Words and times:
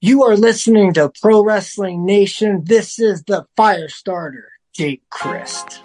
You 0.00 0.22
are 0.22 0.36
listening 0.36 0.92
to 0.92 1.10
Pro 1.20 1.42
Wrestling 1.42 2.06
Nation. 2.06 2.62
This 2.62 3.00
is 3.00 3.24
the 3.24 3.46
fire 3.56 3.88
starter, 3.88 4.52
Jake 4.72 5.02
Crist. 5.10 5.82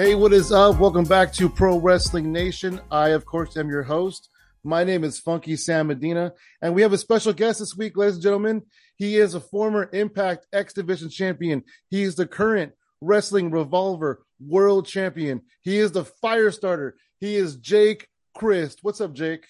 Hey, 0.00 0.14
what 0.14 0.32
is 0.32 0.50
up? 0.50 0.78
Welcome 0.78 1.04
back 1.04 1.30
to 1.34 1.50
Pro 1.50 1.78
Wrestling 1.78 2.32
Nation. 2.32 2.80
I, 2.90 3.10
of 3.10 3.26
course, 3.26 3.58
am 3.58 3.68
your 3.68 3.82
host. 3.82 4.30
My 4.64 4.82
name 4.82 5.04
is 5.04 5.18
Funky 5.18 5.56
Sam 5.56 5.88
Medina, 5.88 6.32
and 6.62 6.74
we 6.74 6.80
have 6.80 6.94
a 6.94 6.96
special 6.96 7.34
guest 7.34 7.58
this 7.58 7.76
week, 7.76 7.98
ladies 7.98 8.14
and 8.14 8.22
gentlemen. 8.22 8.62
He 8.96 9.18
is 9.18 9.34
a 9.34 9.40
former 9.40 9.90
Impact 9.92 10.46
X 10.54 10.72
Division 10.72 11.10
champion. 11.10 11.64
He 11.90 12.02
is 12.02 12.14
the 12.14 12.26
current 12.26 12.72
Wrestling 13.02 13.50
Revolver 13.50 14.22
World 14.40 14.86
Champion. 14.86 15.42
He 15.60 15.76
is 15.76 15.92
the 15.92 16.06
fire 16.06 16.50
starter. 16.50 16.96
He 17.18 17.36
is 17.36 17.56
Jake 17.56 18.08
Crist. 18.34 18.78
What's 18.80 19.02
up, 19.02 19.12
Jake? 19.12 19.44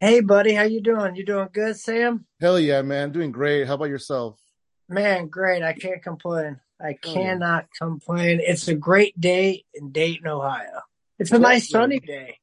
Hey, 0.00 0.22
buddy, 0.22 0.54
how 0.54 0.64
you 0.64 0.80
doing? 0.80 1.14
You 1.14 1.24
doing 1.24 1.50
good, 1.52 1.76
Sam? 1.76 2.26
Hell 2.40 2.58
yeah, 2.58 2.82
man. 2.82 3.12
Doing 3.12 3.30
great. 3.30 3.68
How 3.68 3.74
about 3.74 3.90
yourself? 3.90 4.40
Man, 4.88 5.28
great. 5.28 5.62
I 5.62 5.72
can't 5.72 6.02
complain. 6.02 6.58
I 6.82 6.94
cannot 6.94 7.66
complain. 7.78 8.40
It's 8.42 8.66
a 8.66 8.74
great 8.74 9.18
day 9.20 9.64
in 9.72 9.92
Dayton, 9.92 10.26
Ohio. 10.26 10.80
It's 11.18 11.30
a 11.30 11.38
nice 11.38 11.70
sunny 11.70 12.00
day. 12.00 12.38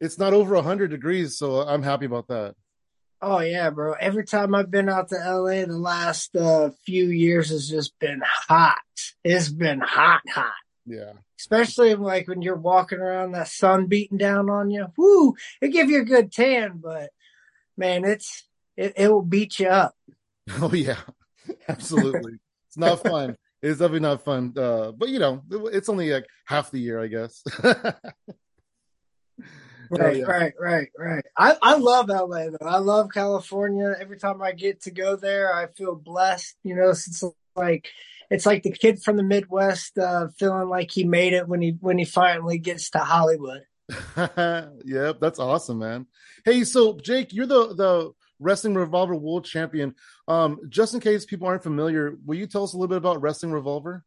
It's 0.00 0.18
not 0.18 0.34
over 0.34 0.56
100 0.56 0.90
degrees, 0.90 1.38
so 1.38 1.60
I'm 1.60 1.82
happy 1.82 2.06
about 2.06 2.26
that. 2.28 2.56
Oh 3.22 3.38
yeah, 3.38 3.70
bro. 3.70 3.92
Every 3.92 4.24
time 4.24 4.54
I've 4.54 4.70
been 4.70 4.88
out 4.88 5.08
to 5.08 5.14
LA 5.14 5.64
the 5.64 5.78
last 5.78 6.34
uh, 6.36 6.70
few 6.84 7.06
years 7.06 7.50
has 7.50 7.68
just 7.68 7.98
been 7.98 8.20
hot. 8.24 8.80
It's 9.22 9.48
been 9.48 9.80
hot, 9.80 10.20
hot. 10.28 10.52
Yeah. 10.84 11.12
Especially 11.38 11.94
like 11.94 12.28
when 12.28 12.42
you're 12.42 12.56
walking 12.56 12.98
around 12.98 13.32
that 13.32 13.48
sun 13.48 13.86
beating 13.86 14.18
down 14.18 14.50
on 14.50 14.68
you. 14.68 14.88
Woo! 14.98 15.34
It 15.62 15.68
give 15.68 15.88
you 15.88 16.02
a 16.02 16.04
good 16.04 16.32
tan, 16.32 16.80
but 16.82 17.10
man, 17.76 18.04
it's 18.04 18.44
it, 18.76 18.94
it 18.96 19.08
will 19.10 19.22
beat 19.22 19.60
you 19.60 19.68
up. 19.68 19.94
Oh 20.60 20.74
yeah. 20.74 20.98
Absolutely. 21.68 22.34
it's 22.68 22.76
not 22.76 23.02
fun 23.02 23.36
it's 23.64 23.78
definitely 23.78 24.00
not 24.00 24.24
fun. 24.24 24.52
Uh, 24.56 24.92
but 24.92 25.08
you 25.08 25.18
know, 25.18 25.42
it's 25.50 25.88
only 25.88 26.10
like 26.10 26.26
half 26.44 26.70
the 26.70 26.78
year, 26.78 27.00
I 27.00 27.06
guess. 27.06 27.42
right, 29.90 30.16
yeah. 30.16 30.24
right, 30.24 30.52
right, 30.60 30.88
right. 30.98 31.24
I, 31.36 31.56
I 31.62 31.76
love 31.76 32.08
LA 32.08 32.50
though. 32.50 32.66
I 32.66 32.78
love 32.78 33.08
California. 33.12 33.96
Every 33.98 34.18
time 34.18 34.42
I 34.42 34.52
get 34.52 34.82
to 34.82 34.90
go 34.90 35.16
there, 35.16 35.54
I 35.54 35.68
feel 35.68 35.94
blessed. 35.94 36.56
You 36.62 36.76
know, 36.76 36.90
it's 36.90 37.24
like 37.56 37.88
it's 38.30 38.44
like 38.44 38.62
the 38.64 38.72
kid 38.72 39.02
from 39.02 39.16
the 39.16 39.22
Midwest 39.22 39.96
uh, 39.98 40.28
feeling 40.38 40.68
like 40.68 40.90
he 40.90 41.04
made 41.04 41.32
it 41.32 41.48
when 41.48 41.62
he 41.62 41.70
when 41.80 41.96
he 41.96 42.04
finally 42.04 42.58
gets 42.58 42.90
to 42.90 42.98
Hollywood. 42.98 43.62
yep, 44.84 45.20
that's 45.20 45.38
awesome, 45.38 45.78
man. 45.78 46.06
Hey, 46.44 46.64
so 46.64 46.98
Jake, 46.98 47.32
you're 47.32 47.46
the 47.46 47.74
the 47.74 48.12
Wrestling 48.40 48.74
Revolver 48.74 49.14
World 49.14 49.44
Champion. 49.44 49.94
Um, 50.28 50.60
just 50.68 50.94
in 50.94 51.00
case 51.00 51.24
people 51.24 51.46
aren't 51.46 51.62
familiar, 51.62 52.16
will 52.24 52.36
you 52.36 52.46
tell 52.46 52.64
us 52.64 52.72
a 52.72 52.76
little 52.76 52.88
bit 52.88 52.98
about 52.98 53.20
Wrestling 53.20 53.52
Revolver? 53.52 54.04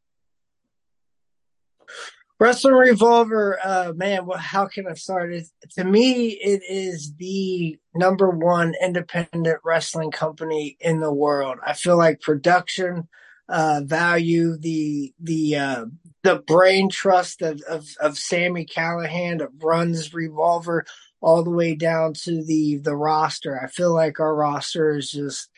Wrestling 2.39 2.75
Revolver, 2.75 3.57
uh, 3.63 3.93
man, 3.95 4.27
well, 4.27 4.37
how 4.37 4.67
can 4.67 4.87
I 4.87 4.93
start? 4.93 5.33
It, 5.33 5.47
to 5.71 5.83
me, 5.83 6.29
it 6.29 6.61
is 6.69 7.15
the 7.15 7.79
number 7.95 8.29
one 8.29 8.75
independent 8.79 9.59
wrestling 9.63 10.11
company 10.11 10.77
in 10.79 10.99
the 10.99 11.11
world. 11.11 11.57
I 11.65 11.73
feel 11.73 11.97
like 11.97 12.21
production, 12.21 13.07
uh, 13.49 13.81
value, 13.83 14.57
the 14.57 15.13
the 15.19 15.55
uh, 15.55 15.85
the 16.23 16.35
brain 16.35 16.89
trust 16.89 17.41
of, 17.41 17.61
of 17.67 17.87
of 17.99 18.17
Sami 18.17 18.65
Callihan 18.65 19.39
that 19.39 19.49
runs 19.59 20.13
Revolver 20.13 20.85
all 21.21 21.43
the 21.43 21.49
way 21.49 21.75
down 21.75 22.13
to 22.13 22.43
the 22.43 22.77
the 22.77 22.95
roster. 22.95 23.59
I 23.61 23.67
feel 23.67 23.93
like 23.93 24.19
our 24.19 24.35
roster 24.35 24.97
is 24.97 25.11
just 25.11 25.49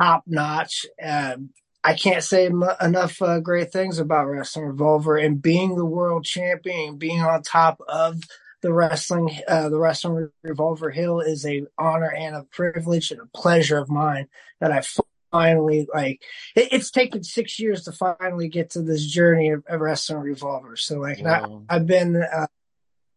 top 0.00 0.24
notch. 0.26 0.86
Um, 1.02 1.50
I 1.84 1.94
can't 1.94 2.24
say 2.24 2.46
m- 2.46 2.64
enough 2.80 3.22
uh, 3.22 3.40
great 3.40 3.72
things 3.72 3.98
about 3.98 4.26
Wrestling 4.26 4.66
Revolver 4.66 5.16
and 5.16 5.40
being 5.40 5.76
the 5.76 5.84
world 5.84 6.24
champion, 6.24 6.96
being 6.96 7.20
on 7.20 7.42
top 7.42 7.80
of 7.88 8.20
the 8.60 8.72
wrestling, 8.72 9.30
uh, 9.46 9.68
the 9.68 9.78
Wrestling 9.78 10.30
Revolver 10.42 10.90
Hill 10.90 11.20
is 11.20 11.46
a 11.46 11.64
honor 11.78 12.10
and 12.10 12.34
a 12.34 12.42
privilege 12.42 13.10
and 13.10 13.20
a 13.20 13.26
pleasure 13.26 13.78
of 13.78 13.88
mine 13.88 14.26
that 14.60 14.72
I 14.72 14.82
finally 15.30 15.86
like. 15.94 16.22
It, 16.56 16.68
it's 16.72 16.90
taken 16.90 17.22
six 17.22 17.60
years 17.60 17.84
to 17.84 17.92
finally 17.92 18.48
get 18.48 18.70
to 18.70 18.82
this 18.82 19.06
journey 19.06 19.50
of, 19.50 19.64
of 19.68 19.80
Wrestling 19.80 20.20
Revolver. 20.20 20.76
So 20.76 20.98
like, 20.98 21.22
wow. 21.22 21.62
I, 21.68 21.74
have 21.74 21.86
been 21.86 22.16
uh, 22.16 22.46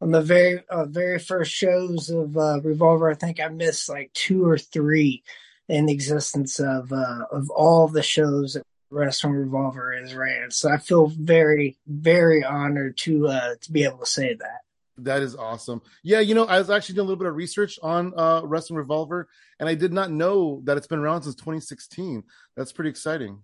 on 0.02 0.12
the 0.12 0.22
very 0.22 0.64
uh, 0.70 0.86
very 0.86 1.20
first 1.20 1.52
shows 1.52 2.10
of 2.10 2.36
uh, 2.36 2.60
Revolver, 2.62 3.10
I 3.10 3.14
think 3.14 3.40
I 3.40 3.48
missed 3.50 3.88
like 3.88 4.12
two 4.14 4.46
or 4.46 4.58
three 4.58 5.24
in 5.70 5.86
the 5.86 5.94
existence 5.94 6.60
of 6.60 6.92
uh, 6.92 7.26
of 7.32 7.50
all 7.52 7.88
the 7.88 8.04
shows 8.04 8.54
that 8.54 8.64
Wrestling 8.90 9.34
Revolver 9.34 9.94
has 9.94 10.14
ran. 10.14 10.52
So 10.52 10.72
I 10.72 10.78
feel 10.78 11.08
very 11.08 11.78
very 11.88 12.44
honored 12.44 12.98
to 13.00 13.28
uh, 13.28 13.56
to 13.62 13.72
be 13.72 13.84
able 13.84 14.00
to 14.00 14.06
say 14.06 14.34
that. 14.34 14.62
That 14.98 15.22
is 15.22 15.36
awesome. 15.36 15.82
Yeah, 16.04 16.20
you 16.20 16.36
know, 16.36 16.46
I 16.46 16.60
was 16.60 16.70
actually 16.70 16.96
doing 16.96 17.06
a 17.06 17.10
little 17.10 17.24
bit 17.24 17.30
of 17.30 17.36
research 17.36 17.80
on 17.82 18.14
uh, 18.16 18.42
Wrestling 18.44 18.78
Revolver, 18.78 19.30
and 19.60 19.70
I 19.70 19.76
did 19.76 19.94
not 19.94 20.12
know 20.12 20.62
that 20.66 20.78
it's 20.78 20.88
been 20.88 21.00
around 21.00 21.24
since 21.24 21.36
2016. 21.36 22.24
That's 22.56 22.72
pretty 22.72 22.90
exciting 22.90 23.40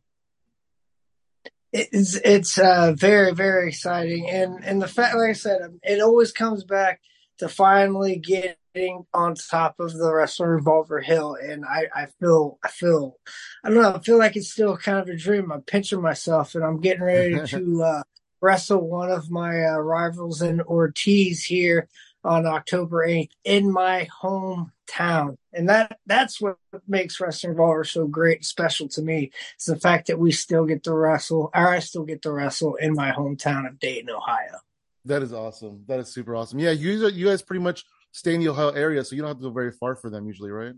it's 1.74 2.16
it's 2.16 2.58
uh, 2.58 2.94
very 2.96 3.34
very 3.34 3.70
exciting, 3.70 4.30
and 4.30 4.64
and 4.64 4.82
the 4.82 4.88
fact, 4.88 5.16
like 5.16 5.32
I 5.32 5.34
said, 5.34 5.62
it 5.84 6.02
always 6.02 6.32
comes 6.32 6.64
back 6.64 7.02
to 7.40 7.50
finally 7.50 8.18
getting 8.18 9.06
on 9.14 9.36
top 9.36 9.80
of 9.80 9.94
the 9.94 10.14
wrestling 10.14 10.50
revolver 10.50 11.02
hill, 11.02 11.36
and 11.36 11.66
I 11.66 11.88
I 11.94 12.08
feel 12.20 12.58
I 12.64 12.70
feel 12.70 13.18
I 13.64 13.70
don't 13.70 13.82
know 13.82 13.96
I 13.96 14.00
feel 14.00 14.18
like 14.18 14.36
it's 14.36 14.52
still 14.52 14.78
kind 14.78 15.00
of 15.00 15.10
a 15.10 15.18
dream. 15.18 15.52
I'm 15.52 15.62
pinching 15.62 16.02
myself, 16.02 16.56
and 16.56 16.64
I'm 16.64 16.80
getting 16.80 17.04
ready 17.04 17.36
to 17.48 17.84
uh, 17.84 18.04
wrestle 18.42 18.88
one 18.88 19.12
of 19.12 19.30
my 19.30 19.66
uh, 19.66 19.78
rivals 19.78 20.42
in 20.42 20.62
Ortiz 20.62 21.44
here 21.44 21.90
on 22.28 22.46
October 22.46 23.08
8th 23.08 23.32
in 23.44 23.72
my 23.72 24.08
hometown. 24.22 25.38
And 25.54 25.70
that 25.70 26.00
that's 26.06 26.42
what 26.42 26.58
makes 26.88 27.20
Wrestling 27.20 27.54
Revolver 27.54 27.84
so 27.84 28.06
great 28.06 28.46
special 28.46 28.88
to 28.90 29.02
me. 29.02 29.32
Is 29.60 29.66
the 29.66 29.80
fact 29.80 30.08
that 30.08 30.20
we 30.20 30.32
still 30.32 30.66
get 30.66 30.84
to 30.84 30.94
wrestle, 30.94 31.50
or 31.56 31.70
I 31.70 31.80
still 31.80 32.04
get 32.04 32.22
to 32.24 32.32
wrestle 32.32 32.76
in 32.76 32.94
my 32.94 33.12
hometown 33.12 33.68
of 33.68 33.80
Dayton, 33.80 34.10
Ohio. 34.10 34.60
That 35.06 35.24
is 35.24 35.34
awesome. 35.34 35.84
That 35.88 36.00
is 36.00 36.10
super 36.10 36.36
awesome. 36.36 36.60
Yeah, 36.60 36.72
you 36.72 37.08
you 37.08 37.26
guys 37.28 37.42
pretty 37.42 37.64
much 37.64 37.86
stay 38.12 38.34
in 38.34 38.42
the 38.42 38.50
Ohio 38.50 38.72
area, 38.72 39.04
so 39.04 39.16
you 39.16 39.22
don't 39.22 39.30
have 39.30 39.38
to 39.38 39.44
go 39.44 39.50
very 39.50 39.72
far 39.72 39.96
for 39.96 40.10
them 40.10 40.28
usually, 40.28 40.52
right? 40.52 40.74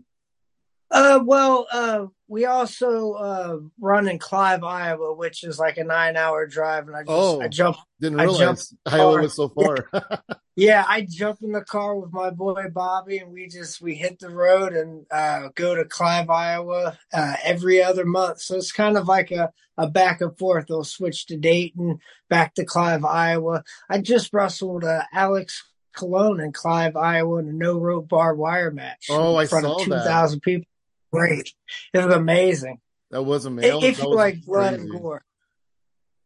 Uh, 0.90 1.20
well, 1.24 1.66
uh, 1.72 2.06
we 2.26 2.46
also 2.46 3.12
uh, 3.12 3.56
run 3.80 4.08
in 4.08 4.18
Clive, 4.18 4.64
Iowa, 4.64 5.14
which 5.14 5.44
is 5.44 5.58
like 5.58 5.78
a 5.78 5.84
nine-hour 5.84 6.46
drive, 6.48 6.88
and 6.88 6.96
I 6.96 7.00
just 7.00 7.10
oh, 7.10 7.40
I 7.40 7.48
jump. 7.48 7.76
Didn't 8.00 8.18
realize 8.18 8.74
Iowa 8.86 9.20
was 9.20 9.36
so 9.36 9.48
far. 9.48 9.88
yeah, 10.56 10.84
I 10.88 11.06
jump 11.08 11.40
in 11.42 11.52
the 11.52 11.62
car 11.62 11.96
with 11.96 12.12
my 12.12 12.30
boy 12.30 12.64
Bobby, 12.72 13.18
and 13.18 13.32
we 13.32 13.46
just 13.46 13.80
we 13.80 13.94
hit 13.94 14.18
the 14.18 14.30
road 14.30 14.72
and 14.72 15.06
uh, 15.12 15.50
go 15.54 15.76
to 15.76 15.84
Clive, 15.84 16.28
Iowa, 16.28 16.98
uh, 17.12 17.34
every 17.44 17.82
other 17.82 18.04
month. 18.04 18.40
So 18.40 18.56
it's 18.56 18.72
kind 18.72 18.96
of 18.96 19.06
like 19.06 19.30
a 19.30 19.52
a 19.76 19.88
back 19.88 20.20
and 20.20 20.36
forth. 20.36 20.66
They'll 20.68 20.84
switch 20.84 21.26
to 21.26 21.36
Dayton, 21.36 22.00
back 22.28 22.54
to 22.54 22.64
Clive, 22.64 23.04
Iowa. 23.04 23.62
I 23.88 24.00
just 24.00 24.32
wrestled 24.32 24.84
uh, 24.84 25.02
Alex 25.12 25.64
Colon 25.96 26.40
in 26.40 26.52
Clive, 26.52 26.96
Iowa, 26.96 27.38
in 27.38 27.48
a 27.48 27.52
no 27.52 27.78
rope 27.78 28.08
barbed 28.08 28.38
wire 28.38 28.70
match. 28.70 29.06
Oh, 29.10 29.38
in 29.38 29.48
front 29.48 29.66
I 29.66 29.68
saw 29.68 29.76
of 29.76 29.84
two 29.84 29.90
thousand 29.90 30.40
people 30.40 30.69
great. 31.12 31.52
It 31.92 32.04
was 32.04 32.14
amazing. 32.14 32.80
That 33.10 33.22
was 33.22 33.44
amazing. 33.44 33.82
If 33.82 33.98
you 33.98 34.14
like 34.14 34.44
blood 34.44 34.74
and 34.74 34.90
gore. 34.90 35.24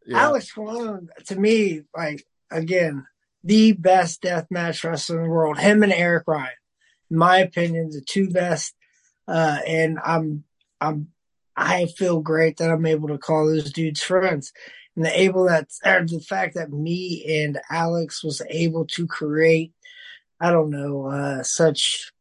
Yeah. 0.07 0.19
Alex 0.19 0.53
Colon, 0.53 1.09
to 1.27 1.37
me, 1.37 1.83
like 1.97 2.27
again, 2.51 3.07
the 3.43 3.73
best 3.73 4.21
death 4.21 4.47
match 4.51 4.85
wrestler 4.85 5.19
in 5.19 5.25
the 5.25 5.31
world. 5.31 5.59
Him 5.59 5.83
and 5.83 5.93
Eric 5.93 6.25
Ryan, 6.27 6.53
in 7.11 7.17
my 7.17 7.39
opinion, 7.39 7.91
the 7.91 8.03
two 8.03 8.29
best. 8.31 8.75
Uh, 9.27 9.59
and 9.67 9.99
I'm, 10.05 10.45
I'm, 10.81 11.09
I 11.57 11.87
feel 11.87 12.21
great 12.21 12.59
that 12.59 12.71
I'm 12.71 12.85
able 12.85 13.09
to 13.09 13.19
call 13.19 13.47
those 13.47 13.73
dudes 13.73 14.03
friends. 14.03 14.53
And 14.97 15.05
the 15.05 15.21
able 15.21 15.45
that, 15.45 15.69
the 15.83 16.25
fact 16.27 16.55
that 16.55 16.71
me 16.71 17.25
and 17.43 17.61
Alex 17.71 18.23
was 18.23 18.43
able 18.51 18.87
to 18.89 19.07
create, 19.07 19.73
I 20.41 20.51
don't 20.51 20.71
know, 20.71 21.07
uh, 21.07 21.43
such 21.43 22.13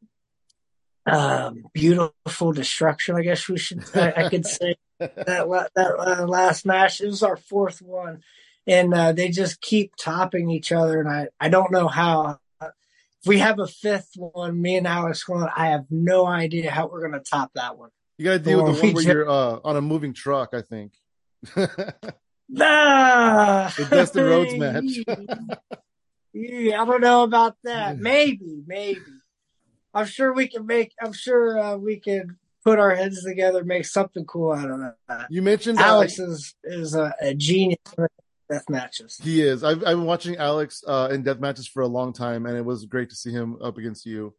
um, 1.06 1.64
beautiful 1.74 2.52
destruction. 2.54 3.16
I 3.16 3.22
guess 3.22 3.48
we 3.48 3.58
should. 3.58 3.84
I, 3.96 4.14
I 4.26 4.30
could 4.30 4.46
say 4.46 4.76
that 5.00 5.72
that 5.76 5.96
uh, 6.00 6.26
last 6.26 6.66
match. 6.66 7.02
It 7.02 7.08
was 7.08 7.24
our 7.24 7.38
fourth 7.38 7.82
one, 7.82 8.24
and 8.68 8.94
uh, 8.94 9.12
they 9.12 9.30
just 9.30 9.62
keep 9.62 9.96
topping 9.96 10.50
each 10.50 10.72
other. 10.72 11.00
And 11.00 11.10
I, 11.10 11.28
I 11.40 11.50
don't 11.50 11.72
know 11.72 11.88
how. 11.88 12.40
If 12.62 13.28
we 13.28 13.40
have 13.40 13.58
a 13.60 13.68
fifth 13.68 14.12
one, 14.16 14.62
me 14.62 14.76
and 14.76 14.86
Alex 14.86 15.24
going, 15.24 15.48
I 15.56 15.68
have 15.68 15.86
no 15.90 16.26
idea 16.26 16.70
how 16.70 16.88
we're 16.88 17.08
going 17.08 17.14
to 17.14 17.22
top 17.22 17.52
that 17.56 17.78
one. 17.78 17.90
You 18.18 18.26
got 18.26 18.32
to 18.34 18.40
deal 18.40 18.64
with 18.64 18.76
the 18.76 18.82
one 18.84 18.94
where 18.94 19.04
you're 19.04 19.30
uh, 19.30 19.60
on 19.64 19.78
a 19.78 19.82
moving 19.82 20.14
truck, 20.14 20.54
I 20.54 20.62
think. 20.62 20.94
ah, 22.60 23.74
the 23.78 23.86
Dustin 23.90 24.26
Rhodes 24.26 24.56
match. 24.56 24.84
yeah, 26.34 26.82
I 26.82 26.86
don't 26.86 27.02
know 27.02 27.24
about 27.24 27.56
that. 27.64 27.98
Maybe, 27.98 28.62
maybe. 28.68 29.00
I'm 29.94 30.06
sure 30.06 30.34
we 30.34 30.48
can 30.48 30.66
make. 30.66 30.94
I'm 31.02 31.14
sure 31.14 31.60
uh, 31.60 31.78
we 31.78 32.00
can 32.00 32.38
put 32.64 32.80
our 32.80 32.96
heads 32.96 33.24
together, 33.24 33.64
make 33.64 33.86
something 33.86 34.26
cool 34.26 34.54
out 34.54 34.70
of 34.70 34.80
that. 35.08 35.28
You 35.30 35.42
mentioned 35.42 35.80
Alex 35.80 36.20
is 36.20 36.56
is 36.64 36.96
a, 36.96 37.14
a 37.22 37.34
genius 37.34 37.80
death 38.50 38.70
matches. 38.70 39.20
He 39.22 39.42
is. 39.42 39.64
I've, 39.64 39.80
I've 39.80 39.98
been 39.98 40.06
watching 40.06 40.38
Alex 40.38 40.84
uh, 40.88 41.10
in 41.12 41.24
death 41.24 41.40
matches 41.40 41.68
for 41.68 41.84
a 41.84 41.88
long 41.88 42.14
time, 42.14 42.46
and 42.46 42.58
it 42.58 42.66
was 42.66 42.86
great 42.86 43.10
to 43.10 43.16
see 43.16 43.32
him 43.32 43.58
up 43.62 43.78
against 43.78 44.06
you. 44.06 44.34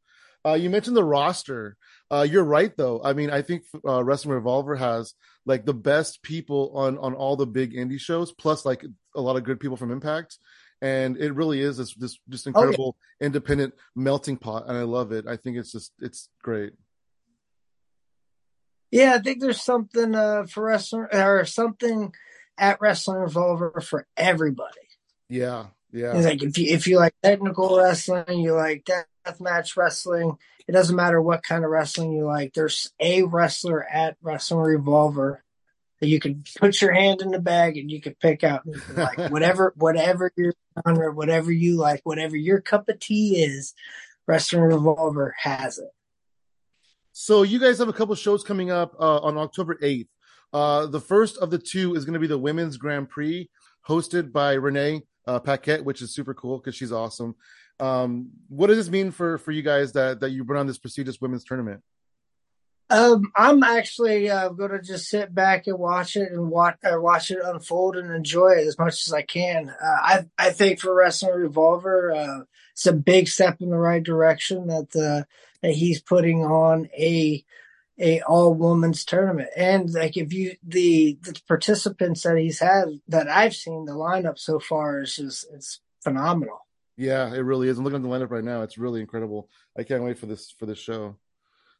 Uh, 0.47 0.55
you 0.55 0.69
mentioned 0.69 0.97
the 0.97 1.05
roster. 1.05 1.77
Uh, 2.11 2.27
you're 2.29 2.45
right, 2.45 2.77
though. 2.77 3.00
I 3.03 3.15
mean, 3.15 3.31
I 3.31 3.41
think 3.41 3.65
uh, 3.87 4.05
Wrestling 4.05 4.35
Revolver 4.35 4.77
has 4.77 5.15
like 5.47 5.65
the 5.65 5.75
best 5.75 6.23
people 6.23 6.73
on 6.75 6.99
on 6.99 7.15
all 7.15 7.37
the 7.37 7.47
big 7.47 7.75
indie 7.75 8.00
shows, 8.00 8.33
plus 8.33 8.65
like 8.65 8.85
a 9.15 9.21
lot 9.21 9.37
of 9.37 9.45
good 9.45 9.61
people 9.61 9.77
from 9.77 9.91
Impact, 9.91 10.39
and 10.85 11.17
it 11.17 11.33
really 11.33 11.61
is 11.61 11.79
this 11.79 11.95
this 11.95 12.19
just 12.29 12.47
incredible 12.47 12.97
oh, 12.99 13.03
yeah. 13.19 13.27
independent 13.27 13.73
melting 13.97 14.37
pot, 14.37 14.65
and 14.69 14.77
I 14.77 14.83
love 14.83 15.13
it. 15.13 15.27
I 15.27 15.37
think 15.37 15.57
it's 15.57 15.73
just 15.73 15.93
it's 15.99 16.29
great. 16.43 16.75
Yeah, 18.91 19.15
I 19.15 19.19
think 19.21 19.41
there's 19.41 19.63
something 19.63 20.15
uh, 20.15 20.45
for 20.45 20.65
wrestling 20.65 21.07
or 21.11 21.47
something 21.47 22.13
at 22.59 22.83
Wrestling 22.83 23.19
Revolver 23.19 23.81
for 23.81 24.07
everybody. 24.15 24.77
Yeah, 25.31 25.69
yeah. 25.91 26.15
It's 26.17 26.27
like 26.27 26.43
if 26.43 26.59
you 26.59 26.75
if 26.75 26.87
you 26.87 26.99
like 26.99 27.15
technical 27.23 27.79
wrestling, 27.79 28.41
you 28.41 28.53
like 28.53 28.85
death 28.85 29.41
match 29.41 29.79
wrestling. 29.79 30.37
It 30.69 30.73
doesn't 30.73 30.97
matter 30.97 31.21
what 31.21 31.43
kind 31.43 31.65
of 31.65 31.71
wrestling 31.71 32.13
you 32.13 32.27
like. 32.27 32.53
There's 32.53 32.93
a 33.01 33.23
wrestler 33.23 33.83
at 33.85 34.17
Wrestling 34.23 34.61
Revolver 34.61 35.44
that 36.05 36.11
you 36.11 36.21
can 36.21 36.45
put 36.59 36.83
your 36.83 36.93
hand 36.93 37.23
in 37.23 37.31
the 37.31 37.41
bag 37.41 37.79
and 37.79 37.91
you 37.91 37.99
can 37.99 38.15
pick 38.21 38.45
out 38.45 38.62
like 38.95 39.17
whatever 39.31 39.73
whatever 39.77 40.31
your 40.37 40.53
genre, 40.87 41.11
whatever 41.11 41.51
you 41.51 41.77
like, 41.77 42.03
whatever 42.05 42.37
your 42.37 42.61
cup 42.61 42.91
of 42.91 43.01
tea 43.01 43.43
is. 43.43 43.73
Wrestling 44.27 44.62
Revolver 44.62 45.35
has 45.39 45.79
it. 45.79 45.91
So 47.12 47.43
you 47.43 47.59
guys 47.59 47.79
have 47.79 47.89
a 47.89 47.93
couple 47.93 48.15
shows 48.17 48.45
coming 48.45 48.71
up 48.71 48.95
uh, 49.01 49.19
on 49.19 49.39
October 49.39 49.79
eighth. 49.81 50.09
Uh, 50.53 50.87
the 50.87 51.01
first 51.01 51.39
of 51.39 51.51
the 51.51 51.59
two 51.59 51.95
is 51.95 52.05
going 52.05 52.15
to 52.15 52.21
be 52.21 52.27
the 52.27 52.39
Women's 52.39 52.77
Grand 52.77 53.09
Prix, 53.09 53.49
hosted 53.89 54.31
by 54.31 54.53
Renee 54.55 55.03
uh, 55.27 55.39
Paquette, 55.39 55.85
which 55.85 56.03
is 56.03 56.15
super 56.15 56.35
cool 56.35 56.59
because 56.59 56.75
she's 56.75 56.93
awesome. 56.93 57.35
Um, 57.81 58.31
what 58.49 58.67
does 58.67 58.77
this 58.77 58.91
mean 58.91 59.11
for 59.11 59.39
for 59.39 59.53
you 59.53 59.62
guys 59.62 59.93
that 59.93 60.21
that 60.21 60.31
you 60.31 60.45
run 60.45 60.61
on 60.61 60.67
this 60.67 60.79
prestigious 60.79 61.21
women's 61.21 61.45
tournament? 61.45 61.83
Um, 62.91 63.33
I'm 63.35 63.63
actually 63.63 64.29
uh, 64.29 64.51
going 64.51 64.73
to 64.73 64.83
just 64.83 65.09
sit 65.09 65.35
back 65.35 65.67
and 65.67 65.79
watch 65.79 66.17
it 66.17 66.31
and 66.31 66.51
watch 66.51 66.77
uh, 66.85 67.01
watch 67.01 67.31
it 67.31 67.39
unfold 67.43 67.97
and 67.97 68.11
enjoy 68.13 68.51
it 68.51 68.67
as 68.67 68.79
much 68.79 69.07
as 69.07 69.13
I 69.13 69.23
can. 69.23 69.71
Uh, 69.71 69.97
I 70.03 70.25
I 70.39 70.51
think 70.51 70.81
for 70.81 70.95
Wrestling 70.95 71.35
Revolver, 71.35 72.13
uh, 72.13 72.41
it's 72.73 72.87
a 72.87 72.93
big 72.93 73.29
step 73.29 73.61
in 73.61 73.71
the 73.71 73.79
right 73.79 74.03
direction 74.03 74.67
that 74.67 74.95
uh, 74.95 75.25
that 75.63 75.73
he's 75.73 76.01
putting 76.01 76.45
on 76.45 76.89
a 76.99 77.43
a 77.99 78.21
all 78.23 78.55
women's 78.55 79.05
tournament. 79.05 79.49
And 79.57 79.91
like 79.93 80.17
if 80.17 80.33
you 80.33 80.57
the 80.63 81.19
the 81.23 81.41
participants 81.49 82.23
that 82.23 82.37
he's 82.37 82.61
had 82.61 83.01
that 83.09 83.29
I've 83.29 83.55
seen 83.55 83.87
the 83.87 83.93
lineup 83.93 84.39
so 84.39 84.59
far 84.59 85.01
is 85.01 85.17
just 85.17 85.47
it's 85.53 85.81
phenomenal. 86.03 86.67
Yeah, 86.97 87.33
it 87.33 87.41
really 87.41 87.69
is. 87.69 87.79
I'm 87.79 87.85
looking 87.85 87.97
at 87.97 88.03
the 88.03 88.09
lineup 88.09 88.31
right 88.31 88.45
now. 88.45 88.63
It's 88.63 88.79
really 88.79 89.01
incredible. 89.01 89.49
I 89.77 89.83
can't 89.83 90.05
wait 90.05 90.19
for 90.19 90.27
this 90.27 90.51
for 90.51 90.67
this 90.67 90.79
show. 90.79 91.17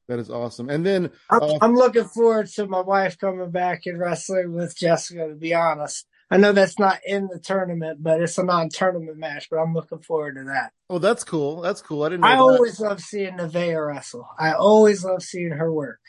That 0.09 0.19
is 0.19 0.31
awesome. 0.31 0.69
And 0.69 0.85
then 0.85 1.11
I'm, 1.31 1.43
uh, 1.43 1.59
I'm 1.63 1.75
looking 1.75 2.05
forward 2.05 2.49
to 2.49 2.67
my 2.67 2.81
wife 2.81 3.19
coming 3.19 3.51
back 3.51 3.87
and 3.87 3.99
wrestling 3.99 4.53
with 4.53 4.77
Jessica. 4.77 5.29
To 5.29 5.35
be 5.35 5.55
honest, 5.55 6.07
I 6.31 6.37
know 6.37 6.53
that's 6.53 6.79
not 6.79 7.01
in 7.07 7.29
the 7.29 7.39
tournament, 7.39 8.03
but 8.03 8.21
it's 8.21 8.37
a 8.37 8.45
non-tournament 8.45 9.17
match. 9.17 9.49
But 9.51 9.59
I'm 9.59 9.75
looking 9.75 10.01
forward 10.01 10.35
to 10.35 10.45
that. 10.45 10.73
Oh, 10.91 10.99
that's 10.99 11.25
cool. 11.25 11.63
That's 11.63 11.81
cool. 11.81 12.03
I 12.03 12.11
didn't. 12.11 12.25
I 12.25 12.33
that. 12.33 12.41
always 12.41 12.81
love 12.81 13.01
seeing 13.01 13.39
Nevaeh 13.39 13.87
wrestle. 13.87 14.29
I 14.39 14.53
always 14.53 15.05
love 15.05 15.23
seeing 15.23 15.53
her 15.53 15.73
work. 15.73 16.01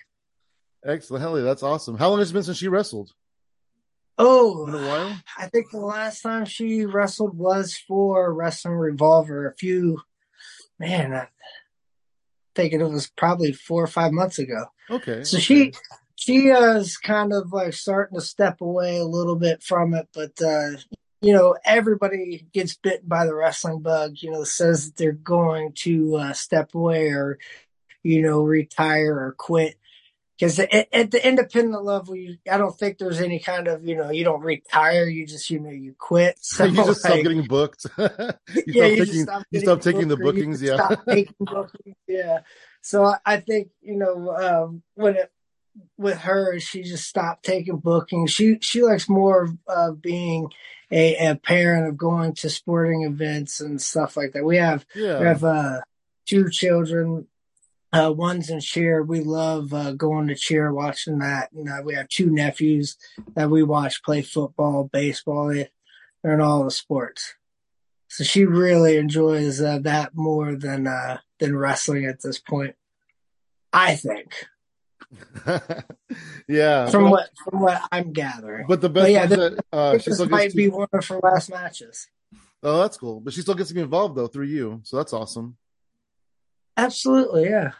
Excellent, 0.85 1.23
Helly, 1.23 1.41
that's 1.41 1.63
awesome. 1.63 1.97
How 1.97 2.09
long 2.09 2.19
has 2.19 2.29
it 2.29 2.33
been 2.33 2.43
since 2.43 2.57
she 2.57 2.67
wrestled? 2.67 3.11
Oh, 4.19 4.65
been 4.67 4.75
a 4.75 4.87
while. 4.87 5.17
I 5.37 5.47
think 5.47 5.71
the 5.71 5.79
last 5.79 6.21
time 6.21 6.45
she 6.45 6.85
wrestled 6.85 7.35
was 7.37 7.75
for 7.75 8.31
Wrestling 8.31 8.75
Revolver. 8.75 9.47
A 9.47 9.55
few, 9.55 10.01
man, 10.77 11.13
I 11.13 11.27
think 12.55 12.73
it 12.73 12.83
was 12.83 13.07
probably 13.07 13.51
four 13.51 13.83
or 13.83 13.87
five 13.87 14.11
months 14.11 14.39
ago. 14.39 14.65
Okay. 14.89 15.23
So 15.23 15.37
okay. 15.37 15.43
she 15.43 15.73
she 16.15 16.51
uh, 16.51 16.77
is 16.77 16.97
kind 16.97 17.33
of 17.33 17.51
like 17.51 17.73
starting 17.73 18.17
to 18.17 18.25
step 18.25 18.61
away 18.61 18.97
a 18.97 19.05
little 19.05 19.35
bit 19.35 19.61
from 19.61 19.93
it, 19.93 20.07
but 20.13 20.41
uh, 20.41 20.77
you 21.21 21.33
know, 21.33 21.55
everybody 21.65 22.45
gets 22.53 22.75
bitten 22.75 23.07
by 23.07 23.25
the 23.25 23.35
wrestling 23.35 23.79
bug. 23.79 24.13
You 24.17 24.31
know, 24.31 24.43
says 24.43 24.85
that 24.85 24.97
they're 24.97 25.11
going 25.11 25.73
to 25.79 26.17
uh, 26.17 26.33
step 26.33 26.75
away 26.75 27.07
or 27.07 27.39
you 28.03 28.21
know 28.21 28.41
retire 28.41 29.15
or 29.15 29.35
quit 29.37 29.77
because 30.37 30.59
at, 30.59 30.87
at, 30.91 31.11
the 31.11 31.25
independent 31.25 31.83
level, 31.83 32.15
you, 32.15 32.37
I 32.51 32.57
don't 32.57 32.77
think 32.77 32.97
there's 32.97 33.21
any 33.21 33.39
kind 33.39 33.67
of 33.67 33.87
you 33.87 33.95
know 33.95 34.11
you 34.11 34.23
don't 34.23 34.41
retire, 34.41 35.05
you 35.05 35.25
just 35.25 35.49
you 35.49 35.59
know 35.59 35.69
you 35.69 35.95
quit. 35.97 36.37
So 36.41 36.65
you 36.65 36.75
just 36.75 37.03
like, 37.03 37.13
stop 37.13 37.23
getting 37.23 37.43
booked. 37.43 37.85
you 37.97 38.63
yeah, 38.67 38.85
you, 38.85 39.05
taking, 39.05 39.23
stop, 39.23 39.43
you 39.51 39.59
stop 39.61 39.81
taking 39.81 40.07
the 40.07 40.17
bookings. 40.17 40.61
Yeah, 40.61 40.95
bookings, 41.39 41.95
yeah. 42.07 42.39
So 42.81 43.05
I, 43.05 43.17
I 43.25 43.37
think 43.37 43.69
you 43.81 43.95
know 43.95 44.35
um, 44.35 44.83
when 44.95 45.15
it 45.15 45.31
with 45.97 46.19
her, 46.19 46.59
she 46.59 46.83
just 46.83 47.07
stopped 47.07 47.45
taking 47.45 47.77
bookings. 47.77 48.31
She 48.31 48.57
she 48.61 48.83
likes 48.83 49.07
more 49.07 49.43
of 49.43 49.57
uh, 49.67 49.91
being 49.91 50.51
a, 50.91 51.27
a 51.27 51.35
parent 51.35 51.87
of 51.87 51.97
going 51.97 52.33
to 52.35 52.49
sporting 52.49 53.03
events 53.03 53.61
and 53.61 53.81
stuff 53.81 54.17
like 54.17 54.33
that. 54.33 54.43
We 54.43 54.57
have 54.57 54.85
yeah. 54.95 55.19
we 55.19 55.25
have 55.25 55.43
uh, 55.43 55.81
two 56.25 56.49
children 56.49 57.27
uh, 57.95 58.11
one's 58.11 58.49
in 58.49 58.59
cheer. 58.59 59.01
We 59.03 59.21
love 59.21 59.73
uh, 59.73 59.93
going 59.93 60.27
to 60.27 60.35
cheer, 60.35 60.73
watching 60.73 61.19
that. 61.19 61.51
And 61.53 61.69
uh, 61.69 61.81
we 61.83 61.95
have 61.95 62.09
two 62.09 62.29
nephews 62.29 62.97
that 63.35 63.49
we 63.49 63.63
watch 63.63 64.03
play 64.03 64.21
football, 64.21 64.89
baseball. 64.91 65.53
They, 65.53 65.69
are 66.23 66.33
in 66.33 66.41
all 66.41 66.63
the 66.63 66.71
sports. 66.71 67.35
So 68.07 68.23
she 68.23 68.45
really 68.45 68.97
enjoys 68.97 69.61
uh, 69.61 69.79
that 69.83 70.11
more 70.15 70.55
than 70.55 70.87
uh, 70.87 71.19
than 71.39 71.55
wrestling 71.55 72.05
at 72.05 72.21
this 72.21 72.39
point. 72.39 72.75
I 73.71 73.95
think. 73.95 74.45
yeah. 76.47 76.89
From 76.89 77.11
what 77.11 77.29
from 77.43 77.61
what 77.61 77.81
I'm 77.91 78.11
gathering. 78.11 78.65
But 78.67 78.81
the 78.81 78.89
best 78.89 79.05
but 79.05 79.11
yeah, 79.11 79.25
that 79.27 79.65
uh, 79.71 79.97
she 79.99 80.09
this 80.09 80.29
might 80.29 80.51
to... 80.51 80.57
be 80.57 80.69
one 80.69 80.87
of 80.91 81.05
her 81.05 81.19
last 81.21 81.49
matches. 81.49 82.07
Oh, 82.63 82.81
that's 82.81 82.97
cool. 82.97 83.19
But 83.19 83.33
she 83.33 83.41
still 83.41 83.53
gets 83.53 83.69
to 83.69 83.75
be 83.75 83.81
involved 83.81 84.15
though 84.15 84.27
through 84.27 84.47
you, 84.47 84.81
so 84.83 84.97
that's 84.97 85.13
awesome. 85.13 85.57
Absolutely, 86.77 87.45
yeah 87.45 87.71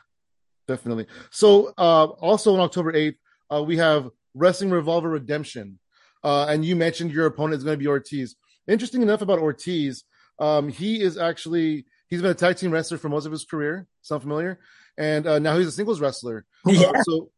definitely. 0.67 1.07
So 1.31 1.73
uh, 1.77 2.05
also 2.05 2.53
on 2.53 2.59
October 2.59 2.93
8th, 2.93 3.15
uh, 3.53 3.63
we 3.63 3.77
have 3.77 4.09
Wrestling 4.33 4.69
Revolver 4.69 5.09
Redemption. 5.09 5.79
Uh, 6.23 6.47
and 6.49 6.65
you 6.65 6.75
mentioned 6.75 7.11
your 7.11 7.27
opponent 7.27 7.57
is 7.57 7.63
going 7.63 7.77
to 7.77 7.83
be 7.83 7.87
Ortiz. 7.87 8.35
Interesting 8.67 9.01
enough 9.01 9.21
about 9.21 9.39
Ortiz, 9.39 10.03
um, 10.39 10.69
he 10.69 11.01
is 11.01 11.17
actually 11.17 11.85
he's 12.07 12.21
been 12.21 12.31
a 12.31 12.35
tag 12.35 12.57
team 12.57 12.71
wrestler 12.71 12.97
for 12.97 13.09
most 13.09 13.25
of 13.25 13.31
his 13.31 13.45
career. 13.45 13.87
Sound 14.01 14.23
familiar? 14.23 14.59
And 14.97 15.27
uh, 15.27 15.39
now 15.39 15.57
he's 15.57 15.67
a 15.67 15.71
singles 15.71 15.99
wrestler. 15.99 16.45
Yeah. 16.65 16.91
so, 17.03 17.29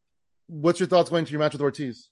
what's 0.47 0.79
your 0.79 0.87
thoughts 0.87 1.09
going 1.09 1.25
to 1.25 1.31
your 1.31 1.39
match 1.39 1.53
with 1.53 1.61
Ortiz? 1.61 2.09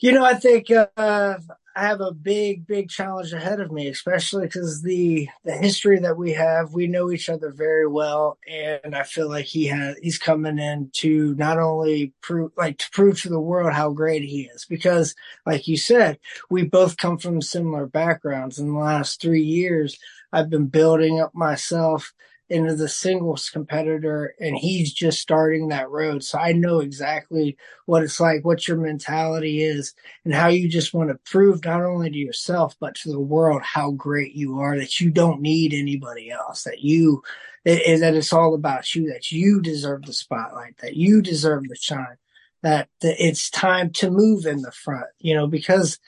You 0.00 0.12
know, 0.12 0.24
I 0.24 0.34
think 0.34 0.70
uh, 0.70 0.86
I 0.96 1.82
have 1.86 2.00
a 2.00 2.12
big, 2.12 2.66
big 2.66 2.88
challenge 2.88 3.32
ahead 3.32 3.60
of 3.60 3.72
me, 3.72 3.88
especially 3.88 4.46
because 4.46 4.82
the 4.82 5.28
the 5.44 5.52
history 5.52 5.98
that 6.00 6.16
we 6.16 6.32
have, 6.32 6.72
we 6.72 6.86
know 6.86 7.10
each 7.10 7.28
other 7.28 7.50
very 7.50 7.86
well, 7.86 8.38
and 8.48 8.94
I 8.94 9.02
feel 9.02 9.28
like 9.28 9.46
he 9.46 9.66
has 9.66 9.96
he's 10.00 10.18
coming 10.18 10.58
in 10.58 10.90
to 10.94 11.34
not 11.34 11.58
only 11.58 12.12
prove 12.20 12.52
like 12.56 12.78
to 12.78 12.90
prove 12.92 13.20
to 13.22 13.28
the 13.28 13.40
world 13.40 13.72
how 13.72 13.90
great 13.90 14.22
he 14.22 14.42
is, 14.42 14.64
because 14.66 15.14
like 15.46 15.66
you 15.66 15.76
said, 15.76 16.18
we 16.48 16.64
both 16.64 16.96
come 16.96 17.18
from 17.18 17.42
similar 17.42 17.86
backgrounds. 17.86 18.58
In 18.58 18.72
the 18.72 18.78
last 18.78 19.20
three 19.20 19.42
years, 19.42 19.98
I've 20.32 20.50
been 20.50 20.66
building 20.66 21.20
up 21.20 21.34
myself 21.34 22.12
into 22.54 22.76
the 22.76 22.88
singles 22.88 23.50
competitor 23.50 24.34
and 24.38 24.56
he's 24.56 24.92
just 24.92 25.18
starting 25.18 25.68
that 25.68 25.90
road. 25.90 26.22
So 26.22 26.38
I 26.38 26.52
know 26.52 26.78
exactly 26.78 27.56
what 27.86 28.04
it's 28.04 28.20
like, 28.20 28.44
what 28.44 28.68
your 28.68 28.76
mentality 28.76 29.62
is 29.62 29.92
and 30.24 30.32
how 30.32 30.46
you 30.46 30.68
just 30.68 30.94
want 30.94 31.10
to 31.10 31.18
prove 31.30 31.64
not 31.64 31.82
only 31.82 32.10
to 32.10 32.16
yourself, 32.16 32.76
but 32.78 32.94
to 32.96 33.10
the 33.10 33.20
world 33.20 33.62
how 33.62 33.90
great 33.90 34.34
you 34.34 34.60
are, 34.60 34.78
that 34.78 35.00
you 35.00 35.10
don't 35.10 35.40
need 35.40 35.74
anybody 35.74 36.30
else, 36.30 36.62
that 36.62 36.80
you, 36.80 37.22
that, 37.64 37.80
that 38.00 38.14
it's 38.14 38.32
all 38.32 38.54
about 38.54 38.94
you, 38.94 39.12
that 39.12 39.32
you 39.32 39.60
deserve 39.60 40.02
the 40.02 40.12
spotlight, 40.12 40.78
that 40.78 40.94
you 40.94 41.20
deserve 41.20 41.64
the 41.68 41.76
shine, 41.76 42.18
that, 42.62 42.88
that 43.00 43.16
it's 43.18 43.50
time 43.50 43.90
to 43.90 44.10
move 44.10 44.46
in 44.46 44.62
the 44.62 44.72
front, 44.72 45.08
you 45.18 45.34
know, 45.34 45.48
because 45.48 45.98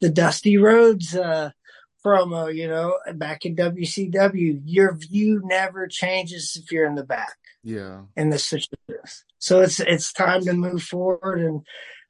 the 0.00 0.08
Dusty 0.08 0.56
Rhodes, 0.56 1.14
uh, 1.14 1.50
promo, 2.04 2.54
you 2.54 2.68
know, 2.68 2.98
back 3.14 3.44
in 3.44 3.56
WCW. 3.56 4.60
Your 4.64 4.94
view 4.94 5.40
never 5.44 5.86
changes 5.86 6.60
if 6.62 6.70
you're 6.72 6.86
in 6.86 6.94
the 6.94 7.04
back. 7.04 7.36
Yeah. 7.62 8.02
In 8.16 8.30
this 8.30 8.44
situation. 8.44 9.26
So 9.38 9.60
it's 9.60 9.80
it's 9.80 10.12
time 10.12 10.44
to 10.44 10.52
move 10.52 10.82
forward 10.82 11.40
and 11.40 11.62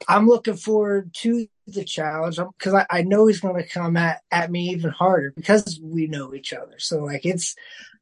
I'm 0.08 0.26
looking 0.26 0.56
forward 0.56 1.12
to 1.18 1.46
the 1.66 1.84
challenge 1.84 2.38
because 2.58 2.74
I, 2.74 2.86
I, 2.90 3.02
know 3.02 3.26
he's 3.26 3.40
going 3.40 3.62
to 3.62 3.68
come 3.68 3.96
at, 3.96 4.22
at 4.30 4.50
me 4.50 4.70
even 4.70 4.90
harder 4.90 5.32
because 5.36 5.78
we 5.82 6.06
know 6.06 6.34
each 6.34 6.52
other. 6.52 6.78
So 6.78 7.04
like 7.04 7.24
it's 7.24 7.54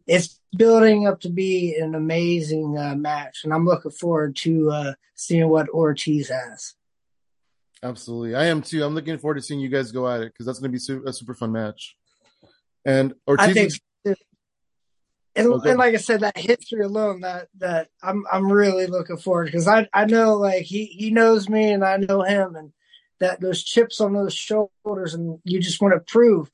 it's 0.07 0.41
building 0.57 1.07
up 1.07 1.21
to 1.21 1.29
be 1.29 1.77
an 1.77 1.95
amazing 1.95 2.79
uh, 2.79 2.95
match, 2.95 3.41
and 3.45 3.53
I'm 3.53 3.67
looking 3.67 3.91
forward 3.91 4.37
to 4.37 4.71
uh, 4.71 4.93
seeing 5.15 5.49
what 5.49 5.69
Ortiz 5.69 6.31
has. 6.31 6.75
Absolutely, 7.83 8.35
I 8.35 8.47
am 8.47 8.63
too. 8.63 8.83
I'm 8.83 8.95
looking 8.95 9.19
forward 9.19 9.37
to 9.37 9.43
seeing 9.43 9.61
you 9.61 9.69
guys 9.69 9.93
go 9.93 10.09
at 10.09 10.21
it 10.21 10.33
because 10.33 10.47
that's 10.47 10.59
going 10.59 10.71
to 10.71 10.73
be 10.73 10.81
su- 10.81 11.05
a 11.07 11.13
super 11.13 11.35
fun 11.35 11.53
match. 11.53 11.97
And 12.85 13.15
Ortiz, 13.27 13.47
I 13.47 13.53
think, 13.53 13.73
and, 15.37 15.47
okay. 15.47 15.71
and, 15.71 15.79
like 15.79 15.95
I 15.95 15.99
said, 15.99 16.21
that 16.21 16.37
history 16.37 16.83
alone, 16.83 17.21
that 17.21 17.49
that 17.59 17.89
I'm 18.03 18.25
I'm 18.33 18.51
really 18.51 18.87
looking 18.87 19.19
forward 19.19 19.47
because 19.47 19.69
I 19.69 19.89
I 19.93 20.05
know 20.07 20.35
like 20.35 20.65
he 20.65 20.87
he 20.87 21.11
knows 21.11 21.49
me 21.49 21.71
and 21.71 21.85
I 21.85 21.97
know 21.99 22.23
him, 22.23 22.57
and 22.57 22.73
that 23.21 23.41
those 23.41 23.63
chips 23.63 24.01
on 24.01 24.15
those 24.15 24.35
shoulders, 24.35 25.15
and 25.15 25.39
you 25.45 25.61
just 25.61 25.81
want 25.81 25.95
to 25.95 26.01
prove, 26.01 26.51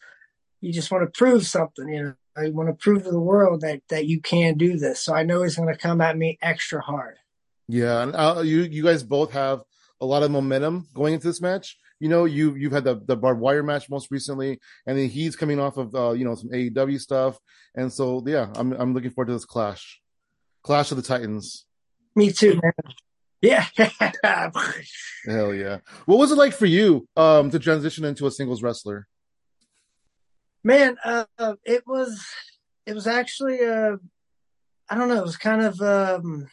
you 0.60 0.72
just 0.72 0.90
want 0.90 1.02
to 1.04 1.18
prove 1.18 1.46
something, 1.46 1.88
you 1.88 2.02
know. 2.02 2.14
I 2.36 2.48
want 2.48 2.68
to 2.68 2.74
prove 2.74 3.04
to 3.04 3.10
the 3.10 3.20
world 3.20 3.60
that 3.60 3.80
that 3.88 4.06
you 4.06 4.20
can 4.20 4.58
do 4.58 4.76
this. 4.76 5.00
So 5.00 5.14
I 5.14 5.22
know 5.22 5.44
he's 5.44 5.56
going 5.56 5.72
to 5.72 5.78
come 5.78 6.00
at 6.00 6.18
me 6.18 6.36
extra 6.42 6.82
hard. 6.82 7.16
Yeah, 7.68 8.02
and 8.02 8.14
uh, 8.14 8.42
you 8.44 8.62
you 8.62 8.82
guys 8.82 9.02
both 9.02 9.32
have 9.32 9.62
a 10.04 10.06
lot 10.06 10.22
of 10.22 10.30
momentum 10.30 10.86
going 10.94 11.14
into 11.14 11.26
this 11.26 11.40
match. 11.40 11.78
You 11.98 12.08
know, 12.08 12.26
you 12.26 12.54
you've 12.54 12.72
had 12.72 12.84
the 12.84 13.00
the 13.06 13.16
barbed 13.16 13.40
wire 13.40 13.62
match 13.62 13.88
most 13.88 14.10
recently, 14.10 14.60
and 14.86 14.98
then 14.98 15.08
he's 15.08 15.36
coming 15.36 15.58
off 15.58 15.78
of 15.78 15.94
uh, 15.94 16.12
you 16.12 16.24
know 16.24 16.34
some 16.34 16.50
AEW 16.50 17.00
stuff, 17.00 17.38
and 17.74 17.92
so 17.92 18.22
yeah, 18.26 18.48
I'm 18.54 18.72
I'm 18.72 18.92
looking 18.92 19.10
forward 19.10 19.28
to 19.28 19.32
this 19.32 19.46
clash, 19.46 20.00
clash 20.62 20.90
of 20.90 20.98
the 20.98 21.02
Titans. 21.02 21.64
Me 22.14 22.30
too, 22.30 22.60
man. 22.62 22.72
Yeah. 23.40 23.66
Hell 25.26 25.54
yeah. 25.54 25.78
What 26.06 26.18
was 26.18 26.32
it 26.32 26.38
like 26.38 26.54
for 26.54 26.66
you 26.66 27.08
um 27.16 27.50
to 27.50 27.58
transition 27.58 28.04
into 28.04 28.26
a 28.26 28.30
singles 28.30 28.62
wrestler? 28.62 29.06
Man, 30.62 30.96
uh, 31.04 31.24
it 31.64 31.82
was 31.86 32.24
it 32.86 32.94
was 32.94 33.06
actually 33.06 33.60
uh 33.60 33.96
I 34.88 34.96
don't 34.96 35.08
know, 35.08 35.18
it 35.18 35.24
was 35.24 35.36
kind 35.36 35.62
of 35.62 35.80
um 35.80 36.48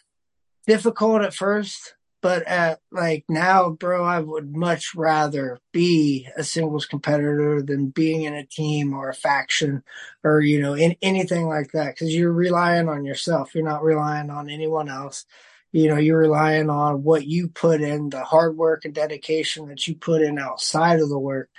difficult 0.68 1.22
at 1.22 1.34
first, 1.34 1.96
but 2.22 2.44
at 2.44 2.80
like 2.92 3.26
now, 3.28 3.70
bro, 3.72 4.04
I 4.04 4.20
would 4.20 4.56
much 4.56 4.96
rather 4.96 5.60
be 5.72 6.28
a 6.38 6.44
singles 6.44 6.86
competitor 6.86 7.62
than 7.62 7.90
being 7.90 8.24
in 8.24 8.34
a 8.34 8.46
team 8.46 8.94
or 8.94 9.10
a 9.10 9.14
faction 9.14 9.84
or 10.24 10.42
you 10.42 10.62
know 10.62 10.74
in 10.76 10.96
anything 11.02 11.48
like 11.48 11.72
that 11.74 11.96
because 11.96 12.16
you're 12.16 12.32
relying 12.32 12.90
on 12.90 13.06
yourself. 13.06 13.54
You're 13.56 13.64
not 13.64 13.84
relying 13.84 14.30
on 14.30 14.50
anyone 14.50 14.90
else. 14.90 15.26
You 15.72 15.88
know, 15.88 15.98
you're 15.98 16.20
relying 16.20 16.70
on 16.70 17.04
what 17.04 17.26
you 17.26 17.48
put 17.48 17.82
in, 17.82 18.10
the 18.10 18.24
hard 18.24 18.58
work 18.58 18.84
and 18.84 18.94
dedication 18.94 19.68
that 19.70 19.88
you 19.88 19.96
put 19.96 20.22
in 20.22 20.38
outside 20.38 21.00
of 21.00 21.10
the 21.10 21.20
work 21.20 21.50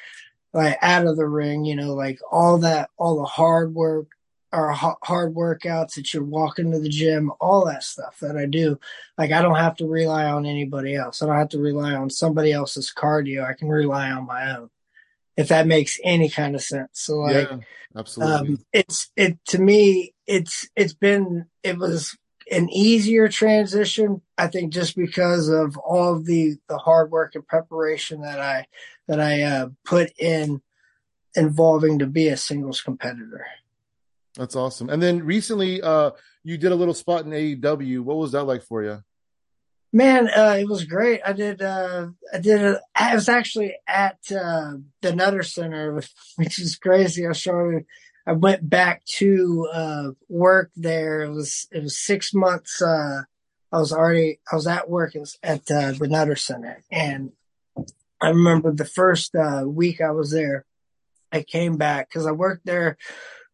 like 0.53 0.77
out 0.83 1.07
of 1.07 1.17
the 1.17 1.27
ring, 1.27 1.65
you 1.65 1.77
know, 1.77 1.95
like 1.95 2.19
all 2.31 2.59
that, 2.59 2.91
all 2.99 3.17
the 3.17 3.25
hard 3.25 3.75
work 3.75 4.09
or 4.53 4.71
hard 4.73 5.35
workouts 5.35 5.95
that 5.95 6.13
you're 6.13 6.23
walking 6.23 6.73
to 6.73 6.79
the 6.79 6.89
gym, 6.89 7.33
all 7.41 7.65
that 7.65 7.83
stuff 7.83 8.19
that 8.21 8.37
I 8.37 8.47
do. 8.47 8.79
Like 9.17 9.33
I 9.33 9.41
don't 9.41 9.57
have 9.57 9.77
to 9.77 9.87
rely 9.87 10.27
on 10.27 10.45
anybody 10.45 10.95
else. 10.95 11.23
I 11.23 11.27
don't 11.27 11.39
have 11.39 11.49
to 11.51 11.59
rely 11.59 11.95
on 11.95 12.11
somebody 12.11 12.53
else's 12.53 12.93
cardio. 12.95 13.49
I 13.49 13.55
can 13.55 13.69
rely 13.69 14.11
on 14.11 14.27
my 14.27 14.57
own. 14.57 14.69
If 15.37 15.49
that 15.49 15.67
makes 15.67 15.99
any 16.05 16.29
kind 16.29 16.55
of 16.55 16.63
sense. 16.63 16.91
So 16.93 17.21
like, 17.21 17.51
yeah, 17.51 17.59
absolutely. 17.97 18.35
Um, 18.35 18.59
it's, 18.75 19.11
it, 19.17 19.39
to 19.47 19.59
me, 19.59 20.13
it's, 20.27 20.69
it's 20.77 20.93
been, 20.93 21.47
it 21.63 21.79
was 21.79 22.15
an 22.51 22.69
easier 22.69 23.29
transition. 23.29 24.21
I 24.37 24.49
think 24.49 24.75
just 24.75 24.95
because 24.95 25.49
of 25.49 25.79
all 25.79 26.15
of 26.15 26.27
the, 26.27 26.57
the 26.69 26.77
hard 26.77 27.11
work 27.11 27.35
and 27.35 27.47
preparation 27.47 28.21
that 28.21 28.41
I, 28.41 28.67
that 29.09 29.19
I 29.19 29.43
uh, 29.43 29.69
put 29.87 30.13
in 30.19 30.61
involving 31.35 32.01
to 32.01 32.07
be 32.07 32.29
a 32.29 32.37
singles 32.37 32.83
competitor. 32.83 33.47
That's 34.37 34.57
awesome. 34.57 34.89
And 34.89 35.03
then 35.03 35.25
recently, 35.25 35.83
uh, 35.83 36.13
you 36.43 36.57
did 36.57 36.73
a 36.73 36.77
little 36.77 36.95
spot 36.95 37.25
in 37.25 37.31
AEW. 37.31 38.01
What 38.01 38.17
was 38.17 38.33
that 38.33 38.45
like 38.45 38.63
for 38.63 38.83
you? 38.83 39.03
Man, 39.93 40.29
uh, 40.29 40.57
it 40.59 40.67
was 40.67 40.85
great. 40.87 41.21
I 41.25 41.35
did, 41.35 41.61
uh, 41.61 42.09
I 42.33 42.39
did, 42.39 42.63
a, 42.63 42.81
I 42.95 43.15
was 43.15 43.29
actually 43.29 43.75
at, 43.87 44.19
uh, 44.31 44.75
the 45.03 45.15
Nutter 45.15 45.43
Center, 45.43 46.03
which 46.37 46.59
is 46.59 46.77
crazy. 46.77 47.27
I 47.27 47.33
started, 47.33 47.85
I 48.27 48.33
went 48.33 48.69
back 48.69 49.05
to, 49.19 49.69
uh, 49.71 50.11
work 50.31 50.71
there. 50.77 51.23
It 51.23 51.31
was, 51.31 51.67
it 51.71 51.83
was 51.83 51.99
six 51.99 52.33
months, 52.33 52.81
uh, 52.81 53.23
I 53.71 53.79
was 53.79 53.93
already, 53.93 54.41
I 54.51 54.55
was 54.55 54.67
at 54.67 54.89
work 54.89 55.15
at, 55.43 55.71
uh, 55.71 55.93
the 55.93 56.09
Nutter 56.09 56.37
Center 56.37 56.83
and 56.91 57.33
I 58.21 58.29
remember 58.29 58.73
the 58.73 58.85
first 58.87 59.35
uh, 59.35 59.65
week 59.67 60.01
I 60.01 60.13
was 60.13 60.31
there, 60.31 60.65
I 61.31 61.43
came 61.43 61.77
back 61.77 62.09
because 62.09 62.27
I 62.27 62.33
worked 62.33 62.65
there 62.65 62.97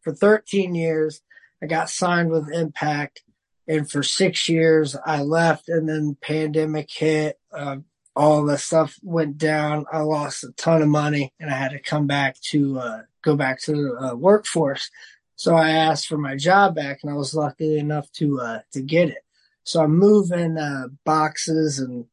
for 0.01 0.13
13 0.13 0.75
years. 0.75 1.21
I 1.61 1.67
got 1.67 1.89
signed 1.89 2.31
with 2.31 2.51
Impact, 2.51 3.21
and 3.67 3.89
for 3.89 4.01
six 4.01 4.47
years 4.47 4.95
I 5.05 5.21
left, 5.21 5.69
and 5.69 5.87
then 5.87 6.17
pandemic 6.21 6.89
hit. 6.91 7.39
Uh, 7.51 7.77
all 8.15 8.43
the 8.45 8.57
stuff 8.57 8.97
went 9.01 9.37
down. 9.37 9.85
I 9.91 9.99
lost 9.99 10.43
a 10.43 10.51
ton 10.53 10.81
of 10.81 10.87
money, 10.87 11.33
and 11.39 11.49
I 11.49 11.53
had 11.53 11.71
to 11.71 11.79
come 11.79 12.07
back 12.07 12.39
to 12.51 12.79
uh, 12.79 13.01
go 13.23 13.35
back 13.35 13.61
to 13.61 13.71
the 13.71 14.07
uh, 14.11 14.15
workforce. 14.15 14.89
So 15.35 15.55
I 15.55 15.69
asked 15.69 16.07
for 16.07 16.17
my 16.17 16.35
job 16.35 16.75
back, 16.75 16.99
and 17.01 17.11
I 17.11 17.15
was 17.15 17.33
lucky 17.33 17.77
enough 17.77 18.11
to 18.13 18.41
uh, 18.41 18.59
to 18.73 18.81
get 18.81 19.09
it. 19.09 19.23
So 19.63 19.81
I'm 19.81 19.97
moving 19.97 20.57
uh, 20.57 20.87
boxes 21.05 21.79
and 21.79 22.05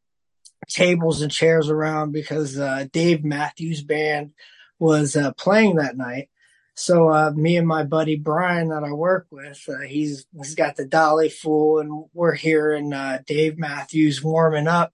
tables 0.69 1.23
and 1.23 1.33
chairs 1.33 1.71
around 1.71 2.12
because 2.12 2.59
uh, 2.59 2.87
Dave 2.93 3.25
Matthews 3.25 3.83
Band 3.83 4.33
was 4.78 5.16
playing 5.38 5.76
that 5.76 5.97
night. 5.97 6.28
So 6.76 7.09
uh, 7.09 7.33
me 7.35 7.56
and 7.56 7.66
my 7.66 7.85
buddy 7.85 8.16
Brian 8.16 8.68
that 8.68 8.85
I 8.85 8.92
work 8.92 9.26
with, 9.30 9.64
uh, 9.66 9.80
he's 9.80 10.26
he's 10.37 10.54
got 10.54 10.76
the 10.76 10.85
dolly 10.85 11.30
full, 11.30 11.78
and 11.78 12.04
we're 12.12 12.35
hearing 12.35 12.92
uh, 12.92 13.21
Dave 13.26 13.59
Matthews 13.59 14.23
warming 14.23 14.68
up, 14.68 14.92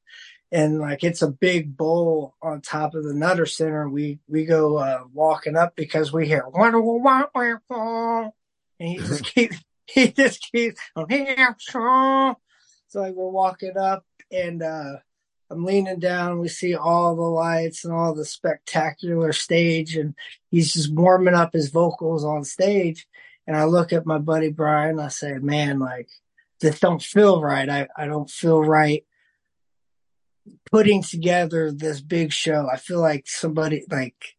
and 0.52 0.78
like 0.78 1.02
it's 1.02 1.22
a 1.22 1.28
big 1.28 1.76
bowl 1.76 2.36
on 2.40 2.60
top 2.60 2.94
of 2.94 3.02
the 3.02 3.12
Nutter 3.12 3.46
Center. 3.46 3.88
We 3.88 4.20
we 4.28 4.44
go 4.44 4.76
uh, 4.76 5.02
walking 5.12 5.56
up 5.56 5.74
because 5.74 6.12
we 6.12 6.28
hear 6.28 6.44
and 8.78 8.88
he 8.88 8.98
just 8.98 9.24
keeps 9.34 9.56
he 9.86 10.12
just 10.12 10.52
keeps 10.52 10.80
so 12.86 13.00
like 13.00 13.14
we're 13.14 13.28
walking 13.28 13.76
up 13.76 14.04
and 14.30 14.62
I'm 15.52 15.64
leaning 15.64 15.98
down. 15.98 16.40
We 16.40 16.48
see 16.48 16.74
all 16.74 17.14
the 17.14 17.22
lights 17.22 17.84
and 17.84 17.92
all 17.92 18.14
the 18.14 18.24
spectacular 18.24 19.32
stage, 19.32 19.96
and 19.96 20.14
he's 20.50 20.72
just 20.72 20.92
warming 20.92 21.34
up 21.34 21.52
his 21.52 21.70
vocals 21.70 22.24
on 22.24 22.44
stage. 22.44 23.06
And 23.46 23.56
I 23.56 23.64
look 23.64 23.92
at 23.92 24.06
my 24.06 24.18
buddy 24.18 24.50
Brian. 24.50 24.98
I 24.98 25.08
say, 25.08 25.34
"Man, 25.34 25.78
like 25.78 26.08
this 26.60 26.80
don't 26.80 27.02
feel 27.02 27.42
right. 27.42 27.68
I 27.68 27.88
I 27.96 28.06
don't 28.06 28.30
feel 28.30 28.64
right 28.64 29.04
putting 30.70 31.02
together 31.02 31.70
this 31.70 32.00
big 32.00 32.32
show. 32.32 32.68
I 32.72 32.76
feel 32.76 33.00
like 33.00 33.28
somebody 33.28 33.84
like 33.90 34.36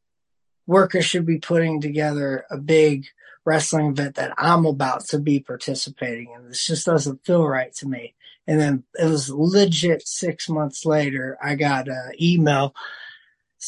workers 0.65 1.05
should 1.05 1.25
be 1.25 1.39
putting 1.39 1.79
together 1.79 2.45
a 2.49 2.57
big 2.57 3.05
wrestling 3.45 3.87
event 3.87 4.15
that 4.15 4.33
I'm 4.37 4.65
about 4.65 5.05
to 5.07 5.19
be 5.19 5.39
participating 5.39 6.31
in. 6.31 6.47
This 6.47 6.65
just 6.65 6.85
doesn't 6.85 7.25
feel 7.25 7.45
right 7.47 7.73
to 7.75 7.87
me." 7.87 8.15
And 8.45 8.59
then 8.59 8.83
it 8.99 9.05
was 9.05 9.29
legit 9.29 10.07
six 10.07 10.49
months 10.49 10.85
later, 10.85 11.37
I 11.41 11.55
got 11.55 11.87
an 11.87 12.11
email 12.21 12.75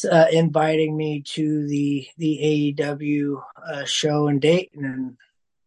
uh, 0.04 0.26
inviting 0.30 0.96
me 0.96 1.22
to 1.22 1.66
the 1.66 2.06
the 2.18 2.74
AEW 2.78 3.42
uh, 3.66 3.84
show 3.84 4.28
in 4.28 4.38
Dayton, 4.38 4.84
and 4.84 5.16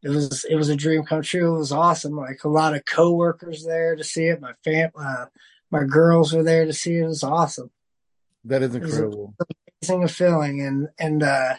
it 0.03 0.09
was 0.09 0.45
it 0.45 0.55
was 0.55 0.69
a 0.69 0.75
dream 0.75 1.03
come 1.03 1.21
true. 1.21 1.55
It 1.55 1.59
was 1.59 1.71
awesome. 1.71 2.15
Like 2.15 2.43
a 2.43 2.49
lot 2.49 2.75
of 2.75 2.85
coworkers 2.85 3.65
there 3.65 3.95
to 3.95 4.03
see 4.03 4.25
it. 4.25 4.41
My 4.41 4.53
fam, 4.63 4.91
uh, 4.95 5.25
my 5.71 5.83
girls 5.83 6.33
were 6.33 6.43
there 6.43 6.65
to 6.65 6.73
see 6.73 6.95
it. 6.95 7.03
It 7.03 7.07
was 7.07 7.23
awesome. 7.23 7.71
That 8.45 8.61
is 8.61 8.75
incredible. 8.75 9.33
amazing 9.81 10.07
feeling, 10.07 10.61
and 10.61 10.89
and 10.99 11.23
uh, 11.23 11.55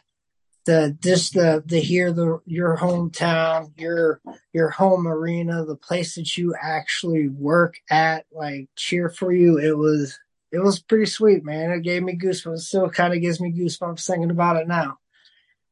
the 0.67 0.97
just 1.03 1.35
the 1.35 1.63
the 1.67 1.81
hear 1.81 2.13
the 2.13 2.41
your 2.47 2.77
hometown, 2.77 3.73
your 3.79 4.21
your 4.53 4.71
home 4.71 5.07
arena, 5.07 5.65
the 5.65 5.77
place 5.77 6.15
that 6.15 6.37
you 6.37 6.55
actually 6.61 7.29
work 7.29 7.77
at, 7.91 8.27
like 8.33 8.69
cheer 8.77 9.09
for 9.09 9.33
you. 9.33 9.59
It 9.59 9.77
was 9.77 10.19
it 10.53 10.59
was 10.59 10.81
pretty 10.81 11.07
sweet, 11.07 11.45
man. 11.45 11.71
It 11.71 11.83
gave 11.83 12.03
me 12.03 12.19
goosebumps. 12.19 12.55
It 12.55 12.61
still 12.61 12.91
kind 12.91 13.15
of 13.15 13.21
gives 13.21 13.41
me 13.41 13.53
goosebumps 13.53 14.05
thinking 14.05 14.31
about 14.31 14.57
it 14.57 14.69
now. 14.69 14.99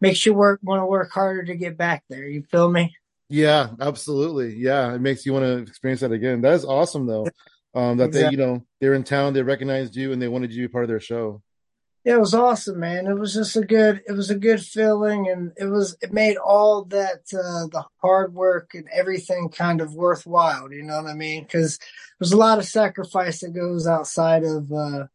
Makes 0.01 0.25
you 0.25 0.35
work 0.35 0.61
want 0.63 0.81
to 0.81 0.87
work 0.87 1.11
harder 1.11 1.45
to 1.45 1.57
get 1.57 1.77
back 1.77 2.05
there. 2.09 2.27
You 2.27 2.45
feel 2.51 2.71
me? 2.71 2.95
Yeah, 3.29 3.71
absolutely. 3.81 4.55
Yeah, 4.57 4.95
it 4.95 5.01
makes 5.01 5.27
you 5.27 5.33
want 5.33 5.45
to 5.45 5.59
experience 5.59 6.01
that 6.01 6.13
again. 6.13 6.41
That 6.41 6.55
is 6.55 6.65
awesome, 6.65 7.07
though. 7.07 7.27
Um, 7.75 7.99
that 7.99 8.07
exactly. 8.07 8.23
they, 8.23 8.31
you 8.31 8.37
know, 8.37 8.67
they're 8.81 8.95
in 8.95 9.05
town, 9.05 9.35
they 9.35 9.43
recognized 9.43 9.95
you, 9.95 10.13
and 10.13 10.23
they 10.23 10.29
wanted 10.29 10.53
you 10.53 10.63
to 10.63 10.69
be 10.69 10.73
part 10.73 10.85
of 10.85 10.89
their 10.89 11.01
show. 11.01 11.43
Yeah, 12.05 12.15
it 12.15 12.21
was 12.21 12.35
awesome, 12.35 12.81
man. 12.81 13.07
It 13.07 13.19
was 13.19 13.35
just 13.35 13.57
a 13.57 13.61
good, 13.61 14.03
it 14.07 14.13
was 14.13 14.31
a 14.31 14.39
good 14.39 14.63
feeling, 14.63 15.29
and 15.29 15.53
it 15.57 15.67
was, 15.67 15.97
it 16.01 16.13
made 16.13 16.37
all 16.37 16.85
that 16.85 17.23
uh, 17.35 17.67
the 17.71 17.85
hard 18.01 18.35
work 18.35 18.71
and 18.75 18.87
everything 18.93 19.49
kind 19.51 19.81
of 19.81 19.95
worthwhile. 19.95 20.73
You 20.73 20.85
know 20.85 21.03
what 21.03 21.11
I 21.11 21.15
mean? 21.15 21.43
Because 21.43 21.79
there's 22.19 22.33
a 22.33 22.37
lot 22.37 22.59
of 22.59 22.65
sacrifice 22.65 23.41
that 23.41 23.51
goes 23.51 23.87
outside 23.87 24.45
of 24.45 24.73
uh, 24.73 25.07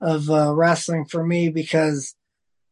of 0.00 0.30
uh, 0.30 0.54
wrestling 0.54 1.06
for 1.06 1.24
me 1.24 1.48
because 1.48 2.14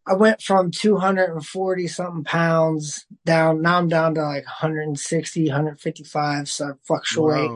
I 0.07 0.15
went 0.15 0.41
from 0.41 0.71
240 0.71 1.89
something 1.89 2.25
pounds 2.25 3.07
down. 3.25 3.63
Now 3.63 3.79
I'm 3.79 3.89
down 3.89 4.15
to 4.15 4.23
like 4.23 4.45
160, 4.45 5.47
155. 5.49 6.49
So 6.49 6.67
I 6.67 6.71
fluctuate. 6.85 7.51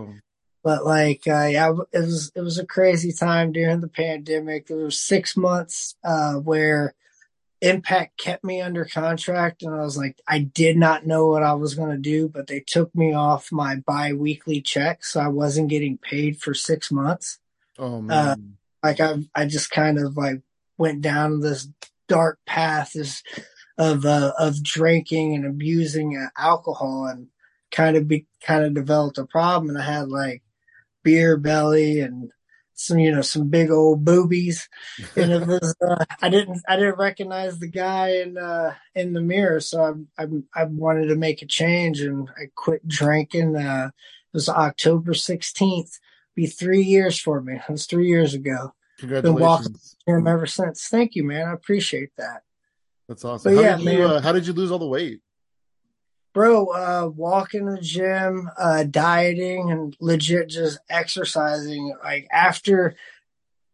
But 0.62 0.84
like, 0.84 1.22
uh, 1.26 1.46
yeah, 1.46 1.72
it 1.92 2.00
was, 2.00 2.32
it 2.34 2.40
was 2.40 2.58
a 2.58 2.66
crazy 2.66 3.12
time 3.12 3.52
during 3.52 3.80
the 3.80 3.88
pandemic. 3.88 4.66
There 4.66 4.76
was 4.76 5.00
six 5.00 5.36
months, 5.36 5.96
uh, 6.04 6.34
where 6.34 6.94
Impact 7.62 8.16
kept 8.16 8.42
me 8.42 8.62
under 8.62 8.86
contract 8.86 9.62
and 9.62 9.74
I 9.74 9.80
was 9.80 9.96
like, 9.96 10.18
I 10.26 10.38
did 10.38 10.78
not 10.78 11.06
know 11.06 11.26
what 11.26 11.42
I 11.42 11.52
was 11.52 11.74
going 11.74 11.90
to 11.90 11.98
do, 11.98 12.26
but 12.26 12.46
they 12.46 12.60
took 12.60 12.94
me 12.94 13.12
off 13.12 13.52
my 13.52 13.76
bi-weekly 13.76 14.62
check. 14.62 15.04
So 15.04 15.20
I 15.20 15.28
wasn't 15.28 15.68
getting 15.68 15.98
paid 15.98 16.38
for 16.40 16.54
six 16.54 16.90
months. 16.90 17.38
Oh 17.78 17.96
uh, 17.96 18.00
man. 18.00 18.28
Uh, 18.28 18.36
like 18.82 19.00
I, 19.00 19.16
I 19.34 19.44
just 19.44 19.70
kind 19.70 19.98
of 19.98 20.16
like 20.16 20.40
went 20.78 21.02
down 21.02 21.40
this 21.40 21.68
dark 22.08 22.38
path 22.46 22.96
is 22.96 23.22
of 23.76 24.06
uh, 24.06 24.32
of 24.38 24.62
drinking 24.62 25.34
and 25.34 25.44
abusing 25.44 26.16
uh, 26.16 26.28
alcohol 26.40 27.06
and 27.06 27.28
kind 27.70 27.96
of 27.96 28.08
be 28.08 28.26
kind 28.42 28.64
of 28.64 28.74
developed 28.74 29.18
a 29.18 29.26
problem 29.26 29.68
and 29.68 29.78
I 29.78 29.82
had 29.82 30.08
like 30.08 30.42
beer 31.02 31.36
belly 31.36 32.00
and 32.00 32.30
some 32.74 32.98
you 32.98 33.12
know 33.12 33.20
some 33.20 33.48
big 33.48 33.70
old 33.70 34.04
boobies 34.04 34.68
and 35.16 35.30
it 35.32 35.46
was 35.46 35.74
uh, 35.86 36.04
I 36.22 36.30
didn't 36.30 36.62
I 36.68 36.76
didn't 36.76 36.98
recognize 36.98 37.58
the 37.58 37.68
guy 37.68 38.16
in 38.16 38.38
uh 38.38 38.74
in 38.94 39.12
the 39.12 39.20
mirror 39.20 39.60
so 39.60 40.06
I 40.18 40.22
I, 40.22 40.26
I 40.54 40.64
wanted 40.64 41.08
to 41.08 41.16
make 41.16 41.42
a 41.42 41.46
change 41.46 42.00
and 42.00 42.28
I 42.38 42.44
quit 42.54 42.86
drinking 42.88 43.56
uh 43.56 43.90
it 43.92 44.36
was 44.36 44.48
October 44.48 45.12
16th 45.12 45.98
be 46.34 46.46
3 46.46 46.80
years 46.80 47.18
for 47.18 47.42
me 47.42 47.56
it 47.56 47.70
was 47.70 47.86
3 47.86 48.06
years 48.06 48.32
ago 48.32 48.72
Congratulations. 49.00 49.40
Been 49.40 49.48
walking 49.48 49.76
him 50.06 50.26
ever 50.26 50.46
since. 50.46 50.88
Thank 50.88 51.16
you, 51.16 51.24
man. 51.24 51.48
I 51.48 51.52
appreciate 51.52 52.10
that. 52.18 52.42
That's 53.08 53.24
awesome. 53.24 53.54
But 53.54 53.56
how 53.56 53.68
yeah, 53.70 53.76
did 53.76 53.84
you, 53.84 53.98
man. 53.98 54.10
Uh, 54.10 54.20
how 54.20 54.32
did 54.32 54.46
you 54.46 54.52
lose 54.52 54.70
all 54.70 54.78
the 54.78 54.86
weight? 54.86 55.20
Bro, 56.32 56.66
uh, 56.66 57.10
walking 57.14 57.66
the 57.66 57.80
gym, 57.80 58.48
uh, 58.56 58.84
dieting 58.84 59.70
and 59.70 59.96
legit 60.00 60.48
just 60.48 60.78
exercising. 60.88 61.94
Like 62.02 62.28
after, 62.30 62.94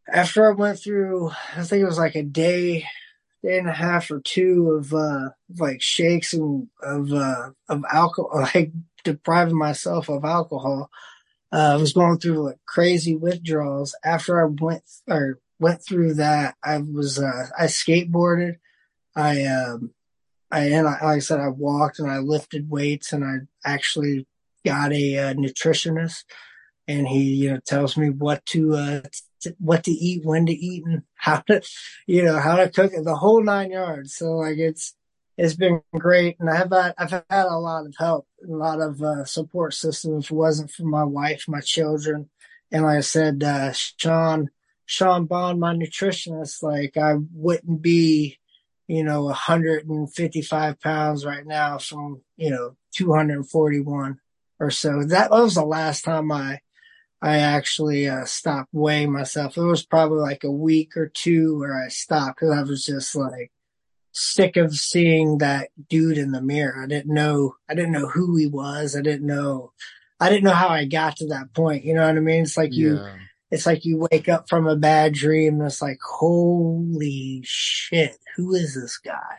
after 0.08 0.50
I 0.50 0.54
went 0.54 0.78
through, 0.78 1.30
I 1.54 1.64
think 1.64 1.82
it 1.82 1.86
was 1.86 1.98
like 1.98 2.14
a 2.14 2.22
day, 2.22 2.86
day 3.42 3.58
and 3.58 3.68
a 3.68 3.72
half 3.72 4.10
or 4.10 4.20
two 4.20 4.70
of, 4.70 4.94
uh, 4.94 5.30
like 5.58 5.82
shakes 5.82 6.32
and 6.32 6.68
of, 6.82 7.12
uh, 7.12 7.50
of 7.68 7.84
alcohol, 7.92 8.40
like 8.54 8.72
depriving 9.04 9.58
myself 9.58 10.08
of 10.08 10.24
alcohol 10.24 10.90
uh, 11.52 11.74
I 11.74 11.76
was 11.76 11.92
going 11.92 12.18
through 12.18 12.44
like 12.44 12.58
crazy 12.66 13.14
withdrawals. 13.14 13.94
After 14.04 14.40
I 14.42 14.48
went 14.60 14.82
or 15.08 15.38
went 15.58 15.82
through 15.82 16.14
that, 16.14 16.56
I 16.62 16.78
was 16.78 17.18
uh, 17.18 17.46
I 17.58 17.64
skateboarded. 17.64 18.56
I 19.14 19.44
um, 19.44 19.92
I 20.50 20.66
and 20.66 20.86
I, 20.86 20.92
like 20.92 21.02
I 21.02 21.18
said, 21.18 21.40
I 21.40 21.48
walked 21.48 21.98
and 21.98 22.10
I 22.10 22.18
lifted 22.18 22.70
weights, 22.70 23.12
and 23.12 23.24
I 23.24 23.38
actually 23.68 24.26
got 24.64 24.92
a 24.92 25.18
uh, 25.18 25.34
nutritionist, 25.34 26.24
and 26.86 27.08
he 27.08 27.22
you 27.34 27.52
know 27.52 27.60
tells 27.66 27.96
me 27.96 28.10
what 28.10 28.44
to 28.46 28.74
uh, 28.74 29.00
t- 29.40 29.54
what 29.58 29.84
to 29.84 29.90
eat, 29.90 30.24
when 30.24 30.46
to 30.46 30.52
eat, 30.52 30.84
and 30.86 31.02
how 31.14 31.38
to 31.40 31.62
you 32.06 32.22
know 32.22 32.38
how 32.38 32.56
to 32.56 32.68
cook 32.68 32.92
it, 32.92 33.04
the 33.04 33.16
whole 33.16 33.42
nine 33.42 33.70
yards. 33.70 34.14
So 34.14 34.36
like 34.36 34.58
it's 34.58 34.94
it's 35.36 35.54
been 35.54 35.82
great, 35.92 36.36
and 36.40 36.48
I've 36.48 36.70
had 36.70 36.94
I've 36.98 37.10
had 37.10 37.46
a 37.46 37.58
lot 37.58 37.86
of 37.86 37.94
help, 37.98 38.26
a 38.42 38.52
lot 38.52 38.80
of 38.80 39.02
uh, 39.02 39.24
support 39.24 39.74
system. 39.74 40.18
If 40.18 40.30
it 40.30 40.34
wasn't 40.34 40.70
for 40.70 40.84
my 40.84 41.04
wife, 41.04 41.44
my 41.48 41.60
children, 41.60 42.30
and 42.70 42.84
like 42.84 42.98
I 42.98 43.00
said, 43.00 43.42
uh, 43.42 43.72
Sean 43.72 44.50
Sean 44.86 45.26
Bond, 45.26 45.60
my 45.60 45.74
nutritionist, 45.74 46.62
like 46.62 46.96
I 46.96 47.16
wouldn't 47.34 47.82
be, 47.82 48.38
you 48.88 49.02
know, 49.02 49.24
155 49.24 50.80
pounds 50.80 51.24
right 51.24 51.46
now 51.46 51.78
from 51.78 52.22
you 52.36 52.50
know 52.50 52.76
241 52.94 54.18
or 54.60 54.70
so. 54.70 55.02
That 55.04 55.30
was 55.30 55.54
the 55.54 55.64
last 55.64 56.04
time 56.04 56.30
I 56.32 56.60
I 57.22 57.38
actually 57.38 58.08
uh, 58.08 58.24
stopped 58.24 58.68
weighing 58.72 59.12
myself. 59.12 59.56
It 59.56 59.62
was 59.62 59.84
probably 59.84 60.20
like 60.20 60.44
a 60.44 60.50
week 60.50 60.96
or 60.96 61.08
two 61.08 61.58
where 61.58 61.82
I 61.82 61.88
stopped 61.88 62.40
because 62.40 62.56
I 62.56 62.62
was 62.62 62.84
just 62.84 63.16
like 63.16 63.50
sick 64.12 64.56
of 64.56 64.74
seeing 64.74 65.38
that 65.38 65.70
dude 65.88 66.18
in 66.18 66.32
the 66.32 66.42
mirror. 66.42 66.82
I 66.82 66.86
didn't 66.86 67.12
know, 67.12 67.56
I 67.68 67.74
didn't 67.74 67.92
know 67.92 68.08
who 68.08 68.36
he 68.36 68.46
was. 68.46 68.96
I 68.96 69.00
didn't 69.00 69.26
know, 69.26 69.72
I 70.20 70.28
didn't 70.28 70.44
know 70.44 70.52
how 70.52 70.68
I 70.68 70.84
got 70.84 71.16
to 71.16 71.28
that 71.28 71.52
point. 71.54 71.84
You 71.84 71.94
know 71.94 72.06
what 72.06 72.16
I 72.16 72.20
mean? 72.20 72.42
It's 72.42 72.56
like 72.56 72.72
you, 72.72 72.96
yeah. 72.96 73.16
It's 73.50 73.66
like 73.66 73.84
you 73.84 74.06
wake 74.10 74.28
up 74.28 74.48
from 74.48 74.66
a 74.66 74.76
bad 74.76 75.14
dream 75.14 75.54
and 75.54 75.66
it's 75.66 75.82
like, 75.82 75.98
holy 76.02 77.42
shit, 77.44 78.18
who 78.36 78.54
is 78.54 78.74
this 78.74 78.98
guy? 78.98 79.36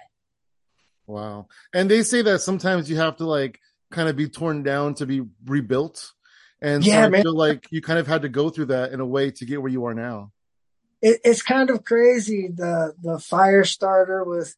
Wow. 1.05 1.47
And 1.73 1.89
they 1.89 2.03
say 2.03 2.21
that 2.21 2.39
sometimes 2.39 2.89
you 2.89 2.97
have 2.97 3.17
to 3.17 3.25
like 3.25 3.59
kind 3.91 4.09
of 4.09 4.15
be 4.15 4.29
torn 4.29 4.63
down 4.63 4.93
to 4.95 5.05
be 5.05 5.23
rebuilt. 5.45 6.13
And 6.61 6.85
yeah, 6.85 7.01
so 7.01 7.05
I 7.05 7.09
man. 7.09 7.21
feel 7.23 7.35
like 7.35 7.67
you 7.69 7.81
kind 7.81 7.99
of 7.99 8.07
had 8.07 8.23
to 8.23 8.29
go 8.29 8.49
through 8.49 8.65
that 8.65 8.91
in 8.91 8.99
a 8.99 9.05
way 9.05 9.31
to 9.31 9.45
get 9.45 9.61
where 9.61 9.71
you 9.71 9.85
are 9.85 9.93
now 9.93 10.31
it, 11.01 11.19
it's 11.23 11.41
kind 11.41 11.69
of 11.69 11.83
crazy 11.83 12.49
the 12.53 12.93
the 13.01 13.19
fire 13.19 13.63
starter 13.63 14.23
with 14.23 14.55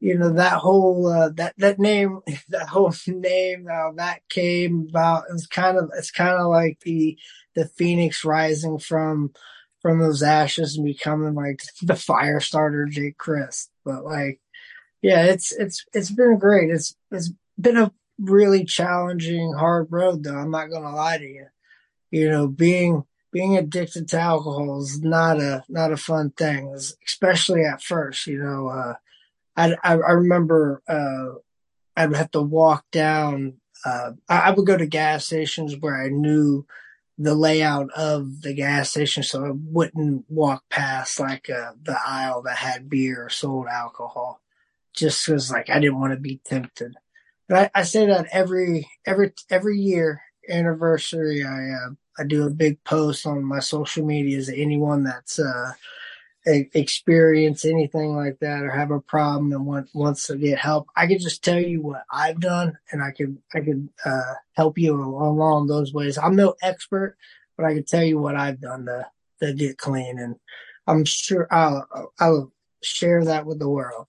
you 0.00 0.16
know 0.16 0.30
that 0.34 0.58
whole 0.58 1.06
uh, 1.06 1.30
that 1.30 1.54
that 1.58 1.78
name 1.78 2.20
that 2.48 2.68
whole 2.68 2.92
name 3.06 3.66
how 3.68 3.92
that 3.96 4.20
came 4.28 4.86
about 4.88 5.24
it's 5.32 5.46
kind 5.46 5.76
of 5.76 5.90
it's 5.96 6.10
kind 6.10 6.38
of 6.38 6.48
like 6.48 6.80
the 6.80 7.18
the 7.54 7.66
phoenix 7.66 8.24
rising 8.24 8.78
from 8.78 9.32
from 9.80 10.00
those 10.00 10.22
ashes 10.22 10.76
and 10.76 10.84
becoming 10.84 11.34
like 11.34 11.62
the 11.82 11.96
fire 11.96 12.40
starter 12.40 12.86
jake 12.86 13.18
crist 13.18 13.70
but 13.84 14.04
like 14.04 14.40
yeah 15.02 15.24
it's 15.24 15.52
it's 15.52 15.84
it's 15.92 16.10
been 16.10 16.38
great 16.38 16.70
it's 16.70 16.94
it's 17.10 17.30
been 17.60 17.76
a 17.76 17.92
really 18.18 18.64
challenging 18.64 19.52
hard 19.54 19.86
road 19.90 20.24
though 20.24 20.36
i'm 20.36 20.50
not 20.50 20.70
gonna 20.70 20.94
lie 20.94 21.18
to 21.18 21.24
you 21.24 21.46
you 22.10 22.28
know 22.28 22.48
being 22.48 23.04
being 23.30 23.56
addicted 23.56 24.08
to 24.08 24.18
alcohol 24.18 24.80
is 24.80 25.02
not 25.02 25.38
a 25.40 25.62
not 25.68 25.92
a 25.92 25.96
fun 25.96 26.30
thing, 26.30 26.74
especially 27.06 27.64
at 27.64 27.82
first. 27.82 28.26
You 28.26 28.42
know, 28.42 28.68
uh, 28.68 28.94
I, 29.56 29.72
I, 29.84 29.92
I 29.92 30.12
remember 30.12 30.82
uh, 30.88 31.38
I'd 31.96 32.14
have 32.14 32.30
to 32.32 32.42
walk 32.42 32.84
down. 32.90 33.54
Uh, 33.84 34.12
I, 34.28 34.38
I, 34.38 34.50
would 34.50 34.66
go 34.66 34.76
to 34.76 34.86
gas 34.86 35.26
stations 35.26 35.76
where 35.78 36.02
I 36.02 36.08
knew 36.08 36.66
the 37.18 37.34
layout 37.34 37.90
of 37.92 38.42
the 38.42 38.54
gas 38.54 38.90
station, 38.90 39.24
so 39.24 39.44
I 39.44 39.50
wouldn't 39.52 40.24
walk 40.28 40.64
past 40.70 41.18
like 41.18 41.50
uh, 41.50 41.72
the 41.82 41.98
aisle 42.06 42.42
that 42.42 42.56
had 42.56 42.88
beer 42.88 43.26
or 43.26 43.28
sold 43.28 43.66
alcohol, 43.66 44.40
just 44.94 45.26
because 45.26 45.50
like 45.50 45.68
I 45.68 45.80
didn't 45.80 46.00
want 46.00 46.12
to 46.12 46.20
be 46.20 46.40
tempted. 46.44 46.94
But 47.48 47.70
I, 47.74 47.80
I 47.80 47.82
say 47.82 48.06
that 48.06 48.28
every 48.30 48.88
every 49.04 49.32
every 49.50 49.78
year 49.78 50.22
anniversary, 50.48 51.42
I 51.42 51.70
uh, 51.70 51.90
I 52.18 52.24
do 52.24 52.46
a 52.46 52.50
big 52.50 52.82
post 52.84 53.26
on 53.26 53.44
my 53.44 53.58
social 53.58 54.06
medias. 54.06 54.48
Anyone 54.48 55.02
that's 55.02 55.40
uh, 55.40 55.72
experience 56.46 57.64
anything 57.64 58.14
like 58.14 58.38
that 58.40 58.62
or 58.62 58.70
have 58.70 58.90
a 58.90 59.00
problem 59.00 59.52
and 59.52 59.66
want, 59.66 59.88
wants 59.94 60.26
to 60.26 60.36
get 60.36 60.58
help, 60.58 60.88
I 60.96 61.06
can 61.06 61.18
just 61.18 61.44
tell 61.44 61.60
you 61.60 61.82
what 61.82 62.04
I've 62.10 62.40
done, 62.40 62.78
and 62.90 63.02
I 63.02 63.10
can 63.10 63.42
I 63.54 63.60
can 63.60 63.90
uh, 64.04 64.34
help 64.54 64.78
you 64.78 64.94
along 64.94 65.66
those 65.66 65.92
ways. 65.92 66.18
I'm 66.18 66.36
no 66.36 66.54
expert, 66.62 67.16
but 67.56 67.66
I 67.66 67.74
can 67.74 67.84
tell 67.84 68.02
you 68.02 68.18
what 68.18 68.36
I've 68.36 68.60
done 68.60 68.86
to 68.86 69.06
to 69.40 69.52
get 69.52 69.78
clean, 69.78 70.18
and 70.18 70.36
I'm 70.86 71.04
sure 71.04 71.46
I'll 71.50 72.12
I'll 72.18 72.52
share 72.82 73.24
that 73.24 73.46
with 73.46 73.58
the 73.58 73.68
world. 73.68 74.06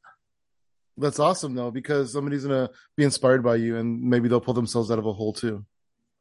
That's 0.98 1.20
awesome 1.20 1.56
though, 1.56 1.72
because 1.72 2.14
somebody's 2.14 2.46
gonna 2.46 2.70
be 2.96 3.04
inspired 3.04 3.44
by 3.44 3.56
you, 3.56 3.78
and 3.78 4.02
maybe 4.02 4.28
they'll 4.28 4.42
pull 4.42 4.54
themselves 4.54 4.92
out 4.92 5.00
of 5.00 5.06
a 5.06 5.14
hole 5.14 5.34
too. 5.34 5.66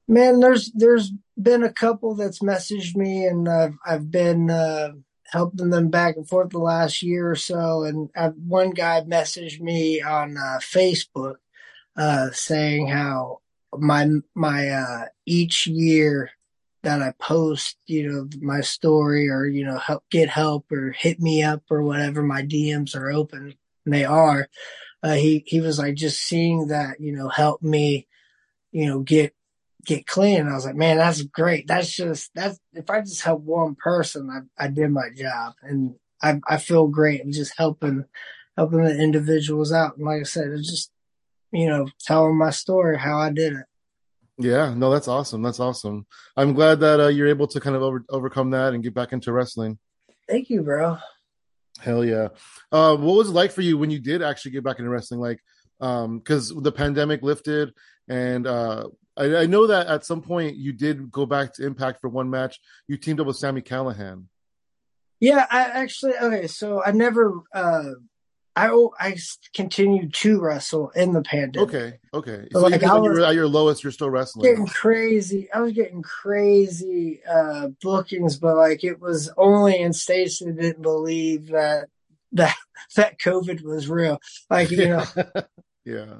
Man, 0.06 0.40
there's 0.40 0.72
there's 0.72 1.12
been 1.40 1.62
a 1.62 1.72
couple 1.72 2.14
that's 2.14 2.38
messaged 2.40 2.96
me, 2.96 3.26
and 3.26 3.48
I've 3.48 3.74
I've 3.84 4.10
been 4.10 4.50
uh, 4.50 4.92
helping 5.28 5.70
them 5.70 5.88
back 5.88 6.16
and 6.16 6.28
forth 6.28 6.50
the 6.50 6.58
last 6.58 7.02
year 7.02 7.30
or 7.30 7.36
so. 7.36 7.84
And 7.84 8.10
I've, 8.16 8.34
one 8.34 8.70
guy 8.70 9.02
messaged 9.02 9.60
me 9.60 10.00
on 10.00 10.36
uh, 10.36 10.58
Facebook 10.60 11.36
uh, 11.96 12.30
saying 12.32 12.88
how 12.88 13.40
my 13.76 14.08
my 14.34 14.68
uh, 14.68 15.04
each 15.26 15.66
year 15.66 16.30
that 16.82 17.02
I 17.02 17.12
post, 17.18 17.76
you 17.86 18.10
know, 18.10 18.28
my 18.40 18.60
story 18.60 19.28
or 19.28 19.44
you 19.44 19.64
know 19.64 19.78
help 19.78 20.04
get 20.10 20.28
help 20.28 20.70
or 20.72 20.92
hit 20.92 21.20
me 21.20 21.42
up 21.42 21.62
or 21.70 21.82
whatever, 21.82 22.22
my 22.22 22.42
DMs 22.42 22.96
are 22.96 23.10
open, 23.10 23.54
and 23.84 23.94
they 23.94 24.04
are. 24.04 24.48
Uh, 25.02 25.14
he 25.14 25.44
he 25.46 25.60
was 25.60 25.78
like 25.78 25.94
just 25.94 26.20
seeing 26.20 26.68
that 26.68 27.00
you 27.00 27.12
know 27.12 27.28
help 27.28 27.62
me, 27.62 28.06
you 28.72 28.86
know, 28.86 29.00
get 29.00 29.34
get 29.88 30.06
clean. 30.06 30.40
And 30.40 30.50
I 30.50 30.54
was 30.54 30.66
like, 30.66 30.76
man, 30.76 30.98
that's 30.98 31.22
great. 31.22 31.66
That's 31.66 31.90
just, 31.90 32.30
that's, 32.34 32.60
if 32.72 32.88
I 32.88 33.00
just 33.00 33.22
help 33.22 33.42
one 33.42 33.74
person, 33.74 34.30
I, 34.30 34.66
I 34.66 34.68
did 34.68 34.90
my 34.90 35.08
job. 35.16 35.54
And 35.62 35.96
I 36.22 36.40
I 36.46 36.58
feel 36.58 36.88
great. 36.88 37.20
I'm 37.22 37.32
just 37.32 37.56
helping 37.56 38.04
helping 38.56 38.82
the 38.82 39.00
individuals 39.00 39.72
out. 39.72 39.96
And 39.96 40.06
like 40.06 40.20
I 40.20 40.24
said, 40.24 40.48
it's 40.48 40.70
just 40.70 40.90
you 41.52 41.66
know 41.66 41.86
telling 42.00 42.36
my 42.36 42.50
story 42.50 42.98
how 42.98 43.18
I 43.18 43.30
did 43.30 43.54
it. 43.54 43.66
Yeah, 44.40 44.72
no, 44.74 44.90
that's 44.90 45.08
awesome. 45.08 45.42
That's 45.42 45.60
awesome. 45.60 46.06
I'm 46.36 46.54
glad 46.54 46.78
that 46.80 47.00
uh, 47.00 47.08
you're 47.08 47.26
able 47.26 47.48
to 47.48 47.60
kind 47.60 47.74
of 47.74 47.82
over, 47.82 48.04
overcome 48.08 48.50
that 48.50 48.72
and 48.72 48.84
get 48.84 48.94
back 48.94 49.12
into 49.12 49.32
wrestling. 49.32 49.78
Thank 50.28 50.48
you, 50.48 50.62
bro. 50.62 50.98
Hell 51.80 52.04
yeah. 52.04 52.28
Uh, 52.70 52.96
what 52.96 53.16
was 53.16 53.30
it 53.30 53.32
like 53.32 53.50
for 53.50 53.62
you 53.62 53.76
when 53.76 53.90
you 53.90 53.98
did 53.98 54.22
actually 54.22 54.52
get 54.52 54.62
back 54.62 54.78
into 54.78 54.90
wrestling? 54.90 55.18
Like, 55.18 55.40
um, 55.80 56.18
because 56.18 56.54
the 56.54 56.70
pandemic 56.70 57.22
lifted, 57.22 57.72
and 58.08 58.46
uh, 58.46 58.88
I, 59.18 59.42
I, 59.42 59.46
know 59.46 59.66
that 59.66 59.88
at 59.88 60.04
some 60.04 60.22
point 60.22 60.56
you 60.56 60.72
did 60.72 61.10
go 61.10 61.26
back 61.26 61.54
to 61.54 61.66
Impact 61.66 62.00
for 62.00 62.08
one 62.08 62.30
match. 62.30 62.60
You 62.86 62.96
teamed 62.96 63.20
up 63.20 63.26
with 63.26 63.36
Sami 63.36 63.62
Callihan. 63.62 64.24
Yeah, 65.20 65.46
I 65.50 65.62
actually 65.62 66.14
okay. 66.16 66.46
So 66.46 66.82
I 66.84 66.92
never 66.92 67.42
uh 67.52 67.90
I 68.58 68.70
I 68.98 69.16
continued 69.54 70.14
to 70.14 70.40
wrestle 70.40 70.90
in 70.90 71.12
the 71.12 71.22
pandemic. 71.22 71.68
Okay, 71.68 71.98
okay. 72.12 72.48
So, 72.52 72.60
so 72.60 72.66
like 72.66 72.82
I 72.82 72.98
was, 72.98 73.18
at 73.18 73.34
your 73.34 73.46
lowest, 73.46 73.84
you're 73.84 73.92
still 73.92 74.10
wrestling. 74.10 74.50
Getting 74.50 74.66
crazy. 74.66 75.48
I 75.52 75.60
was 75.60 75.72
getting 75.72 76.02
crazy 76.02 77.20
uh, 77.28 77.68
bookings, 77.80 78.36
but 78.36 78.56
like 78.56 78.82
it 78.82 79.00
was 79.00 79.30
only 79.36 79.78
in 79.78 79.92
states 79.92 80.40
that 80.40 80.56
didn't 80.56 80.82
believe 80.82 81.48
that 81.48 81.88
that 82.32 82.56
that 82.96 83.18
COVID 83.18 83.62
was 83.62 83.88
real. 83.88 84.20
Like 84.50 84.70
you 84.70 84.88
know, 84.88 85.04
yeah. 85.84 86.14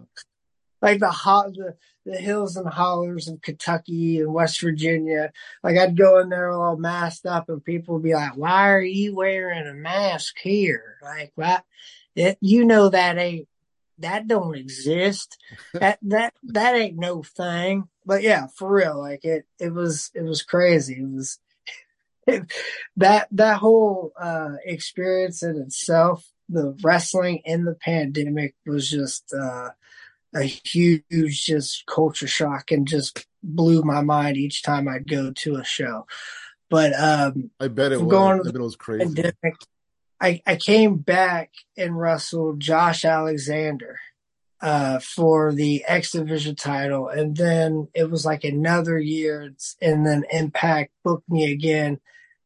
Like 0.81 1.01
the 1.01 1.11
hot 1.11 1.55
the, 1.55 1.77
the 2.09 2.18
hills 2.18 2.57
and 2.57 2.68
hollers 2.68 3.29
of 3.29 3.42
Kentucky 3.42 4.21
and 4.21 4.33
West 4.33 4.61
Virginia. 4.61 5.31
Like 5.62 5.77
I'd 5.77 5.97
go 5.97 6.18
in 6.18 6.29
there 6.31 6.51
all 6.51 6.77
masked 6.77 7.27
up, 7.27 7.49
and 7.49 7.64
people 7.64 7.94
would 7.94 8.03
be 8.03 8.14
like, 8.14 8.37
"Why 8.37 8.71
are 8.71 8.83
you 8.83 9.14
wearing 9.14 9.66
a 9.66 9.75
mask 9.75 10.37
here?" 10.42 10.97
Like 11.03 11.33
what? 11.35 11.64
It, 12.16 12.38
you 12.40 12.64
know 12.64 12.88
that 12.88 13.18
ain't 13.18 13.49
that 13.99 14.27
don't 14.27 14.57
exist. 14.57 15.38
that 15.75 15.99
that 16.03 16.35
that 16.44 16.75
ain't 16.75 16.99
no 16.99 17.23
thing. 17.23 17.88
But 18.07 18.23
yeah, 18.23 18.47
for 18.57 18.73
real, 18.73 18.99
like 18.99 19.25
it 19.25 19.47
it 19.59 19.73
was 19.73 20.11
it 20.14 20.23
was 20.23 20.42
crazy. 20.42 20.94
It 20.94 21.11
was 21.11 21.38
it, 22.27 22.51
that 22.97 23.29
that 23.33 23.59
whole 23.59 24.12
uh 24.18 24.55
experience 24.64 25.42
in 25.42 25.57
itself, 25.59 26.27
the 26.49 26.77
wrestling 26.83 27.42
in 27.44 27.64
the 27.64 27.75
pandemic 27.75 28.55
was 28.66 28.90
just 28.90 29.33
uh 29.35 29.71
a 30.35 30.43
huge 30.43 31.45
just 31.45 31.87
culture 31.87 32.29
shock 32.29 32.71
and 32.71 32.87
just 32.87 33.27
blew 33.43 33.83
my 33.83 34.01
mind 34.01 34.37
each 34.37 34.62
time 34.62 34.88
I'd 34.88 35.09
go 35.09 35.33
to 35.33 35.57
a 35.57 35.64
show. 35.64 36.07
But 36.71 36.93
um 36.99 37.51
I 37.61 37.69
bet 37.69 37.93
it 37.93 38.01
was. 38.01 38.11
Going 38.11 38.41
I 38.41 38.45
bet 38.45 38.55
it 38.55 38.61
was 38.61 38.77
crazy. 38.77 39.05
Pandemic, 39.05 39.55
I, 40.21 40.43
I 40.47 40.57
came 40.57 40.97
back 40.97 41.53
and 41.77 41.99
wrestled 41.99 42.61
Josh 42.61 43.05
Alexander 43.05 44.01
uh, 44.61 44.99
for 44.99 45.53
the 45.53 45.85
X 45.87 46.12
Division 46.12 46.57
title, 46.57 47.09
and 47.09 47.37
then 47.37 47.88
it 47.95 48.11
was 48.11 48.27
like 48.27 48.45
another 48.45 48.99
year, 48.99 49.55
and 49.81 50.05
then 50.05 50.25
Impact 50.33 50.91
booked 51.05 51.29
me 51.29 51.53
again, 51.53 52.01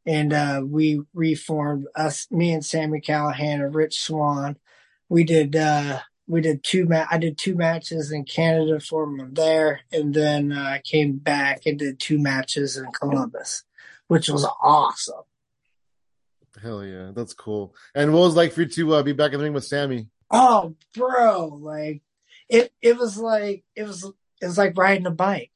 and 0.05 0.33
uh, 0.33 0.63
we 0.65 1.01
reformed 1.15 1.87
us, 1.97 2.27
me 2.31 2.53
and 2.53 2.65
Sami 2.65 3.01
Callihan 3.01 3.65
and 3.65 3.75
Rich 3.75 4.01
Swann. 4.01 4.59
We 5.09 5.25
did 5.25 5.57
uh, 5.57 6.01
we 6.27 6.41
did 6.41 6.63
two 6.63 6.87
ma- 6.87 7.07
I 7.11 7.19
did 7.19 7.39
two 7.39 7.55
matches 7.55 8.13
in 8.13 8.25
Canada 8.25 8.81
for 8.81 9.07
them 9.07 9.35
there, 9.35 9.81
and 9.93 10.15
then 10.15 10.53
uh, 10.53 10.61
I 10.61 10.83
came 10.85 11.19
back 11.19 11.67
and 11.67 11.79
did 11.79 11.99
two 11.99 12.19
matches 12.19 12.77
in 12.77 12.87
Columbus, 12.93 13.65
which 14.09 14.29
was 14.29 14.47
awesome. 14.63 15.23
Hell 16.61 16.85
yeah, 16.85 17.11
that's 17.15 17.35
cool. 17.35 17.75
And 17.95 18.13
what 18.13 18.21
was 18.21 18.37
like 18.37 18.53
for 18.53 18.63
you 18.63 18.69
to 18.69 18.95
uh, 18.95 19.03
be 19.03 19.13
back 19.13 19.33
in 19.33 19.39
the 19.39 19.45
ring 19.45 19.53
with 19.53 19.65
Sami? 19.65 20.09
Oh, 20.31 20.77
bro, 20.95 21.47
like 21.47 22.03
it. 22.49 22.73
It 22.81 22.97
was 22.97 23.19
like 23.19 23.65
it 23.75 23.85
was. 23.85 24.05
It 24.41 24.47
was 24.47 24.59
like 24.59 24.77
riding 24.77 25.07
a 25.07 25.11
bike. 25.11 25.53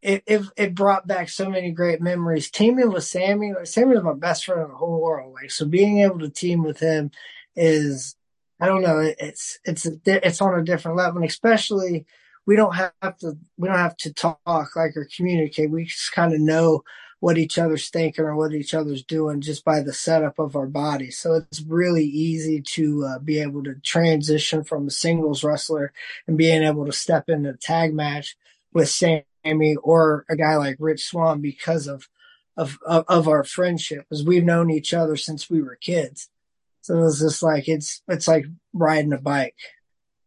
It 0.00 0.22
it 0.26 0.42
it 0.56 0.74
brought 0.74 1.06
back 1.06 1.28
so 1.28 1.50
many 1.50 1.70
great 1.70 2.00
memories. 2.00 2.50
Teaming 2.50 2.90
with 2.90 3.04
Sami, 3.04 3.52
like, 3.52 3.66
Sami 3.66 3.94
was 3.94 4.04
my 4.04 4.14
best 4.14 4.44
friend 4.44 4.62
in 4.62 4.68
the 4.68 4.76
whole 4.76 5.00
world. 5.00 5.34
Like 5.34 5.50
so, 5.50 5.66
being 5.66 6.00
able 6.00 6.20
to 6.20 6.30
team 6.30 6.62
with 6.62 6.80
him 6.80 7.10
is, 7.56 8.16
I 8.60 8.66
don't 8.66 8.82
know, 8.82 8.98
it's 8.98 9.58
it's 9.64 9.86
it's 10.04 10.40
on 10.40 10.58
a 10.58 10.64
different 10.64 10.96
level, 10.96 11.22
and 11.22 11.30
especially 11.30 12.06
we 12.46 12.56
don't 12.56 12.74
have 12.74 13.18
to 13.18 13.36
we 13.56 13.68
don't 13.68 13.78
have 13.78 13.96
to 13.98 14.12
talk 14.12 14.40
like 14.46 14.96
or 14.96 15.08
communicate. 15.16 15.70
We 15.70 15.84
just 15.84 16.12
kind 16.12 16.32
of 16.32 16.40
know 16.40 16.82
what 17.20 17.38
each 17.38 17.58
other's 17.58 17.88
thinking 17.88 18.24
or 18.24 18.36
what 18.36 18.54
each 18.54 18.74
other's 18.74 19.02
doing 19.02 19.40
just 19.40 19.64
by 19.64 19.80
the 19.80 19.92
setup 19.92 20.38
of 20.38 20.54
our 20.56 20.66
body. 20.66 21.10
So 21.10 21.34
it's 21.34 21.60
really 21.62 22.04
easy 22.04 22.62
to 22.62 23.04
uh, 23.04 23.18
be 23.18 23.40
able 23.40 23.64
to 23.64 23.74
transition 23.84 24.62
from 24.62 24.86
a 24.86 24.90
singles 24.90 25.42
wrestler 25.42 25.92
and 26.26 26.38
being 26.38 26.62
able 26.62 26.86
to 26.86 26.92
step 26.92 27.28
into 27.28 27.50
a 27.50 27.56
tag 27.56 27.92
match 27.92 28.36
with 28.72 28.88
Sami 28.88 29.76
or 29.82 30.24
a 30.30 30.36
guy 30.36 30.56
like 30.56 30.76
Rich 30.78 31.04
Swann 31.04 31.40
because 31.40 31.86
of 31.86 32.08
of 32.56 32.78
of, 32.86 33.04
of 33.08 33.28
our 33.28 33.44
friendship, 33.44 34.06
because 34.08 34.24
we've 34.24 34.44
known 34.44 34.70
each 34.70 34.94
other 34.94 35.16
since 35.16 35.50
we 35.50 35.62
were 35.62 35.76
kids. 35.76 36.28
So 36.88 37.04
it's 37.04 37.20
just 37.20 37.42
like 37.42 37.68
it's 37.68 38.00
it's 38.08 38.26
like 38.26 38.46
riding 38.72 39.12
a 39.12 39.18
bike. 39.18 39.54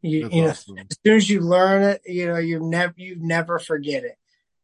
You, 0.04 0.30
you 0.32 0.44
know, 0.44 0.50
awesome. 0.50 0.78
as 0.78 0.98
soon 1.04 1.16
as 1.16 1.28
you 1.28 1.40
learn 1.40 1.82
it, 1.82 2.02
you 2.06 2.28
know, 2.28 2.38
you 2.38 2.60
never 2.60 2.94
you 2.98 3.16
never 3.20 3.58
forget 3.58 4.04
it. 4.04 4.16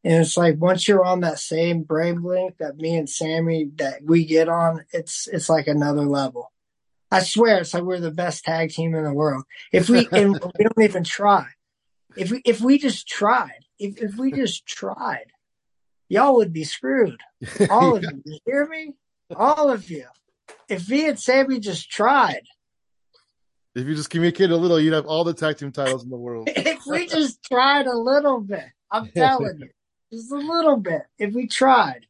And 0.03 0.21
it's 0.21 0.37
like 0.37 0.57
once 0.59 0.87
you're 0.87 1.03
on 1.03 1.21
that 1.21 1.39
same 1.39 1.81
brain 1.81 2.19
blink 2.19 2.57
that 2.59 2.77
me 2.77 2.95
and 2.97 3.09
Sami 3.09 3.71
that 3.77 4.03
we 4.03 4.25
get 4.25 4.47
on, 4.47 4.85
it's 4.93 5.27
it's 5.27 5.49
like 5.49 5.65
another 5.65 6.03
level. 6.03 6.51
I 7.11 7.23
swear, 7.23 7.61
it's 7.61 7.73
like 7.73 7.81
we're 7.81 7.99
the 7.99 8.11
best 8.11 8.43
tag 8.43 8.69
team 8.69 8.93
in 8.93 9.03
the 9.03 9.11
world. 9.11 9.45
If 9.73 9.89
we 9.89 10.07
and 10.11 10.33
we 10.33 10.63
don't 10.65 10.83
even 10.83 11.03
try, 11.03 11.47
if 12.15 12.29
we 12.29 12.43
if 12.45 12.61
we 12.61 12.77
just 12.77 13.07
tried, 13.07 13.65
if 13.79 13.99
if 13.99 14.17
we 14.17 14.31
just 14.35 14.67
tried, 14.67 15.31
y'all 16.09 16.35
would 16.35 16.53
be 16.53 16.63
screwed. 16.63 17.19
All 17.71 17.95
of 17.95 18.03
you, 18.03 18.21
you 18.23 18.37
hear 18.45 18.67
me? 18.67 18.93
All 19.35 19.71
of 19.71 19.89
you. 19.89 20.05
If 20.69 20.89
me 20.89 21.07
and 21.07 21.19
Sami 21.19 21.59
just 21.59 21.89
tried, 21.89 22.43
if 23.77 23.85
you 23.85 23.95
just 23.95 24.09
communicate 24.09 24.49
a 24.49 24.57
little, 24.57 24.79
you'd 24.79 24.93
have 24.93 25.05
all 25.05 25.23
the 25.23 25.33
tag 25.33 25.57
team 25.57 25.71
titles 25.71 26.03
in 26.03 26.09
the 26.09 26.17
world. 26.17 26.49
if 26.55 26.85
we 26.87 27.05
just 27.05 27.43
tried 27.43 27.85
a 27.85 27.95
little 27.97 28.41
bit, 28.41 28.65
I'm 28.91 29.07
telling 29.15 29.59
you. 29.59 29.69
Just 30.11 30.31
a 30.31 30.35
little 30.35 30.77
bit, 30.77 31.03
if 31.19 31.33
we 31.33 31.47
tried. 31.47 32.07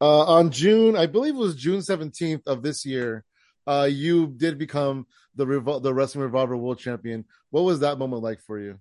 Uh, 0.00 0.24
on 0.24 0.50
June, 0.50 0.96
I 0.96 1.06
believe 1.06 1.34
it 1.34 1.38
was 1.38 1.54
June 1.54 1.80
17th 1.80 2.46
of 2.46 2.62
this 2.62 2.84
year, 2.84 3.24
uh, 3.66 3.88
you 3.90 4.26
did 4.26 4.58
become 4.58 5.06
the 5.34 5.46
Revol- 5.46 5.82
the 5.82 5.94
Wrestling 5.94 6.24
Revolver 6.24 6.56
World 6.56 6.78
Champion. 6.78 7.24
What 7.50 7.62
was 7.62 7.80
that 7.80 7.98
moment 7.98 8.22
like 8.22 8.40
for 8.40 8.58
you? 8.58 8.78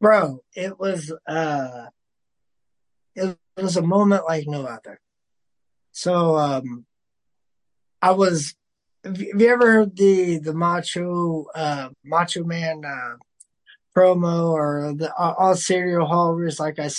Bro, 0.00 0.42
it 0.54 0.78
was 0.78 1.12
uh 1.26 1.86
it 3.14 3.36
was 3.56 3.76
a 3.76 3.82
moment 3.82 4.24
like 4.24 4.46
no 4.46 4.64
other. 4.64 4.98
So 5.92 6.36
um 6.36 6.86
I 8.02 8.12
was 8.12 8.54
have 9.04 9.20
you 9.20 9.48
ever 9.48 9.72
heard 9.72 9.96
the 9.96 10.38
the 10.38 10.54
macho 10.54 11.46
uh 11.54 11.90
macho 12.04 12.44
man 12.44 12.82
uh 12.84 13.16
promo 13.96 14.52
or 14.52 14.94
the 14.96 15.12
all 15.16 15.56
serial 15.56 16.06
haulers 16.06 16.60
like 16.60 16.78
I 16.78 16.90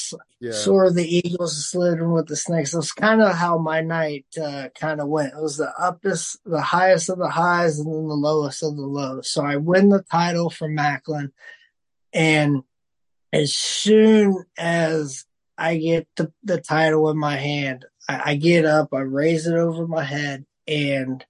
yeah. 0.42 0.52
saw 0.52 0.90
the 0.90 1.06
Eagles 1.06 1.70
slithering 1.70 2.12
with 2.12 2.28
the 2.28 2.36
snakes. 2.36 2.72
That's 2.72 2.92
kind 2.92 3.22
of 3.22 3.36
how 3.36 3.58
my 3.60 3.82
night 3.82 4.26
uh, 4.42 4.70
kind 4.78 5.00
of 5.00 5.08
went. 5.08 5.34
It 5.34 5.42
was 5.42 5.58
the 5.58 5.72
uppest, 5.80 6.40
the 6.44 6.62
highest 6.62 7.10
of 7.10 7.20
the 7.20 7.30
highs, 7.30 7.80
and 7.80 7.88
then 7.88 8.08
the 8.08 8.14
lowest 8.16 8.64
of 8.64 8.76
the 8.76 8.82
lows. 8.82 9.30
So 9.30 9.46
I 9.46 9.56
win 9.58 9.90
the 9.90 10.02
title 10.02 10.50
for 10.50 10.68
Macklin, 10.68 11.32
and 12.12 12.64
as 13.32 13.54
soon 13.54 14.44
as 14.58 15.26
I 15.58 15.78
get 15.78 16.08
the, 16.18 16.34
the 16.44 16.60
title 16.60 17.10
in 17.10 17.18
my 17.18 17.38
hand, 17.38 17.86
I, 18.12 18.32
I 18.32 18.36
get 18.36 18.66
up, 18.66 18.94
I 18.94 19.00
raise 19.00 19.48
it 19.48 19.56
over 19.56 19.88
my 19.88 20.04
head, 20.04 20.46
and 20.68 21.26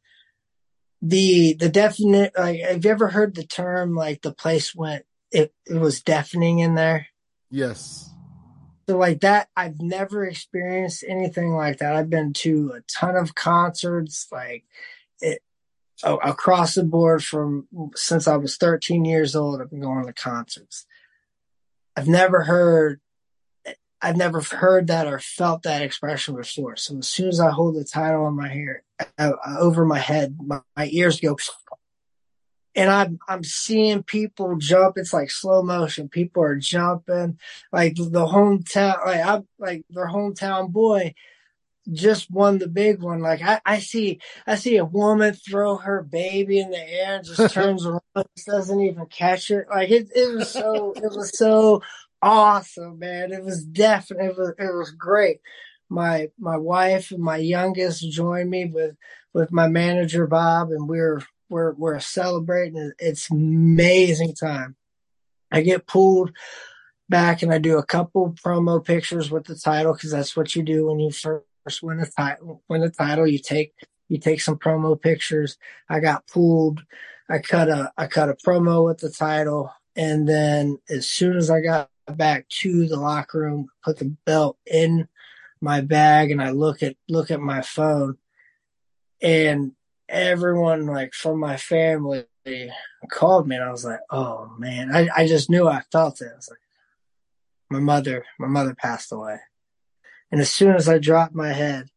the 1.01 1.53
the 1.53 1.69
definite 1.69 2.31
like 2.37 2.59
have 2.59 2.85
you 2.85 2.91
ever 2.91 3.07
heard 3.07 3.33
the 3.33 3.43
term 3.43 3.95
like 3.95 4.21
the 4.21 4.31
place 4.31 4.75
went 4.75 5.03
it, 5.31 5.53
it 5.65 5.75
was 5.75 6.01
deafening 6.01 6.59
in 6.59 6.75
there. 6.75 7.07
Yes. 7.49 8.09
So 8.87 8.97
like 8.97 9.21
that, 9.21 9.47
I've 9.55 9.79
never 9.79 10.25
experienced 10.25 11.05
anything 11.07 11.53
like 11.53 11.77
that. 11.77 11.95
I've 11.95 12.09
been 12.09 12.33
to 12.33 12.73
a 12.75 12.81
ton 12.81 13.15
of 13.15 13.35
concerts, 13.35 14.27
like 14.31 14.65
it 15.21 15.41
across 16.03 16.75
the 16.75 16.83
board 16.83 17.23
from 17.23 17.67
since 17.95 18.27
I 18.27 18.35
was 18.37 18.57
13 18.57 19.05
years 19.05 19.35
old. 19.35 19.61
I've 19.61 19.69
been 19.69 19.81
going 19.81 20.05
to 20.05 20.13
concerts. 20.13 20.85
I've 21.95 22.07
never 22.07 22.43
heard, 22.43 22.99
I've 24.01 24.17
never 24.17 24.41
heard 24.41 24.87
that 24.87 25.07
or 25.07 25.19
felt 25.19 25.63
that 25.63 25.81
expression 25.81 26.35
before. 26.35 26.75
So 26.75 26.97
as 26.97 27.07
soon 27.07 27.29
as 27.29 27.39
I 27.39 27.51
hold 27.51 27.75
the 27.75 27.83
title 27.83 28.25
on 28.25 28.35
my 28.35 28.47
hair, 28.47 28.83
uh, 29.17 29.33
over 29.59 29.85
my 29.85 29.99
head, 29.99 30.37
my, 30.39 30.61
my 30.75 30.89
ears 30.91 31.19
go 31.19 31.37
and 32.75 32.89
I'm 32.89 33.19
I'm 33.27 33.43
seeing 33.43 34.03
people 34.03 34.55
jump. 34.57 34.97
It's 34.97 35.13
like 35.13 35.29
slow 35.29 35.61
motion. 35.61 36.09
People 36.09 36.43
are 36.43 36.55
jumping, 36.55 37.37
like 37.71 37.95
the 37.95 38.25
hometown, 38.25 39.05
like 39.05 39.25
I'm 39.25 39.47
like 39.59 39.83
their 39.89 40.07
hometown 40.07 40.71
boy. 40.71 41.13
just 41.91 42.31
won 42.31 42.59
the 42.59 42.67
big 42.67 43.01
one. 43.01 43.19
Like 43.19 43.41
I, 43.41 43.59
I 43.65 43.79
see, 43.79 44.19
I 44.47 44.55
see 44.55 44.77
a 44.77 44.85
woman 44.85 45.33
throw 45.33 45.77
her 45.77 46.03
baby 46.03 46.59
in 46.59 46.71
the 46.71 46.79
air 46.79 47.17
and 47.17 47.25
just 47.25 47.53
turns 47.53 47.85
around, 47.85 48.01
doesn't 48.45 48.81
even 48.81 49.05
catch 49.07 49.51
it. 49.51 49.67
Like 49.69 49.89
it, 49.89 50.09
it 50.15 50.33
was 50.33 50.49
so, 50.51 50.93
it 50.93 51.11
was 51.11 51.37
so 51.37 51.81
awesome, 52.21 52.99
man. 52.99 53.31
It 53.31 53.43
was 53.43 53.63
definitely, 53.63 54.27
it 54.27 54.37
was, 54.37 54.53
it 54.57 54.73
was 54.73 54.91
great. 54.91 55.39
My, 55.89 56.29
my 56.39 56.57
wife 56.57 57.11
and 57.11 57.21
my 57.21 57.37
youngest 57.37 58.09
joined 58.09 58.49
me 58.49 58.65
with, 58.65 58.95
with 59.33 59.51
my 59.51 59.67
manager, 59.67 60.27
Bob, 60.27 60.71
and 60.71 60.87
we're, 60.87 61.21
we're, 61.49 61.73
we're 61.73 61.99
celebrating. 61.99 62.93
It's 62.99 63.29
amazing 63.29 64.35
time. 64.35 64.75
I 65.51 65.61
get 65.61 65.85
pulled 65.85 66.31
back 67.09 67.43
and 67.43 67.53
I 67.53 67.57
do 67.57 67.77
a 67.77 67.85
couple 67.85 68.33
promo 68.43 68.83
pictures 68.83 69.29
with 69.29 69.43
the 69.43 69.55
title 69.55 69.93
because 69.93 70.11
that's 70.11 70.35
what 70.35 70.55
you 70.55 70.63
do 70.63 70.87
when 70.87 70.99
you 70.99 71.11
first 71.11 71.83
win 71.83 71.97
the 71.97 72.05
title. 72.05 72.63
Win 72.69 72.81
the 72.81 72.89
title, 72.89 73.27
you 73.27 73.37
take 73.37 73.73
you 74.07 74.17
take 74.17 74.41
some 74.41 74.57
promo 74.57 74.99
pictures. 74.99 75.57
I 75.87 75.99
got 75.99 76.25
pulled. 76.27 76.83
I 77.29 77.39
cut 77.39 77.69
a 77.69 77.91
I 77.97 78.07
cut 78.07 78.29
a 78.29 78.33
promo 78.33 78.85
with 78.85 78.99
the 78.99 79.09
title, 79.09 79.71
and 79.95 80.27
then 80.27 80.79
as 80.89 81.07
soon 81.07 81.37
as 81.37 81.51
I 81.51 81.61
got 81.61 81.90
back 82.07 82.47
to 82.49 82.87
the 82.87 82.99
locker 82.99 83.39
room, 83.39 83.69
put 83.83 83.97
the 83.97 84.15
belt 84.25 84.57
in 84.65 85.07
my 85.61 85.81
bag, 85.81 86.31
and 86.31 86.41
I 86.41 86.51
look 86.51 86.81
at 86.83 86.95
look 87.07 87.31
at 87.31 87.39
my 87.39 87.61
phone, 87.61 88.17
and 89.21 89.73
everyone 90.09 90.85
like 90.87 91.13
from 91.13 91.39
my 91.39 91.57
family 91.57 92.25
called 93.09 93.47
me, 93.47 93.55
and 93.55 93.65
I 93.65 93.71
was 93.71 93.85
like, 93.85 93.99
oh 94.09 94.51
man, 94.57 94.95
I 94.95 95.07
I 95.15 95.27
just 95.27 95.49
knew 95.49 95.67
I 95.67 95.81
felt 95.91 96.21
it. 96.21 96.31
I 96.33 96.35
was 96.35 96.49
like, 96.49 96.59
my 97.69 97.79
mother 97.79 98.25
my 98.39 98.47
mother 98.47 98.75
passed 98.75 99.11
away. 99.11 99.39
And 100.31 100.39
as 100.39 100.49
soon 100.49 100.75
as 100.75 100.87
I 100.87 100.97
dropped 100.97 101.35
my 101.35 101.51
head, 101.51 101.89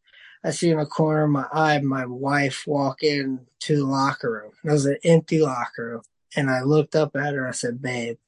I 0.45 0.51
see 0.51 0.71
in 0.71 0.79
the 0.79 0.87
corner 0.87 1.25
of 1.25 1.31
my 1.31 1.47
eye 1.53 1.79
my 1.81 2.05
wife 2.05 2.65
walk 2.67 3.03
in 3.03 3.47
to 3.61 3.77
the 3.77 3.87
locker 3.87 4.31
room. 4.31 4.53
It 4.65 4.71
was 4.71 4.87
an 4.87 4.99
empty 5.05 5.41
locker 5.41 5.87
room. 5.87 6.03
And 6.37 6.51
I 6.51 6.63
looked 6.63 6.97
up 6.97 7.17
at 7.17 7.33
her. 7.33 7.49
I 7.49 7.53
said, 7.53 7.81
babe, 7.81 8.19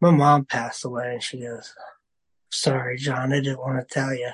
my 0.00 0.10
mom 0.10 0.44
passed 0.44 0.84
away. 0.84 1.14
And 1.14 1.22
she 1.22 1.40
goes, 1.40 1.74
sorry, 2.50 2.96
John, 2.96 3.32
I 3.32 3.40
didn't 3.40 3.60
want 3.60 3.86
to 3.86 3.94
tell 3.94 4.14
you. 4.14 4.30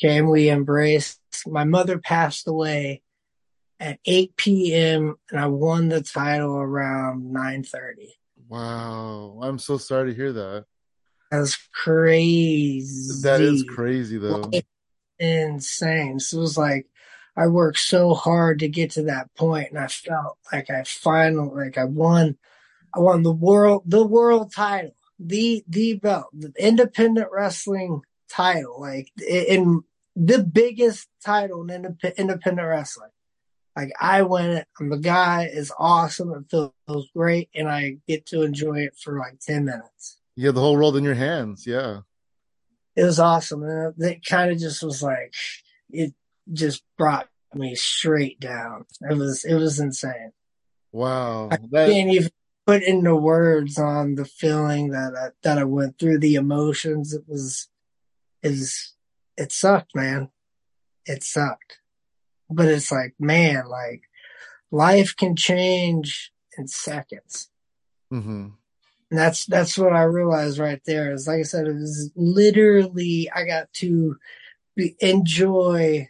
Came, 0.00 0.30
we 0.30 0.48
embraced. 0.48 1.20
My 1.46 1.64
mother 1.64 1.98
passed 1.98 2.48
away 2.48 3.02
at 3.80 3.98
8 4.06 4.36
p.m. 4.36 5.16
and 5.30 5.40
I 5.40 5.46
won 5.46 5.88
the 5.88 6.00
title 6.00 6.56
around 6.56 7.34
9:30. 7.34 8.08
Wow, 8.48 9.40
I'm 9.42 9.58
so 9.58 9.76
sorry 9.76 10.10
to 10.10 10.16
hear 10.16 10.32
that. 10.32 10.64
That's 11.30 11.56
crazy. 11.74 13.22
That 13.22 13.40
is 13.40 13.64
crazy 13.64 14.18
though. 14.18 14.50
insane. 15.18 16.20
So 16.20 16.38
it 16.38 16.40
was 16.40 16.56
like 16.56 16.86
I 17.36 17.48
worked 17.48 17.78
so 17.78 18.14
hard 18.14 18.60
to 18.60 18.68
get 18.68 18.92
to 18.92 19.02
that 19.04 19.34
point 19.34 19.70
and 19.70 19.78
I 19.78 19.88
felt 19.88 20.38
like 20.52 20.70
I 20.70 20.84
finally 20.84 21.64
like 21.64 21.78
I 21.78 21.84
won 21.84 22.36
I 22.94 23.00
won 23.00 23.22
the 23.22 23.32
world 23.32 23.82
the 23.86 24.04
world 24.04 24.52
title. 24.52 24.94
The 25.18 25.64
the 25.68 25.94
belt, 25.94 26.26
the 26.32 26.52
independent 26.58 27.28
wrestling 27.32 28.02
title, 28.28 28.80
like 28.80 29.12
in 29.26 29.82
the 30.16 30.42
biggest 30.42 31.08
title 31.24 31.62
in 31.70 31.96
independent 32.16 32.68
wrestling. 32.68 33.10
Like 33.76 33.92
I 34.00 34.22
win 34.22 34.50
it. 34.50 34.68
I'm 34.78 34.90
the 34.90 34.98
guy. 34.98 35.48
It's 35.52 35.72
awesome. 35.78 36.32
It 36.32 36.50
feels 36.50 37.10
great, 37.14 37.48
and 37.54 37.68
I 37.68 37.98
get 38.06 38.26
to 38.26 38.42
enjoy 38.42 38.80
it 38.80 38.96
for 38.96 39.18
like 39.18 39.38
ten 39.40 39.64
minutes 39.64 40.18
you 40.36 40.46
had 40.46 40.54
the 40.54 40.60
whole 40.60 40.76
world 40.76 40.96
in 40.96 41.04
your 41.04 41.14
hands. 41.14 41.66
Yeah. 41.66 42.00
It 42.96 43.04
was 43.04 43.18
awesome. 43.18 43.62
And 43.62 43.94
it 43.98 44.24
kind 44.24 44.50
of 44.50 44.58
just 44.58 44.82
was 44.82 45.02
like, 45.02 45.34
it 45.90 46.12
just 46.52 46.82
brought 46.96 47.28
me 47.54 47.74
straight 47.74 48.40
down. 48.40 48.86
It 49.00 49.16
was, 49.16 49.44
it 49.44 49.54
was 49.54 49.80
insane. 49.80 50.32
Wow. 50.92 51.48
I 51.50 51.56
can't 51.56 52.10
even 52.10 52.30
put 52.66 52.82
into 52.82 53.14
words 53.14 53.78
on 53.78 54.14
the 54.14 54.24
feeling 54.24 54.90
that 54.90 55.14
I, 55.14 55.28
that 55.42 55.58
I 55.58 55.64
went 55.64 55.98
through, 55.98 56.18
the 56.18 56.34
emotions. 56.34 57.12
It 57.12 57.24
was, 57.26 57.68
is, 58.42 58.94
it 59.36 59.52
sucked, 59.52 59.94
man. 59.94 60.30
It 61.06 61.22
sucked. 61.22 61.78
But 62.50 62.66
it's 62.66 62.90
like, 62.92 63.14
man, 63.18 63.66
like 63.68 64.02
life 64.70 65.14
can 65.16 65.36
change 65.36 66.32
in 66.56 66.68
seconds. 66.68 67.50
Mm-hmm. 68.12 68.48
And 69.10 69.20
that's 69.20 69.46
that's 69.46 69.78
what 69.78 69.92
I 69.92 70.02
realized 70.02 70.58
right 70.58 70.80
there. 70.86 71.12
Is 71.12 71.28
like 71.28 71.40
I 71.40 71.42
said, 71.42 71.66
it 71.66 71.74
was 71.74 72.10
literally 72.16 73.30
I 73.34 73.44
got 73.44 73.72
to 73.74 74.16
be, 74.74 74.96
enjoy 75.00 76.08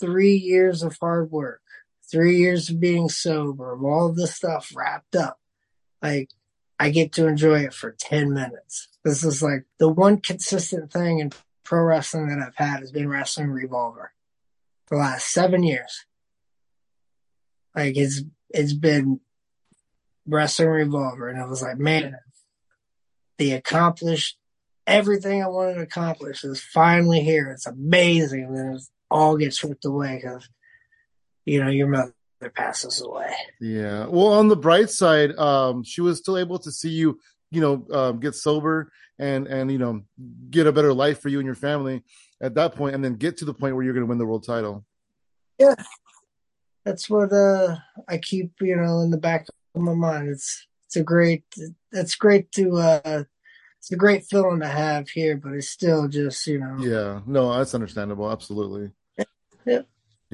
three 0.00 0.36
years 0.36 0.82
of 0.82 0.96
hard 1.00 1.30
work, 1.30 1.62
three 2.10 2.38
years 2.38 2.70
of 2.70 2.80
being 2.80 3.08
sober, 3.08 3.72
of 3.72 3.84
all 3.84 4.12
this 4.12 4.34
stuff 4.34 4.72
wrapped 4.74 5.16
up. 5.16 5.40
Like 6.04 6.30
I 6.78 6.90
get 6.90 7.12
to 7.12 7.26
enjoy 7.26 7.60
it 7.60 7.74
for 7.74 7.96
ten 7.98 8.32
minutes. 8.32 8.88
This 9.04 9.24
is 9.24 9.42
like 9.42 9.64
the 9.78 9.88
one 9.88 10.18
consistent 10.18 10.92
thing 10.92 11.18
in 11.18 11.32
pro 11.64 11.82
wrestling 11.82 12.28
that 12.28 12.46
I've 12.46 12.54
had 12.56 12.80
has 12.80 12.92
been 12.92 13.08
wrestling 13.08 13.48
Revolver 13.48 14.12
the 14.90 14.96
last 14.96 15.32
seven 15.32 15.62
years. 15.62 16.04
Like 17.74 17.96
it's 17.96 18.22
it's 18.50 18.74
been 18.74 19.20
wrestling 20.26 20.68
Revolver, 20.68 21.28
and 21.28 21.40
I 21.40 21.46
was 21.46 21.62
like, 21.62 21.78
man, 21.78 22.18
the 23.38 23.52
accomplished 23.52 24.36
everything 24.86 25.42
I 25.42 25.48
wanted 25.48 25.74
to 25.74 25.80
accomplish 25.80 26.44
is 26.44 26.60
finally 26.60 27.20
here. 27.20 27.50
It's 27.50 27.66
amazing. 27.66 28.44
And 28.44 28.56
then 28.56 28.74
it 28.74 28.82
all 29.10 29.36
gets 29.36 29.64
ripped 29.64 29.84
away 29.84 30.20
because, 30.22 30.48
you 31.44 31.62
know, 31.62 31.70
your 31.70 31.88
mother 31.88 32.14
passes 32.50 33.00
away. 33.00 33.34
Yeah. 33.60 34.06
Well, 34.06 34.28
on 34.28 34.48
the 34.48 34.56
bright 34.56 34.90
side, 34.90 35.36
um, 35.36 35.84
she 35.84 36.00
was 36.00 36.18
still 36.18 36.36
able 36.36 36.58
to 36.58 36.70
see 36.70 36.90
you, 36.90 37.20
you 37.50 37.60
know, 37.60 37.86
um, 37.92 38.20
get 38.20 38.34
sober 38.34 38.90
and, 39.18 39.46
and, 39.46 39.70
you 39.70 39.78
know, 39.78 40.02
get 40.50 40.66
a 40.66 40.72
better 40.72 40.92
life 40.92 41.20
for 41.20 41.28
you 41.28 41.38
and 41.38 41.46
your 41.46 41.54
family 41.54 42.02
at 42.40 42.54
that 42.56 42.74
point, 42.74 42.94
and 42.94 43.04
then 43.04 43.14
get 43.14 43.38
to 43.38 43.44
the 43.44 43.54
point 43.54 43.74
where 43.74 43.84
you're 43.84 43.94
going 43.94 44.04
to 44.04 44.08
win 44.08 44.18
the 44.18 44.26
world 44.26 44.44
title. 44.44 44.84
Yeah. 45.58 45.74
That's 46.84 47.08
what, 47.08 47.32
uh, 47.32 47.76
I 48.08 48.18
keep, 48.18 48.52
you 48.60 48.76
know, 48.76 49.00
in 49.00 49.10
the 49.10 49.18
back 49.18 49.46
of 49.74 49.80
my 49.80 49.94
mind. 49.94 50.28
It's, 50.28 50.66
it's 50.86 51.00
a 51.00 51.02
great 51.02 51.42
it's 51.90 52.14
great 52.14 52.52
to 52.52 52.76
uh 52.76 53.24
it's 53.80 53.90
a 53.90 53.96
great 53.96 54.24
feeling 54.26 54.60
to 54.60 54.68
have 54.68 55.08
here, 55.08 55.36
but 55.36 55.54
it's 55.54 55.68
still 55.68 56.06
just 56.06 56.46
you 56.46 56.60
know. 56.60 56.76
Yeah, 56.78 57.20
no, 57.26 57.52
that's 57.56 57.74
understandable. 57.74 58.30
Absolutely. 58.30 58.92
Yeah. 59.66 59.80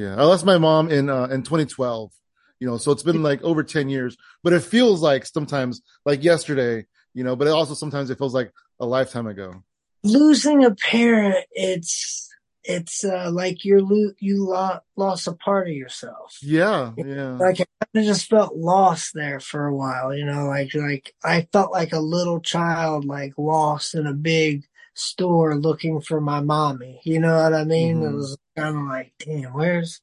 Yeah, 0.00 0.16
I 0.16 0.24
lost 0.24 0.46
my 0.46 0.56
mom 0.56 0.90
in 0.90 1.10
uh, 1.10 1.24
in 1.24 1.42
2012. 1.42 2.10
You 2.58 2.66
know, 2.66 2.78
so 2.78 2.90
it's 2.90 3.02
been 3.02 3.22
like 3.22 3.42
over 3.42 3.62
10 3.62 3.88
years, 3.90 4.16
but 4.42 4.52
it 4.54 4.62
feels 4.62 5.02
like 5.02 5.26
sometimes 5.26 5.82
like 6.06 6.24
yesterday. 6.24 6.86
You 7.12 7.24
know, 7.24 7.36
but 7.36 7.48
it 7.48 7.50
also 7.50 7.74
sometimes 7.74 8.08
it 8.08 8.16
feels 8.16 8.34
like 8.34 8.50
a 8.78 8.86
lifetime 8.86 9.26
ago. 9.26 9.62
Losing 10.02 10.64
a 10.64 10.74
parent, 10.74 11.44
it's 11.50 12.30
it's 12.64 13.04
uh, 13.04 13.30
like 13.30 13.64
you're 13.64 13.82
lo- 13.82 14.14
you 14.18 14.46
lo- 14.46 14.78
lost 14.96 15.26
a 15.26 15.32
part 15.32 15.68
of 15.68 15.74
yourself. 15.74 16.38
Yeah, 16.40 16.92
yeah. 16.96 17.36
Like 17.36 17.60
I 17.60 18.02
just 18.02 18.26
felt 18.30 18.56
lost 18.56 19.12
there 19.12 19.40
for 19.40 19.66
a 19.66 19.74
while. 19.74 20.14
You 20.14 20.24
know, 20.24 20.46
like 20.46 20.74
like 20.74 21.14
I 21.22 21.46
felt 21.52 21.72
like 21.72 21.92
a 21.92 22.00
little 22.00 22.40
child, 22.40 23.04
like 23.04 23.34
lost 23.36 23.94
in 23.94 24.06
a 24.06 24.14
big 24.14 24.64
store 25.00 25.56
looking 25.56 26.00
for 26.00 26.20
my 26.20 26.40
mommy. 26.40 27.00
You 27.04 27.20
know 27.20 27.42
what 27.42 27.54
I 27.54 27.64
mean? 27.64 27.96
Mm-hmm. 27.96 28.14
It 28.14 28.16
was 28.16 28.38
kind 28.56 28.76
of 28.76 28.84
like, 28.84 29.12
damn, 29.18 29.52
where's 29.52 30.00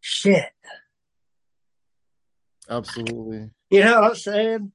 shit? 0.00 0.50
Absolutely. 2.70 3.50
You 3.70 3.84
know 3.84 4.00
what 4.00 4.10
I'm 4.10 4.16
saying? 4.16 4.72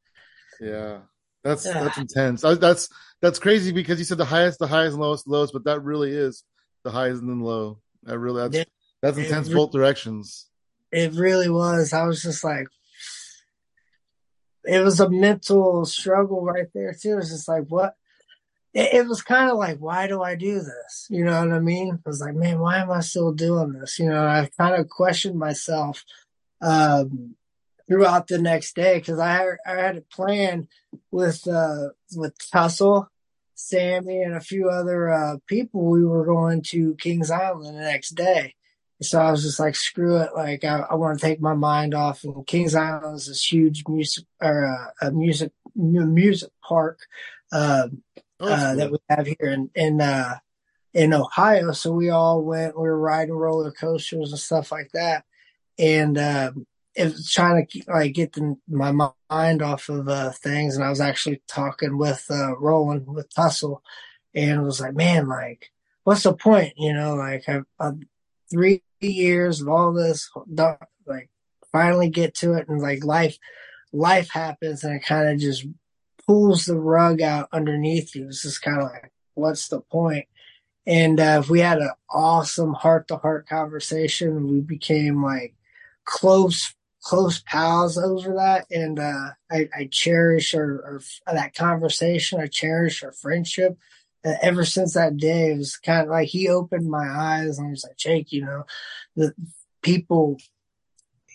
Yeah. 0.60 1.00
That's 1.44 1.66
yeah. 1.66 1.84
that's 1.84 1.98
intense. 1.98 2.42
That's 2.42 2.90
that's 3.22 3.40
crazy 3.40 3.72
because 3.72 4.00
you 4.00 4.06
said 4.06 4.18
the 4.18 4.26
highest, 4.26 4.60
the 4.60 4.68
highest, 4.68 4.94
and 4.94 5.02
lowest, 5.02 5.28
lowest, 5.28 5.54
but 5.54 5.66
that 5.66 5.82
really 5.82 6.12
is 6.12 6.44
the 6.84 6.92
highest 6.92 7.22
and 7.22 7.30
then 7.30 7.42
low. 7.42 7.80
That 8.04 8.20
really 8.20 8.48
that's 8.50 8.70
that's 9.02 9.18
intense 9.18 9.50
it, 9.50 9.54
both 9.54 9.72
directions. 9.72 10.48
It 10.92 11.14
really 11.14 11.50
was. 11.50 11.92
I 11.92 12.06
was 12.06 12.22
just 12.22 12.44
like, 12.44 12.68
it 14.64 14.82
was 14.84 15.00
a 15.00 15.10
mental 15.10 15.86
struggle 15.86 16.44
right 16.46 16.68
there 16.74 16.94
too. 16.94 17.18
It's 17.18 17.30
just 17.30 17.48
like 17.48 17.66
what. 17.68 17.96
It, 18.74 18.94
it 18.94 19.08
was 19.08 19.22
kind 19.22 19.52
of 19.52 19.58
like, 19.58 19.78
why 19.78 20.08
do 20.08 20.22
I 20.22 20.36
do 20.36 20.56
this? 20.56 21.08
You 21.10 21.26
know 21.26 21.40
what 21.40 21.54
I 21.54 21.60
mean? 21.60 22.00
I 22.06 22.10
was 22.10 22.22
like, 22.22 22.36
man, 22.36 22.60
why 22.60 22.78
am 22.78 22.92
I 22.92 23.02
still 23.02 23.32
doing 23.32 23.74
this? 23.74 24.00
You 24.00 24.10
know, 24.10 24.26
I 24.26 24.50
kind 24.58 24.76
of 24.76 24.90
questioned 24.90 25.38
myself 25.38 26.04
um, 26.62 27.36
throughout 27.88 28.28
the 28.28 28.40
next 28.40 28.76
day 28.76 29.00
because 29.00 29.20
I 29.20 29.46
I 29.66 29.76
had 29.76 29.98
a 29.98 30.02
plan 30.02 30.68
with 31.12 31.48
uh, 31.48 31.90
with 32.16 32.34
Tussle 32.52 33.10
Sammy 33.56 34.22
and 34.22 34.34
a 34.34 34.42
few 34.42 34.70
other 34.70 35.12
uh, 35.12 35.38
people, 35.48 35.86
we 35.86 36.06
were 36.06 36.26
going 36.26 36.62
to 36.64 36.96
Kings 36.96 37.32
Island 37.32 37.78
the 37.78 37.82
next 37.82 38.12
day. 38.12 38.56
So 39.02 39.20
I 39.20 39.32
was 39.32 39.44
just 39.44 39.60
like, 39.60 39.76
screw 39.76 40.18
it. 40.18 40.32
Like, 40.36 40.64
I, 40.64 40.86
I 40.90 40.96
want 40.96 41.20
to 41.20 41.26
take 41.26 41.42
my 41.42 41.54
mind 41.54 41.94
off. 41.94 42.24
And 42.24 42.46
Kings 42.48 42.76
Island 42.76 43.16
is 43.18 43.28
this 43.28 43.52
huge 43.52 43.84
music 43.88 44.26
or 44.42 44.66
uh, 44.66 45.08
a 45.08 45.12
music 45.12 45.52
music 45.76 46.52
park 46.64 47.00
uh, 47.52 47.88
oh, 48.44 48.54
uh, 48.54 48.76
that 48.76 48.92
we 48.92 48.98
have 49.10 49.26
here. 49.26 49.50
And, 49.50 49.70
and 49.76 50.02
uh, 50.02 50.36
in 50.94 51.14
Ohio. 51.14 51.72
So 51.72 51.92
we 51.92 52.10
all 52.10 52.44
went, 52.44 52.78
we 52.78 52.84
were 52.84 53.00
riding 53.00 53.34
roller 53.34 53.72
coasters 53.72 54.32
and 54.32 54.40
stuff 54.40 54.72
like 54.72 54.92
that. 54.94 55.26
And, 55.80 56.18
uh, 56.18 56.52
it 56.96 57.06
was 57.06 57.32
trying 57.32 57.66
to 57.66 57.82
like 57.88 58.14
get 58.14 58.34
the, 58.34 58.56
my 58.68 58.92
mind 59.30 59.62
off 59.62 59.90
of 59.90 60.08
uh, 60.08 60.32
things. 60.32 60.76
And 60.76 60.86
I 60.86 60.90
was 60.90 61.02
actually 61.02 61.42
talking 61.48 61.98
with 61.98 62.26
uh, 62.30 62.56
Roland 62.58 63.08
with 63.08 63.34
Tussle 63.34 63.82
and 64.36 64.62
it 64.62 64.64
was 64.64 64.80
like, 64.80 64.96
man, 64.96 65.28
like, 65.28 65.72
what's 66.04 66.24
the 66.24 66.34
point? 66.34 66.74
You 66.78 66.94
know, 66.94 67.16
like 67.16 67.48
I've, 67.48 67.66
I've 67.80 68.00
three 68.52 68.84
years 69.00 69.62
of 69.62 69.70
all 69.70 69.94
this, 69.94 70.30
like 71.08 71.30
finally 71.72 72.10
get 72.10 72.36
to 72.36 72.54
it 72.54 72.68
and 72.68 72.82
like 72.82 73.04
life, 73.04 73.38
life 73.92 74.30
happens 74.30 74.84
and 74.84 74.96
it 74.96 75.06
kind 75.06 75.30
of 75.30 75.40
just 75.40 75.66
pulls 76.26 76.66
the 76.66 76.80
rug 76.80 77.22
out 77.22 77.50
underneath 77.52 78.16
you. 78.16 78.28
It's 78.28 78.44
just 78.44 78.62
kind 78.62 78.82
of 78.82 78.90
like, 78.90 79.12
what's 79.34 79.68
the 79.68 79.82
point? 79.82 80.28
And 80.86 81.20
uh, 81.20 81.44
we 81.50 81.60
had 81.60 81.80
an 81.80 81.92
awesome 82.10 82.74
heart 82.74 83.08
to 83.08 83.18
heart 83.18 83.48
conversation. 83.48 84.50
We 84.50 84.60
became 84.60 85.24
like 85.24 85.56
close, 86.06 86.74
close 87.02 87.40
pals 87.40 87.98
over 87.98 88.36
that. 88.36 88.66
And 88.70 89.00
uh, 89.00 89.30
I, 89.50 89.70
I, 89.76 89.88
cherish 89.90 90.54
our, 90.54 91.02
our, 91.28 91.34
that 91.34 91.56
conversation. 91.56 92.42
I 92.42 92.48
cherish 92.48 93.04
our 93.04 93.14
friendship. 93.14 93.78
Uh, 94.26 94.34
ever 94.42 94.66
since 94.66 94.94
that 94.94 95.18
day, 95.18 95.52
it 95.52 95.58
was 95.58 95.78
kind 95.78 96.04
of 96.04 96.10
like 96.10 96.30
he 96.30 96.50
opened 96.50 96.90
my 96.90 97.08
eyes 97.08 97.58
and 97.58 97.68
I 97.68 97.72
was 97.72 97.86
like, 97.88 97.98
Jake, 97.98 98.32
you 98.32 98.46
know, 98.46 98.66
the 99.16 99.34
people, 99.82 100.38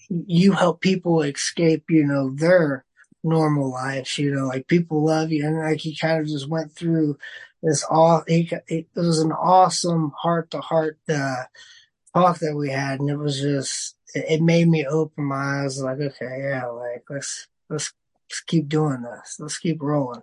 you 0.08 0.52
help 0.52 0.80
people 0.80 1.22
escape, 1.22 1.84
you 1.88 2.04
know, 2.04 2.30
their 2.34 2.84
normal 3.22 3.70
lives, 3.70 4.18
you 4.18 4.34
know, 4.34 4.46
like 4.46 4.66
people 4.66 5.04
love 5.04 5.32
you. 5.32 5.46
And 5.46 5.58
like 5.58 5.80
he 5.80 5.96
kind 5.96 6.20
of 6.20 6.26
just 6.26 6.48
went 6.48 6.72
through 6.72 7.18
this 7.62 7.82
all 7.84 8.22
he, 8.28 8.50
it 8.68 8.86
was 8.94 9.18
an 9.18 9.32
awesome 9.32 10.12
heart 10.16 10.50
to 10.52 10.60
heart 10.60 10.98
talk 11.08 12.38
that 12.38 12.56
we 12.56 12.70
had. 12.70 13.00
And 13.00 13.10
it 13.10 13.16
was 13.16 13.40
just 13.40 13.96
it, 14.14 14.24
it, 14.28 14.42
made 14.42 14.68
me 14.68 14.86
open 14.86 15.24
my 15.24 15.62
eyes. 15.64 15.80
Like 15.80 15.98
okay 15.98 16.48
yeah 16.50 16.66
like 16.66 17.04
let's 17.10 17.48
let's 17.68 17.92
let's 18.30 18.40
keep 18.40 18.68
doing 18.68 19.02
this. 19.02 19.36
Let's 19.38 19.58
keep 19.58 19.82
rolling. 19.82 20.22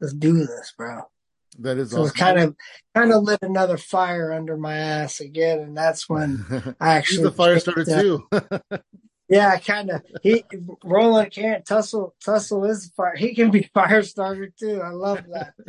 Let's 0.00 0.14
do 0.14 0.34
this 0.34 0.72
bro. 0.76 1.02
That 1.60 1.78
is 1.78 1.90
so 1.90 2.02
awesome. 2.02 2.14
kind 2.14 2.38
of 2.38 2.56
kind 2.94 3.12
of 3.12 3.24
lit 3.24 3.40
another 3.42 3.76
fire 3.76 4.32
under 4.32 4.56
my 4.56 4.76
ass 4.76 5.18
again. 5.18 5.58
And 5.58 5.76
that's 5.76 6.08
when 6.08 6.76
i 6.80 6.94
actually 6.94 7.24
the 7.24 7.32
fire 7.32 7.58
started 7.58 7.86
too 7.86 8.28
yeah 9.28 9.58
kind 9.58 9.90
of 9.90 10.02
he 10.22 10.44
roland 10.84 11.32
can't 11.32 11.66
tussle 11.66 12.14
tussle 12.24 12.64
is 12.64 12.90
fire 12.96 13.16
he 13.16 13.34
can 13.34 13.50
be 13.50 13.62
fire 13.74 14.02
starter 14.02 14.52
too 14.58 14.80
i 14.82 14.90
love 14.90 15.22
that 15.32 15.54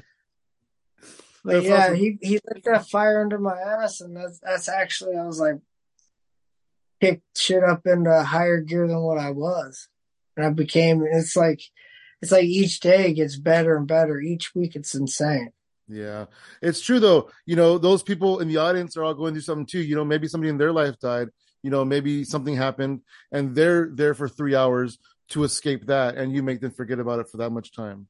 but 1.44 1.54
that's 1.54 1.66
yeah, 1.66 1.84
awesome. 1.86 1.96
he 1.96 2.18
he 2.22 2.34
lit 2.34 2.64
that 2.66 2.90
fire 2.90 3.22
under 3.22 3.40
my 3.40 3.58
ass, 3.58 4.02
and 4.02 4.16
that's 4.16 4.40
that's 4.40 4.70
actually 4.70 5.16
I 5.16 5.26
was 5.26 5.40
like 5.40 5.56
kicked 7.02 7.38
shit 7.38 7.64
up 7.64 7.86
into 7.86 8.24
higher 8.24 8.62
gear 8.62 8.88
than 8.88 9.02
what 9.02 9.18
I 9.18 9.32
was, 9.32 9.88
and 10.36 10.46
I 10.46 10.50
became. 10.50 11.06
It's 11.10 11.36
like 11.36 11.62
it's 12.22 12.32
like 12.32 12.46
each 12.46 12.80
day 12.80 13.14
gets 13.14 13.38
better 13.38 13.78
and 13.78 13.88
better. 13.88 14.20
Each 14.20 14.54
week 14.54 14.76
it's 14.76 14.96
insane. 14.96 15.52
Yeah, 15.88 16.26
it's 16.62 16.82
true 16.82 17.00
though. 17.00 17.32
You 17.46 17.56
know, 17.56 17.78
those 17.78 18.04
people 18.04 18.40
in 18.40 18.48
the 18.48 18.58
audience 18.58 18.98
are 18.98 19.04
all 19.04 19.14
going 19.14 19.34
through 19.34 19.42
something 19.42 19.66
too. 19.66 19.82
You 19.82 19.96
know, 19.96 20.06
maybe 20.06 20.28
somebody 20.28 20.50
in 20.50 20.58
their 20.58 20.74
life 20.74 21.00
died. 21.00 21.30
You 21.64 21.70
know, 21.70 21.84
maybe 21.84 22.24
something 22.24 22.56
happened, 22.56 23.02
and 23.32 23.54
they're 23.56 23.90
there 23.92 24.14
for 24.14 24.30
three 24.30 24.56
hours 24.56 24.98
to 25.30 25.44
escape 25.44 25.88
that, 25.88 26.16
and 26.16 26.34
you 26.34 26.42
make 26.42 26.62
them 26.62 26.72
forget 26.72 27.00
about 27.00 27.20
it 27.20 27.30
for 27.30 27.38
that 27.38 27.52
much 27.52 27.74
time 27.74 28.08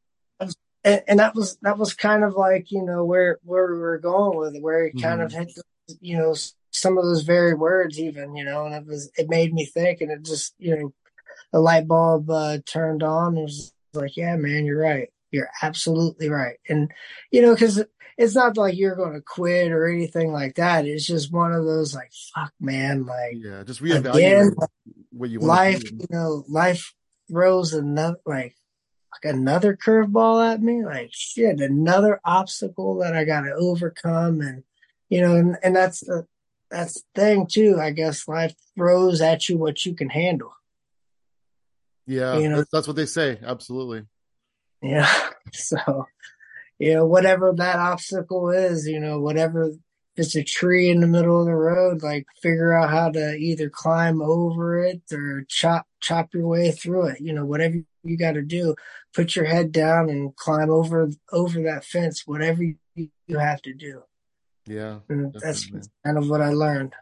and, 0.83 1.03
and, 1.07 1.19
that 1.19 1.35
was 1.35 1.57
that 1.61 1.77
was 1.77 1.93
kind 1.93 2.23
of 2.23 2.35
like 2.35 2.71
you 2.71 2.83
know 2.83 3.03
where 3.03 3.39
where 3.43 3.73
we 3.73 3.79
were 3.79 3.97
going 3.97 4.37
with 4.37 4.55
it, 4.55 4.63
where 4.63 4.85
it 4.85 4.95
mm-hmm. 4.95 5.07
kind 5.07 5.21
of 5.21 5.31
hit 5.31 5.51
you 5.99 6.17
know 6.17 6.35
some 6.71 6.97
of 6.97 7.03
those 7.03 7.23
very 7.23 7.53
words 7.53 7.99
even 7.99 8.35
you 8.35 8.43
know, 8.43 8.65
and 8.65 8.75
it 8.75 8.85
was 8.85 9.11
it 9.17 9.29
made 9.29 9.53
me 9.53 9.65
think, 9.65 10.01
and 10.01 10.11
it 10.11 10.23
just 10.23 10.53
you 10.57 10.75
know 10.75 10.93
the 11.51 11.59
light 11.59 11.87
bulb 11.87 12.29
uh, 12.29 12.59
turned 12.65 13.03
on. 13.03 13.37
And 13.37 13.39
it 13.39 13.43
was 13.43 13.73
like, 13.93 14.15
yeah, 14.15 14.35
man, 14.35 14.65
you're 14.65 14.79
right. 14.79 15.09
You're 15.31 15.49
absolutely 15.61 16.29
right. 16.29 16.57
And 16.67 16.91
you 17.31 17.41
know, 17.41 17.53
because 17.53 17.83
it's 18.17 18.35
not 18.35 18.57
like 18.57 18.75
you're 18.75 18.97
going 18.97 19.13
to 19.13 19.21
quit 19.21 19.71
or 19.71 19.87
anything 19.87 20.33
like 20.33 20.55
that. 20.55 20.85
It's 20.85 21.07
just 21.07 21.31
one 21.31 21.53
of 21.53 21.63
those 21.63 21.95
like, 21.95 22.11
fuck, 22.35 22.51
man, 22.59 23.05
like 23.05 23.35
yeah, 23.35 23.63
just 23.63 23.81
reevaluate 23.81 24.15
again, 24.15 24.55
what 25.11 25.29
you 25.29 25.39
want. 25.39 25.47
life. 25.47 25.91
You 25.91 26.07
know, 26.09 26.43
life 26.49 26.93
throws 27.31 27.73
another 27.73 28.19
like 28.25 28.55
like 29.23 29.33
another 29.33 29.75
curveball 29.75 30.53
at 30.53 30.61
me, 30.61 30.83
like 30.83 31.09
shit, 31.11 31.61
another 31.61 32.19
obstacle 32.25 32.99
that 32.99 33.15
I 33.15 33.23
got 33.23 33.41
to 33.41 33.53
overcome, 33.53 34.41
and 34.41 34.63
you 35.09 35.21
know, 35.21 35.35
and, 35.35 35.57
and 35.63 35.75
that's 35.75 36.01
the 36.01 36.27
that's 36.69 36.95
the 36.95 37.21
thing 37.21 37.47
too. 37.47 37.79
I 37.79 37.91
guess 37.91 38.27
life 38.27 38.53
throws 38.75 39.21
at 39.21 39.49
you 39.49 39.57
what 39.57 39.85
you 39.85 39.95
can 39.95 40.09
handle. 40.09 40.51
Yeah, 42.05 42.37
you 42.37 42.49
know, 42.49 42.65
that's 42.71 42.87
what 42.87 42.95
they 42.95 43.05
say. 43.05 43.39
Absolutely. 43.41 44.03
Yeah. 44.81 45.09
So, 45.51 46.05
you 46.77 46.93
know, 46.93 47.07
whatever 47.07 47.51
that 47.51 47.77
obstacle 47.77 48.51
is, 48.51 48.87
you 48.87 48.99
know, 48.99 49.19
whatever 49.19 49.71
it's 50.15 50.35
a 50.35 50.43
tree 50.43 50.91
in 50.91 50.99
the 50.99 51.07
middle 51.07 51.39
of 51.39 51.47
the 51.47 51.55
road, 51.55 52.03
like 52.03 52.27
figure 52.39 52.71
out 52.77 52.91
how 52.91 53.09
to 53.09 53.33
either 53.33 53.67
climb 53.67 54.21
over 54.21 54.77
it 54.77 55.01
or 55.11 55.45
chop 55.49 55.87
chop 56.01 56.35
your 56.35 56.47
way 56.47 56.69
through 56.69 57.07
it. 57.07 57.19
You 57.19 57.33
know, 57.33 57.45
whatever 57.45 57.77
you 58.03 58.17
got 58.17 58.33
to 58.33 58.41
do 58.41 58.75
put 59.13 59.35
your 59.35 59.45
head 59.45 59.71
down 59.71 60.09
and 60.09 60.35
climb 60.35 60.69
over 60.69 61.09
over 61.31 61.63
that 61.63 61.83
fence 61.83 62.23
whatever 62.25 62.63
you, 62.63 62.75
you 62.95 63.37
have 63.37 63.61
to 63.61 63.73
do 63.73 64.01
yeah 64.65 64.99
that's 65.41 65.69
kind 66.05 66.17
of 66.17 66.29
what 66.29 66.41
i 66.41 66.49
learned 66.49 66.93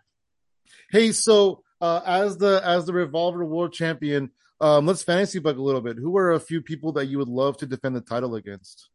hey 0.92 1.12
so 1.12 1.64
uh, 1.80 2.02
as 2.06 2.38
the 2.38 2.60
as 2.64 2.86
the 2.86 2.94
revolver 2.94 3.46
world 3.46 3.72
champion 3.72 4.32
um, 4.60 4.86
let's 4.86 5.04
fantasy 5.04 5.40
book 5.40 5.58
a 5.58 5.62
little 5.62 5.82
bit 5.82 5.98
who 5.98 6.18
are 6.18 6.34
a 6.34 6.40
few 6.40 6.62
people 6.62 6.92
that 6.94 7.08
you 7.08 7.18
would 7.18 7.28
love 7.28 7.58
to 7.58 7.66
defend 7.66 7.96
the 7.96 8.02
title 8.02 8.36
against 8.36 8.90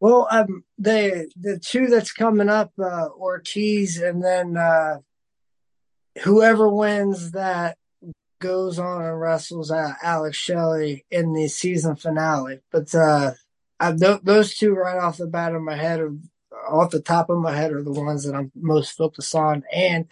well 0.00 0.26
um 0.30 0.64
the 0.78 1.30
the 1.36 1.58
two 1.58 1.86
that's 1.86 2.12
coming 2.12 2.48
up 2.48 2.72
uh 2.78 3.08
ortiz 3.18 4.00
and 4.00 4.22
then 4.22 4.56
uh 4.56 4.96
whoever 6.22 6.68
wins 6.68 7.32
that 7.32 7.76
goes 8.38 8.78
on 8.78 9.02
and 9.02 9.20
wrestles 9.20 9.70
uh, 9.70 9.94
Alex 10.02 10.36
Shelley 10.36 11.04
in 11.10 11.32
the 11.32 11.48
season 11.48 11.96
finale. 11.96 12.60
But 12.70 12.94
uh, 12.94 13.32
I, 13.80 13.92
th- 13.92 14.20
those 14.22 14.54
two 14.54 14.74
right 14.74 14.98
off 14.98 15.18
the 15.18 15.26
bat 15.26 15.54
of 15.54 15.62
my 15.62 15.76
head, 15.76 16.00
are, 16.00 16.12
off 16.68 16.90
the 16.90 17.00
top 17.00 17.30
of 17.30 17.38
my 17.38 17.54
head, 17.54 17.72
are 17.72 17.82
the 17.82 17.92
ones 17.92 18.24
that 18.24 18.34
I'm 18.34 18.52
most 18.54 18.92
focused 18.92 19.34
on. 19.34 19.64
And 19.72 20.06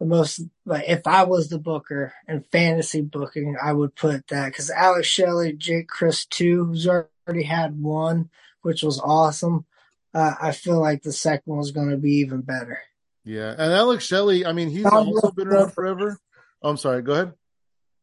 the 0.00 0.06
most, 0.06 0.40
like, 0.64 0.88
if 0.88 1.06
I 1.06 1.24
was 1.24 1.48
the 1.48 1.58
booker 1.58 2.12
and 2.26 2.46
fantasy 2.46 3.02
booking, 3.02 3.56
I 3.62 3.72
would 3.72 3.94
put 3.94 4.26
that 4.28 4.46
because 4.46 4.70
Alex 4.70 5.06
Shelley, 5.06 5.52
Jake 5.52 5.88
Crist, 5.88 6.30
too, 6.30 6.64
who's 6.64 6.88
already 6.88 7.44
had 7.44 7.80
one, 7.80 8.30
which 8.62 8.82
was 8.82 8.98
awesome. 8.98 9.66
Uh, 10.12 10.34
I 10.40 10.52
feel 10.52 10.80
like 10.80 11.02
the 11.02 11.12
second 11.12 11.54
one's 11.54 11.70
going 11.70 11.90
to 11.90 11.98
be 11.98 12.14
even 12.14 12.40
better. 12.40 12.80
Yeah, 13.24 13.50
and 13.50 13.72
Alex 13.72 14.04
Shelley, 14.04 14.46
I 14.46 14.52
mean, 14.52 14.70
he's 14.70 14.86
also 14.86 15.30
been 15.30 15.48
around 15.48 15.72
forever. 15.72 16.18
Oh, 16.62 16.70
I'm 16.70 16.78
sorry. 16.78 17.02
Go 17.02 17.12
ahead. 17.12 17.34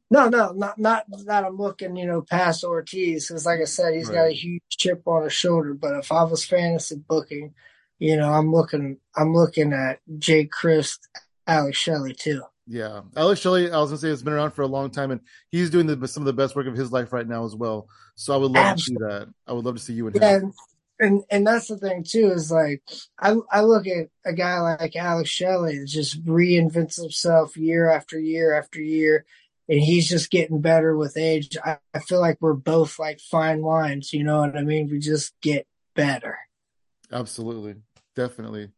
No, 0.09 0.29
no, 0.29 0.51
not 0.53 0.77
not 0.77 1.05
that 1.25 1.43
I'm 1.43 1.57
looking, 1.57 1.97
you 1.97 2.05
know, 2.05 2.21
past 2.21 2.63
Ortiz 2.63 3.27
because, 3.27 3.45
like 3.45 3.59
I 3.59 3.65
said, 3.65 3.95
he's 3.95 4.07
right. 4.07 4.15
got 4.15 4.27
a 4.29 4.33
huge 4.33 4.61
chip 4.69 5.01
on 5.05 5.23
his 5.23 5.33
shoulder. 5.33 5.73
But 5.73 5.97
if 5.97 6.11
I 6.11 6.23
was 6.23 6.45
fantasy 6.45 6.95
booking, 6.95 7.55
you 7.99 8.15
know, 8.15 8.31
I'm 8.31 8.53
looking, 8.53 8.99
I'm 9.15 9.33
looking 9.33 9.73
at 9.73 9.99
Jake 10.17 10.51
Crist, 10.51 11.09
Alex 11.47 11.77
Shelley 11.77 12.13
too. 12.13 12.43
Yeah, 12.67 13.01
Alex 13.15 13.39
Shelley, 13.39 13.71
I 13.71 13.79
was 13.79 13.89
gonna 13.89 13.99
say, 13.99 14.09
has 14.09 14.23
been 14.23 14.33
around 14.33 14.51
for 14.51 14.61
a 14.61 14.67
long 14.67 14.89
time, 14.91 15.11
and 15.11 15.21
he's 15.49 15.69
doing 15.69 15.87
the, 15.87 16.07
some 16.07 16.21
of 16.21 16.25
the 16.25 16.33
best 16.33 16.55
work 16.55 16.67
of 16.67 16.75
his 16.75 16.91
life 16.91 17.13
right 17.13 17.27
now 17.27 17.45
as 17.45 17.55
well. 17.55 17.87
So 18.15 18.33
I 18.33 18.37
would 18.37 18.51
love 18.51 18.65
Absolutely. 18.65 19.07
to 19.07 19.11
see 19.11 19.19
that. 19.19 19.33
I 19.47 19.53
would 19.53 19.65
love 19.65 19.75
to 19.75 19.81
see 19.81 19.93
you 19.93 20.07
and 20.07 20.15
yeah, 20.15 20.39
him. 20.39 20.53
And 20.99 21.23
and 21.29 21.47
that's 21.47 21.67
the 21.67 21.77
thing 21.77 22.03
too 22.03 22.31
is 22.31 22.51
like 22.51 22.81
I 23.19 23.35
I 23.51 23.61
look 23.61 23.87
at 23.87 24.07
a 24.25 24.33
guy 24.33 24.59
like 24.59 24.95
Alex 24.95 25.29
Shelley 25.29 25.79
that 25.79 25.87
just 25.87 26.23
reinvents 26.25 26.99
himself 26.99 27.55
year 27.55 27.89
after 27.89 28.19
year 28.19 28.53
after 28.53 28.81
year 28.81 29.25
and 29.69 29.79
he's 29.79 30.07
just 30.07 30.31
getting 30.31 30.61
better 30.61 30.95
with 30.95 31.17
age. 31.17 31.57
I, 31.63 31.77
I 31.93 31.99
feel 31.99 32.19
like 32.19 32.37
we're 32.39 32.53
both 32.53 32.99
like 32.99 33.19
fine 33.19 33.61
wines, 33.61 34.13
you 34.13 34.23
know 34.23 34.39
what 34.39 34.55
I 34.55 34.61
mean? 34.61 34.89
We 34.89 34.99
just 34.99 35.39
get 35.41 35.67
better. 35.93 36.37
Absolutely. 37.11 37.75
Definitely. 38.15 38.69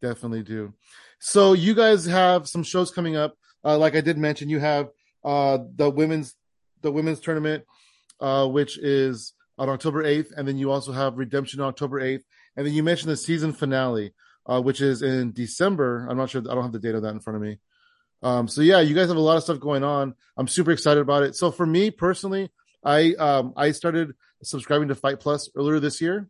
Definitely 0.00 0.42
do. 0.42 0.72
So 1.18 1.52
you 1.52 1.74
guys 1.74 2.06
have 2.06 2.48
some 2.48 2.62
shows 2.62 2.90
coming 2.90 3.16
up. 3.16 3.36
Uh, 3.64 3.78
like 3.78 3.96
I 3.96 4.00
did 4.00 4.18
mention, 4.18 4.48
you 4.48 4.58
have 4.58 4.90
uh, 5.24 5.58
the 5.74 5.90
women's 5.90 6.34
the 6.82 6.92
women's 6.92 7.20
tournament, 7.20 7.64
uh, 8.20 8.46
which 8.46 8.78
is 8.78 9.32
on 9.58 9.68
October 9.68 10.04
8th, 10.04 10.32
and 10.36 10.46
then 10.46 10.56
you 10.56 10.70
also 10.70 10.92
have 10.92 11.16
Redemption 11.16 11.60
on 11.60 11.68
October 11.68 12.00
8th, 12.00 12.22
and 12.56 12.66
then 12.66 12.74
you 12.74 12.82
mentioned 12.82 13.10
the 13.10 13.16
season 13.16 13.52
finale, 13.52 14.14
uh, 14.46 14.60
which 14.60 14.80
is 14.80 15.02
in 15.02 15.32
December. 15.32 16.06
I'm 16.08 16.16
not 16.16 16.30
sure. 16.30 16.42
I 16.42 16.54
don't 16.54 16.62
have 16.62 16.72
the 16.72 16.78
date 16.78 16.94
of 16.94 17.02
that 17.02 17.10
in 17.10 17.20
front 17.20 17.36
of 17.36 17.42
me. 17.42 17.58
Um, 18.22 18.48
so 18.48 18.60
yeah, 18.60 18.80
you 18.80 18.94
guys 18.94 19.08
have 19.08 19.16
a 19.16 19.20
lot 19.20 19.36
of 19.36 19.42
stuff 19.42 19.60
going 19.60 19.84
on. 19.84 20.14
I'm 20.36 20.48
super 20.48 20.70
excited 20.70 21.00
about 21.00 21.22
it. 21.22 21.36
So 21.36 21.50
for 21.50 21.66
me 21.66 21.90
personally, 21.90 22.50
I 22.84 23.14
um, 23.14 23.52
I 23.56 23.72
started 23.72 24.14
subscribing 24.42 24.88
to 24.88 24.94
Fight 24.94 25.20
Plus 25.20 25.50
earlier 25.56 25.80
this 25.80 26.00
year, 26.00 26.28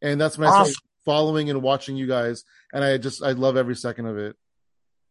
and 0.00 0.20
that's 0.20 0.38
when 0.38 0.48
I 0.48 0.52
started, 0.52 0.74
following 1.04 1.50
and 1.50 1.62
watching 1.62 1.96
you 1.96 2.06
guys, 2.06 2.44
and 2.72 2.84
I 2.84 2.98
just 2.98 3.22
I 3.22 3.32
love 3.32 3.56
every 3.56 3.76
second 3.76 4.06
of 4.06 4.18
it. 4.18 4.36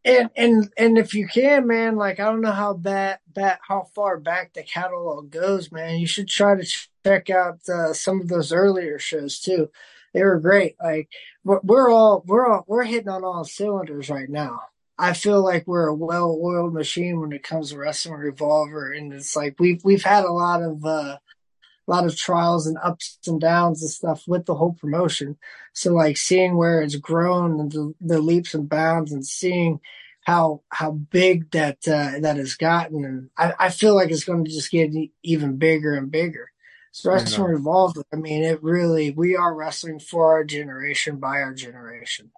And 0.05 0.29
and 0.35 0.69
and 0.77 0.97
if 0.97 1.13
you 1.13 1.27
can, 1.27 1.65
man, 1.67 1.95
like 1.95 2.19
I 2.19 2.25
don't 2.25 2.41
know 2.41 2.51
how 2.51 2.73
that 2.81 3.21
that 3.35 3.59
how 3.65 3.87
far 3.95 4.17
back 4.17 4.53
the 4.53 4.63
catalog 4.63 5.31
goes, 5.31 5.71
man. 5.71 5.99
You 5.99 6.07
should 6.07 6.27
try 6.27 6.55
to 6.55 6.67
check 7.05 7.29
out 7.29 7.59
uh, 7.69 7.93
some 7.93 8.19
of 8.19 8.27
those 8.27 8.51
earlier 8.51 8.99
shows 8.99 9.39
too. 9.39 9.69
They 10.13 10.23
were 10.23 10.39
great. 10.39 10.75
Like 10.83 11.09
we're, 11.43 11.61
we're 11.63 11.89
all 11.89 12.23
we're 12.27 12.45
all 12.45 12.65
we're 12.67 12.83
hitting 12.83 13.09
on 13.09 13.23
all 13.23 13.45
cylinders 13.45 14.09
right 14.09 14.29
now. 14.29 14.59
I 14.97 15.13
feel 15.13 15.43
like 15.43 15.65
we're 15.65 15.87
a 15.87 15.95
well-oiled 15.95 16.73
machine 16.73 17.19
when 17.19 17.31
it 17.31 17.41
comes 17.41 17.71
to 17.71 17.77
wrestling 17.77 18.19
revolver, 18.19 18.91
and 18.91 19.11
it's 19.11 19.35
like 19.35 19.55
we've 19.59 19.83
we've 19.83 20.03
had 20.03 20.25
a 20.25 20.31
lot 20.31 20.61
of 20.61 20.85
uh, 20.85 21.17
a 21.87 21.91
lot 21.91 22.05
of 22.05 22.15
trials 22.15 22.67
and 22.67 22.77
ups 22.81 23.19
and 23.27 23.41
downs 23.41 23.81
and 23.81 23.91
stuff 23.91 24.23
with 24.27 24.45
the 24.45 24.55
whole 24.55 24.73
promotion. 24.73 25.37
So 25.73 25.93
like 25.93 26.17
seeing 26.17 26.55
where 26.55 26.81
it's 26.81 26.95
grown 26.95 27.59
and 27.59 27.71
the, 27.71 27.93
the 27.99 28.19
leaps 28.19 28.53
and 28.53 28.69
bounds 28.69 29.11
and 29.11 29.25
seeing 29.25 29.79
how 30.25 30.61
how 30.69 30.91
big 30.91 31.51
that 31.51 31.79
uh, 31.87 32.19
that 32.21 32.37
has 32.37 32.55
gotten, 32.55 33.03
and 33.03 33.29
I, 33.37 33.53
I 33.67 33.69
feel 33.69 33.93
like 33.93 34.09
it's 34.09 34.23
going 34.23 34.45
to 34.45 34.51
just 34.51 34.71
get 34.71 34.91
even 35.21 35.57
bigger 35.57 35.93
and 35.95 36.09
bigger. 36.09 36.49
So 36.91 37.11
wrestling 37.11 37.51
revolver. 37.51 38.03
I 38.13 38.17
mean, 38.17 38.43
it 38.43 38.63
really 38.63 39.11
we 39.11 39.35
are 39.35 39.53
wrestling 39.53 39.99
for 39.99 40.31
our 40.31 40.43
generation 40.43 41.17
by 41.17 41.41
our 41.41 41.53
generation. 41.53 42.31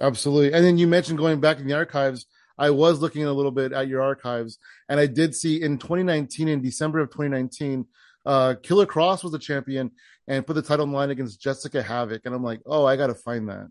Absolutely. 0.00 0.52
And 0.52 0.64
then 0.64 0.78
you 0.78 0.86
mentioned 0.86 1.18
going 1.18 1.40
back 1.40 1.58
in 1.58 1.66
the 1.66 1.74
archives. 1.74 2.26
I 2.58 2.70
was 2.70 3.00
looking 3.00 3.24
a 3.24 3.32
little 3.32 3.50
bit 3.50 3.72
at 3.72 3.88
your 3.88 4.00
archives, 4.00 4.58
and 4.88 4.98
I 4.98 5.06
did 5.06 5.34
see 5.34 5.60
in 5.60 5.76
2019, 5.76 6.48
in 6.48 6.62
December 6.62 7.00
of 7.00 7.10
2019, 7.10 7.84
uh, 8.26 8.54
Killer 8.62 8.86
Kross 8.86 9.22
was 9.22 9.32
the 9.32 9.38
champion 9.38 9.92
and 10.26 10.46
put 10.46 10.54
the 10.54 10.62
title 10.62 10.86
line 10.86 11.10
against 11.10 11.40
Jessica 11.40 11.82
Havok, 11.82 12.22
and 12.24 12.34
I'm 12.34 12.42
like, 12.42 12.60
oh, 12.66 12.84
I 12.84 12.96
got 12.96 13.06
to 13.06 13.14
find 13.14 13.48
that. 13.48 13.70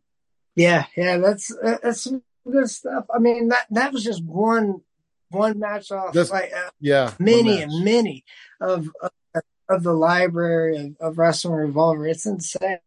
Yeah, 0.56 0.86
yeah, 0.95 1.18
that's 1.18 1.53
that's 1.62 2.03
some 2.03 2.24
good 2.49 2.70
stuff. 2.70 3.06
I 3.14 3.20
mean, 3.20 3.49
that 3.49 3.68
that 3.72 3.91
was 3.91 4.03
just 4.03 4.24
one 4.24 4.82
one 5.30 5.60
match 5.60 5.91
off, 5.91 6.14
just, 6.14 6.32
like 6.32 6.51
uh, 6.56 6.70
yeah, 6.80 7.14
many 7.20 7.62
and 7.62 7.84
many 7.84 8.24
of, 8.62 8.89
of, 9.01 9.41
of 9.68 9.84
the 9.84 9.93
library 9.93 10.78
of, 10.78 10.95
of 11.10 11.18
Wrestling 11.18 11.56
Revolver. 11.56 12.08
It's 12.08 12.26
insane. 12.26 12.80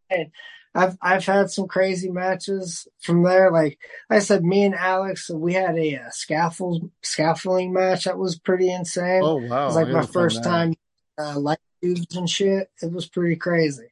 I've 0.73 0.97
I've 1.01 1.25
had 1.25 1.51
some 1.51 1.67
crazy 1.67 2.09
matches 2.09 2.87
from 3.01 3.23
there. 3.23 3.51
Like, 3.51 3.77
like 4.09 4.17
I 4.17 4.19
said, 4.19 4.43
me 4.43 4.63
and 4.63 4.75
Alex, 4.75 5.29
we 5.29 5.53
had 5.53 5.77
a, 5.77 5.93
a 5.93 6.11
scaffold 6.11 6.89
scaffolding 7.03 7.73
match 7.73 8.05
that 8.05 8.17
was 8.17 8.39
pretty 8.39 8.71
insane. 8.71 9.21
Oh 9.23 9.35
wow! 9.35 9.63
It 9.63 9.65
was 9.65 9.75
like 9.75 9.89
my 9.89 10.05
first 10.05 10.43
time 10.43 10.73
uh, 11.19 11.39
light 11.39 11.59
tubes 11.81 12.15
and 12.15 12.29
shit. 12.29 12.69
It 12.81 12.91
was 12.91 13.07
pretty 13.07 13.35
crazy. 13.35 13.87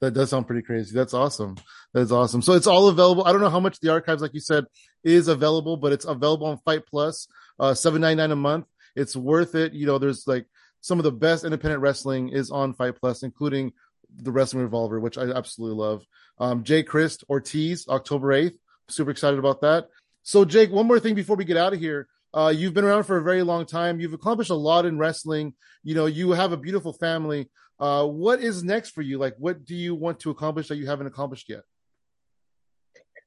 That 0.00 0.12
does 0.12 0.30
sound 0.30 0.46
pretty 0.46 0.62
crazy. 0.62 0.94
That's 0.94 1.14
awesome. 1.14 1.56
That's 1.92 2.10
awesome. 2.10 2.42
So 2.42 2.52
it's 2.52 2.66
all 2.66 2.88
available. 2.88 3.24
I 3.24 3.32
don't 3.32 3.40
know 3.40 3.48
how 3.48 3.60
much 3.60 3.80
the 3.80 3.90
archives, 3.90 4.20
like 4.20 4.34
you 4.34 4.40
said, 4.40 4.64
is 5.02 5.28
available, 5.28 5.76
but 5.76 5.92
it's 5.92 6.04
available 6.04 6.46
on 6.46 6.58
Fight 6.58 6.82
Plus, 6.86 7.26
uh, 7.58 7.74
seven 7.74 8.02
ninety 8.02 8.16
nine 8.16 8.30
a 8.30 8.36
month. 8.36 8.66
It's 8.96 9.16
worth 9.16 9.54
it. 9.54 9.72
You 9.72 9.86
know, 9.86 9.98
there's 9.98 10.26
like 10.26 10.46
some 10.80 10.98
of 10.98 11.04
the 11.04 11.12
best 11.12 11.44
independent 11.44 11.80
wrestling 11.80 12.28
is 12.28 12.50
on 12.50 12.74
Fight 12.74 12.96
Plus, 13.00 13.22
including 13.22 13.72
the 14.14 14.30
Wrestling 14.30 14.62
Revolver, 14.62 15.00
which 15.00 15.16
I 15.16 15.30
absolutely 15.30 15.76
love. 15.78 16.04
Um, 16.38 16.64
Jake 16.64 16.86
Crist 16.86 17.24
Ortiz, 17.30 17.88
October 17.88 18.28
8th. 18.28 18.58
Super 18.88 19.10
excited 19.10 19.38
about 19.38 19.62
that. 19.62 19.88
So, 20.22 20.44
Jake, 20.44 20.70
one 20.70 20.86
more 20.86 21.00
thing 21.00 21.14
before 21.14 21.36
we 21.36 21.44
get 21.44 21.56
out 21.56 21.72
of 21.72 21.80
here. 21.80 22.08
Uh, 22.34 22.52
you've 22.54 22.74
been 22.74 22.84
around 22.84 23.04
for 23.04 23.16
a 23.16 23.22
very 23.22 23.42
long 23.42 23.64
time. 23.64 24.00
You've 24.00 24.12
accomplished 24.12 24.50
a 24.50 24.54
lot 24.54 24.86
in 24.86 24.98
wrestling. 24.98 25.54
You 25.84 25.94
know, 25.94 26.06
you 26.06 26.32
have 26.32 26.52
a 26.52 26.56
beautiful 26.56 26.92
family. 26.92 27.48
Uh, 27.78 28.06
what 28.06 28.40
is 28.40 28.64
next 28.64 28.90
for 28.90 29.02
you? 29.02 29.18
Like, 29.18 29.36
what 29.38 29.64
do 29.64 29.74
you 29.74 29.94
want 29.94 30.18
to 30.20 30.30
accomplish 30.30 30.68
that 30.68 30.76
you 30.76 30.86
haven't 30.86 31.06
accomplished 31.06 31.48
yet? 31.48 31.62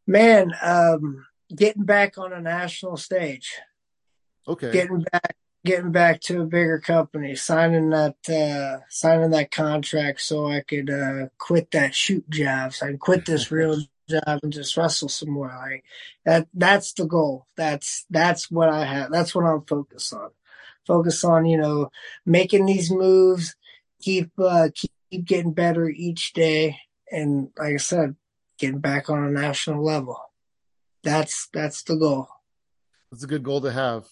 Man, 0.06 0.54
um, 0.62 1.26
getting 1.56 1.84
back 1.84 2.18
on 2.18 2.34
a 2.34 2.42
national 2.42 2.98
stage. 2.98 3.54
Okay. 4.48 4.72
Getting 4.72 5.06
back 5.12 5.36
getting 5.66 5.92
back 5.92 6.22
to 6.22 6.42
a 6.42 6.46
bigger 6.46 6.80
company, 6.80 7.36
signing 7.36 7.90
that 7.90 8.16
uh, 8.30 8.84
signing 8.90 9.32
that 9.32 9.52
contract 9.52 10.22
so 10.22 10.48
I 10.48 10.62
could 10.62 10.90
uh, 10.90 11.28
quit 11.38 11.72
that 11.72 11.94
shoot 11.94 12.30
job, 12.30 12.74
so 12.74 12.86
I 12.86 12.90
can 12.90 12.98
quit 12.98 13.26
this 13.26 13.52
real 13.52 13.82
job 14.08 14.40
and 14.44 14.54
just 14.54 14.78
wrestle 14.78 15.10
some 15.10 15.30
more. 15.30 15.48
Like 15.48 15.84
that 16.26 16.48
that's 16.54 16.94
the 16.94 17.06
goal. 17.06 17.46
That's 17.56 18.06
that's 18.10 18.50
what 18.50 18.70
I 18.70 18.86
have. 18.86 19.12
That's 19.12 19.36
what 19.36 19.46
I'm 19.46 19.62
focused 19.62 20.14
on. 20.14 20.30
Focus 20.86 21.24
on 21.24 21.46
you 21.46 21.58
know 21.58 21.92
making 22.26 22.66
these 22.66 22.92
moves, 22.92 23.56
keep 24.02 24.32
uh, 24.40 24.70
keep, 24.74 24.92
keep 25.12 25.26
getting 25.26 25.54
better 25.54 25.90
each 25.90 26.34
day, 26.34 26.78
and 27.12 27.50
like 27.58 27.74
I 27.74 27.78
said, 27.78 28.16
getting 28.58 28.80
back 28.80 29.10
on 29.10 29.24
a 29.24 29.32
national 29.32 29.84
level. 29.84 30.20
That's 31.04 31.48
that's 31.54 31.84
the 31.84 31.96
goal. 31.96 32.28
That's 33.12 33.24
a 33.24 33.28
good 33.28 33.44
goal 33.44 33.62
to 33.62 33.72
have 33.72 34.06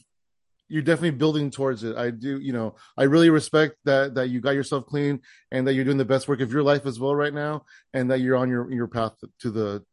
you're 0.67 0.81
definitely 0.81 1.11
building 1.11 1.51
towards 1.51 1.83
it. 1.83 1.95
I 1.95 2.11
do, 2.11 2.39
you 2.39 2.53
know, 2.53 2.75
I 2.97 3.03
really 3.03 3.29
respect 3.29 3.77
that 3.85 4.15
that 4.15 4.29
you 4.29 4.41
got 4.41 4.51
yourself 4.51 4.85
clean 4.85 5.21
and 5.51 5.67
that 5.67 5.73
you're 5.73 5.85
doing 5.85 5.97
the 5.97 6.05
best 6.05 6.27
work 6.27 6.41
of 6.41 6.51
your 6.51 6.63
life 6.63 6.85
as 6.85 6.99
well 6.99 7.15
right 7.15 7.33
now, 7.33 7.65
and 7.93 8.09
that 8.11 8.19
you're 8.19 8.35
on 8.35 8.49
your 8.49 8.71
your 8.71 8.87
path 8.87 9.13
to 9.39 9.51
the 9.51 9.83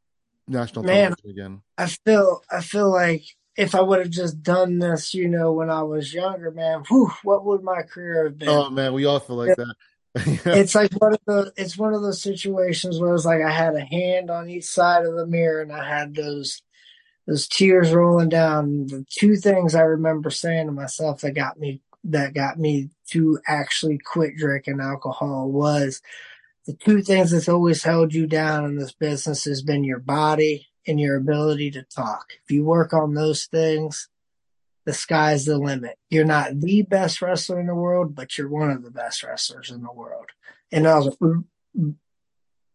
national 0.48 0.84
Man, 0.84 1.14
again. 1.28 1.62
I 1.78 1.86
feel 1.86 2.42
I 2.50 2.60
feel 2.60 2.90
like 2.90 3.22
if 3.56 3.74
I 3.74 3.82
would 3.82 3.98
have 3.98 4.10
just 4.10 4.42
done 4.42 4.78
this, 4.78 5.12
you 5.12 5.28
know, 5.28 5.52
when 5.52 5.70
I 5.70 5.82
was 5.82 6.14
younger, 6.14 6.50
man, 6.50 6.84
whew, 6.88 7.10
what 7.22 7.44
would 7.44 7.62
my 7.62 7.82
career 7.82 8.24
have 8.24 8.38
been? 8.38 8.48
Oh 8.48 8.70
man, 8.70 8.92
we 8.92 9.04
all 9.04 9.20
feel 9.20 9.36
like 9.36 9.56
that. 9.56 9.74
it's 10.14 10.74
like 10.74 10.92
one 11.00 11.14
of 11.14 11.20
the 11.26 11.52
it's 11.56 11.78
one 11.78 11.94
of 11.94 12.02
those 12.02 12.20
situations 12.20 13.00
where 13.00 13.14
it's 13.14 13.24
like 13.24 13.42
I 13.42 13.50
had 13.50 13.74
a 13.74 13.84
hand 13.84 14.30
on 14.30 14.50
each 14.50 14.64
side 14.64 15.06
of 15.06 15.14
the 15.14 15.26
mirror 15.26 15.62
and 15.62 15.72
I 15.72 15.88
had 15.88 16.14
those 16.14 16.60
those 17.26 17.46
tears 17.46 17.92
rolling 17.92 18.28
down. 18.28 18.86
The 18.86 19.04
two 19.08 19.36
things 19.36 19.74
I 19.74 19.82
remember 19.82 20.30
saying 20.30 20.66
to 20.66 20.72
myself 20.72 21.20
that 21.20 21.32
got 21.32 21.58
me 21.58 21.80
that 22.04 22.34
got 22.34 22.58
me 22.58 22.90
to 23.10 23.38
actually 23.46 23.98
quit 23.98 24.36
drinking 24.36 24.80
alcohol 24.80 25.50
was 25.50 26.02
the 26.66 26.74
two 26.74 27.02
things 27.02 27.30
that's 27.30 27.48
always 27.48 27.84
held 27.84 28.12
you 28.12 28.26
down 28.26 28.64
in 28.64 28.76
this 28.76 28.92
business 28.92 29.44
has 29.44 29.62
been 29.62 29.84
your 29.84 29.98
body 29.98 30.66
and 30.86 31.00
your 31.00 31.16
ability 31.16 31.70
to 31.72 31.82
talk. 31.82 32.26
If 32.44 32.50
you 32.50 32.64
work 32.64 32.92
on 32.92 33.14
those 33.14 33.46
things, 33.46 34.08
the 34.84 34.92
sky's 34.92 35.44
the 35.44 35.58
limit. 35.58 35.96
You're 36.10 36.24
not 36.24 36.58
the 36.58 36.82
best 36.82 37.22
wrestler 37.22 37.60
in 37.60 37.68
the 37.68 37.74
world, 37.74 38.16
but 38.16 38.36
you're 38.36 38.48
one 38.48 38.70
of 38.70 38.82
the 38.82 38.90
best 38.90 39.22
wrestlers 39.22 39.70
in 39.70 39.82
the 39.82 39.92
world. 39.92 40.26
And 40.72 40.88
I 40.88 40.98
was 40.98 41.16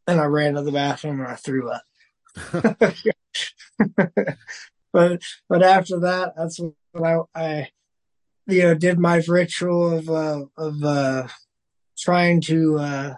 and 0.07 0.21
I 0.21 0.25
ran 0.25 0.53
to 0.53 0.61
the 0.61 0.71
bathroom 0.71 1.19
and 1.19 1.27
I 1.27 1.35
threw 1.35 1.69
up. 1.69 1.83
but 4.93 5.21
but 5.49 5.63
after 5.63 5.99
that, 5.99 6.33
that's 6.35 6.59
when 6.59 6.73
I, 7.03 7.19
I 7.35 7.69
you 8.47 8.63
know 8.63 8.73
did 8.73 8.99
my 8.99 9.21
ritual 9.27 9.97
of 9.97 10.09
uh, 10.09 10.45
of 10.57 10.83
uh, 10.83 11.27
trying 11.97 12.41
to 12.41 12.79
uh, 12.79 13.13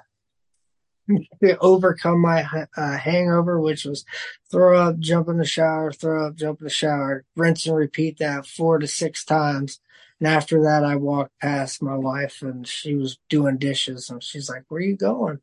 overcome 1.61 2.21
my 2.21 2.45
uh, 2.75 2.97
hangover, 2.97 3.59
which 3.59 3.85
was 3.85 4.05
throw 4.51 4.77
up, 4.79 4.99
jump 4.99 5.27
in 5.27 5.37
the 5.37 5.45
shower, 5.45 5.91
throw 5.91 6.27
up, 6.27 6.35
jump 6.35 6.59
in 6.59 6.65
the 6.65 6.69
shower, 6.69 7.23
rinse 7.35 7.65
and 7.65 7.75
repeat 7.75 8.17
that 8.19 8.45
four 8.45 8.79
to 8.79 8.87
six 8.87 9.23
times. 9.23 9.79
And 10.19 10.27
after 10.27 10.61
that, 10.63 10.83
I 10.83 10.95
walked 10.95 11.39
past 11.39 11.81
my 11.81 11.95
wife 11.95 12.41
and 12.41 12.67
she 12.67 12.95
was 12.95 13.17
doing 13.29 13.57
dishes 13.57 14.09
and 14.09 14.23
she's 14.23 14.49
like, 14.49 14.63
where 14.67 14.79
are 14.79 14.83
you 14.83 14.97
going? 14.97 15.39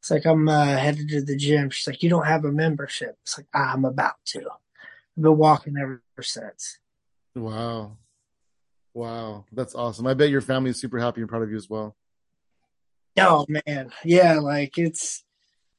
It's 0.00 0.10
like, 0.10 0.26
I'm 0.26 0.48
uh, 0.48 0.76
headed 0.76 1.08
to 1.08 1.22
the 1.22 1.36
gym. 1.36 1.70
She's 1.70 1.86
like, 1.86 2.02
you 2.02 2.10
don't 2.10 2.26
have 2.26 2.44
a 2.44 2.52
membership. 2.52 3.16
It's 3.22 3.38
like, 3.38 3.48
I'm 3.52 3.84
about 3.84 4.14
to. 4.26 4.40
I've 4.40 5.22
been 5.22 5.36
walking 5.36 5.76
ever 5.76 6.02
since. 6.20 6.78
Wow. 7.34 7.96
Wow. 8.94 9.44
That's 9.52 9.74
awesome. 9.74 10.06
I 10.06 10.14
bet 10.14 10.30
your 10.30 10.40
family 10.40 10.70
is 10.70 10.80
super 10.80 10.98
happy 10.98 11.20
and 11.20 11.28
proud 11.28 11.42
of 11.42 11.50
you 11.50 11.56
as 11.56 11.68
well. 11.68 11.96
Oh 13.18 13.46
man. 13.48 13.92
Yeah, 14.04 14.38
like 14.38 14.78
it's 14.78 15.24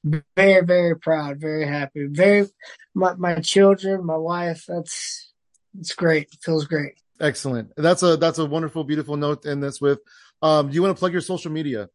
very, 0.04 0.66
very 0.66 0.98
proud, 0.98 1.40
very 1.40 1.66
happy. 1.66 2.08
Very 2.08 2.48
my 2.94 3.14
my 3.16 3.36
children, 3.36 4.06
my 4.06 4.18
wife, 4.18 4.66
that's 4.68 5.32
it's 5.80 5.96
great. 5.96 6.24
It 6.34 6.40
feels 6.42 6.66
great. 6.66 6.94
Excellent. 7.20 7.72
That's 7.76 8.04
a 8.04 8.18
that's 8.18 8.40
a 8.40 8.46
wonderful, 8.46 8.84
beautiful 8.84 9.18
note 9.18 9.44
to 9.44 9.52
end 9.52 9.64
this 9.64 9.80
with. 9.80 10.00
Um, 10.42 10.70
do 10.70 10.76
you 10.76 10.82
want 10.82 10.96
to 10.96 11.00
plug 11.00 11.12
your 11.12 11.22
social 11.22 11.52
media? 11.52 11.90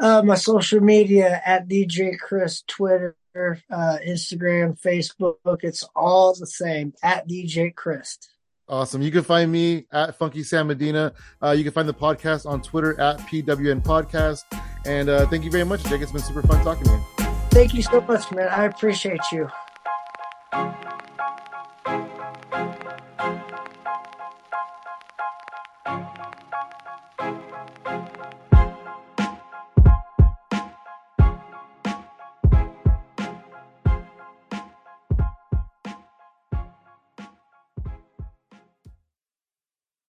Uh, 0.00 0.22
my 0.22 0.34
social 0.34 0.80
media 0.80 1.40
at 1.44 1.68
TheJakeCrist, 1.68 2.66
Twitter, 2.66 3.16
uh, 3.36 3.98
Instagram, 4.06 4.80
Facebook. 4.80 5.58
It's 5.62 5.84
all 5.94 6.34
the 6.34 6.46
same 6.46 6.94
at 7.02 7.28
TheJakeCrist. 7.28 8.28
Awesome. 8.68 9.02
You 9.02 9.10
can 9.10 9.22
find 9.22 9.52
me 9.52 9.86
at 9.92 10.16
Funky 10.16 10.42
Sam 10.42 10.68
Medina. 10.68 11.12
Uh, 11.42 11.50
you 11.50 11.64
can 11.64 11.72
find 11.72 11.88
the 11.88 11.94
podcast 11.94 12.46
on 12.46 12.62
Twitter 12.62 12.98
at 12.98 13.18
PWN 13.20 13.82
Podcast. 13.82 14.44
And 14.86 15.08
uh, 15.08 15.26
thank 15.28 15.44
you 15.44 15.50
very 15.50 15.64
much, 15.64 15.84
Jake. 15.84 16.00
It's 16.00 16.12
been 16.12 16.22
super 16.22 16.42
fun 16.42 16.64
talking 16.64 16.84
to 16.84 16.90
you. 16.90 17.04
Thank 17.50 17.74
you 17.74 17.82
so 17.82 18.00
much, 18.00 18.32
man. 18.32 18.48
I 18.48 18.64
appreciate 18.64 19.20
you. 19.32 19.48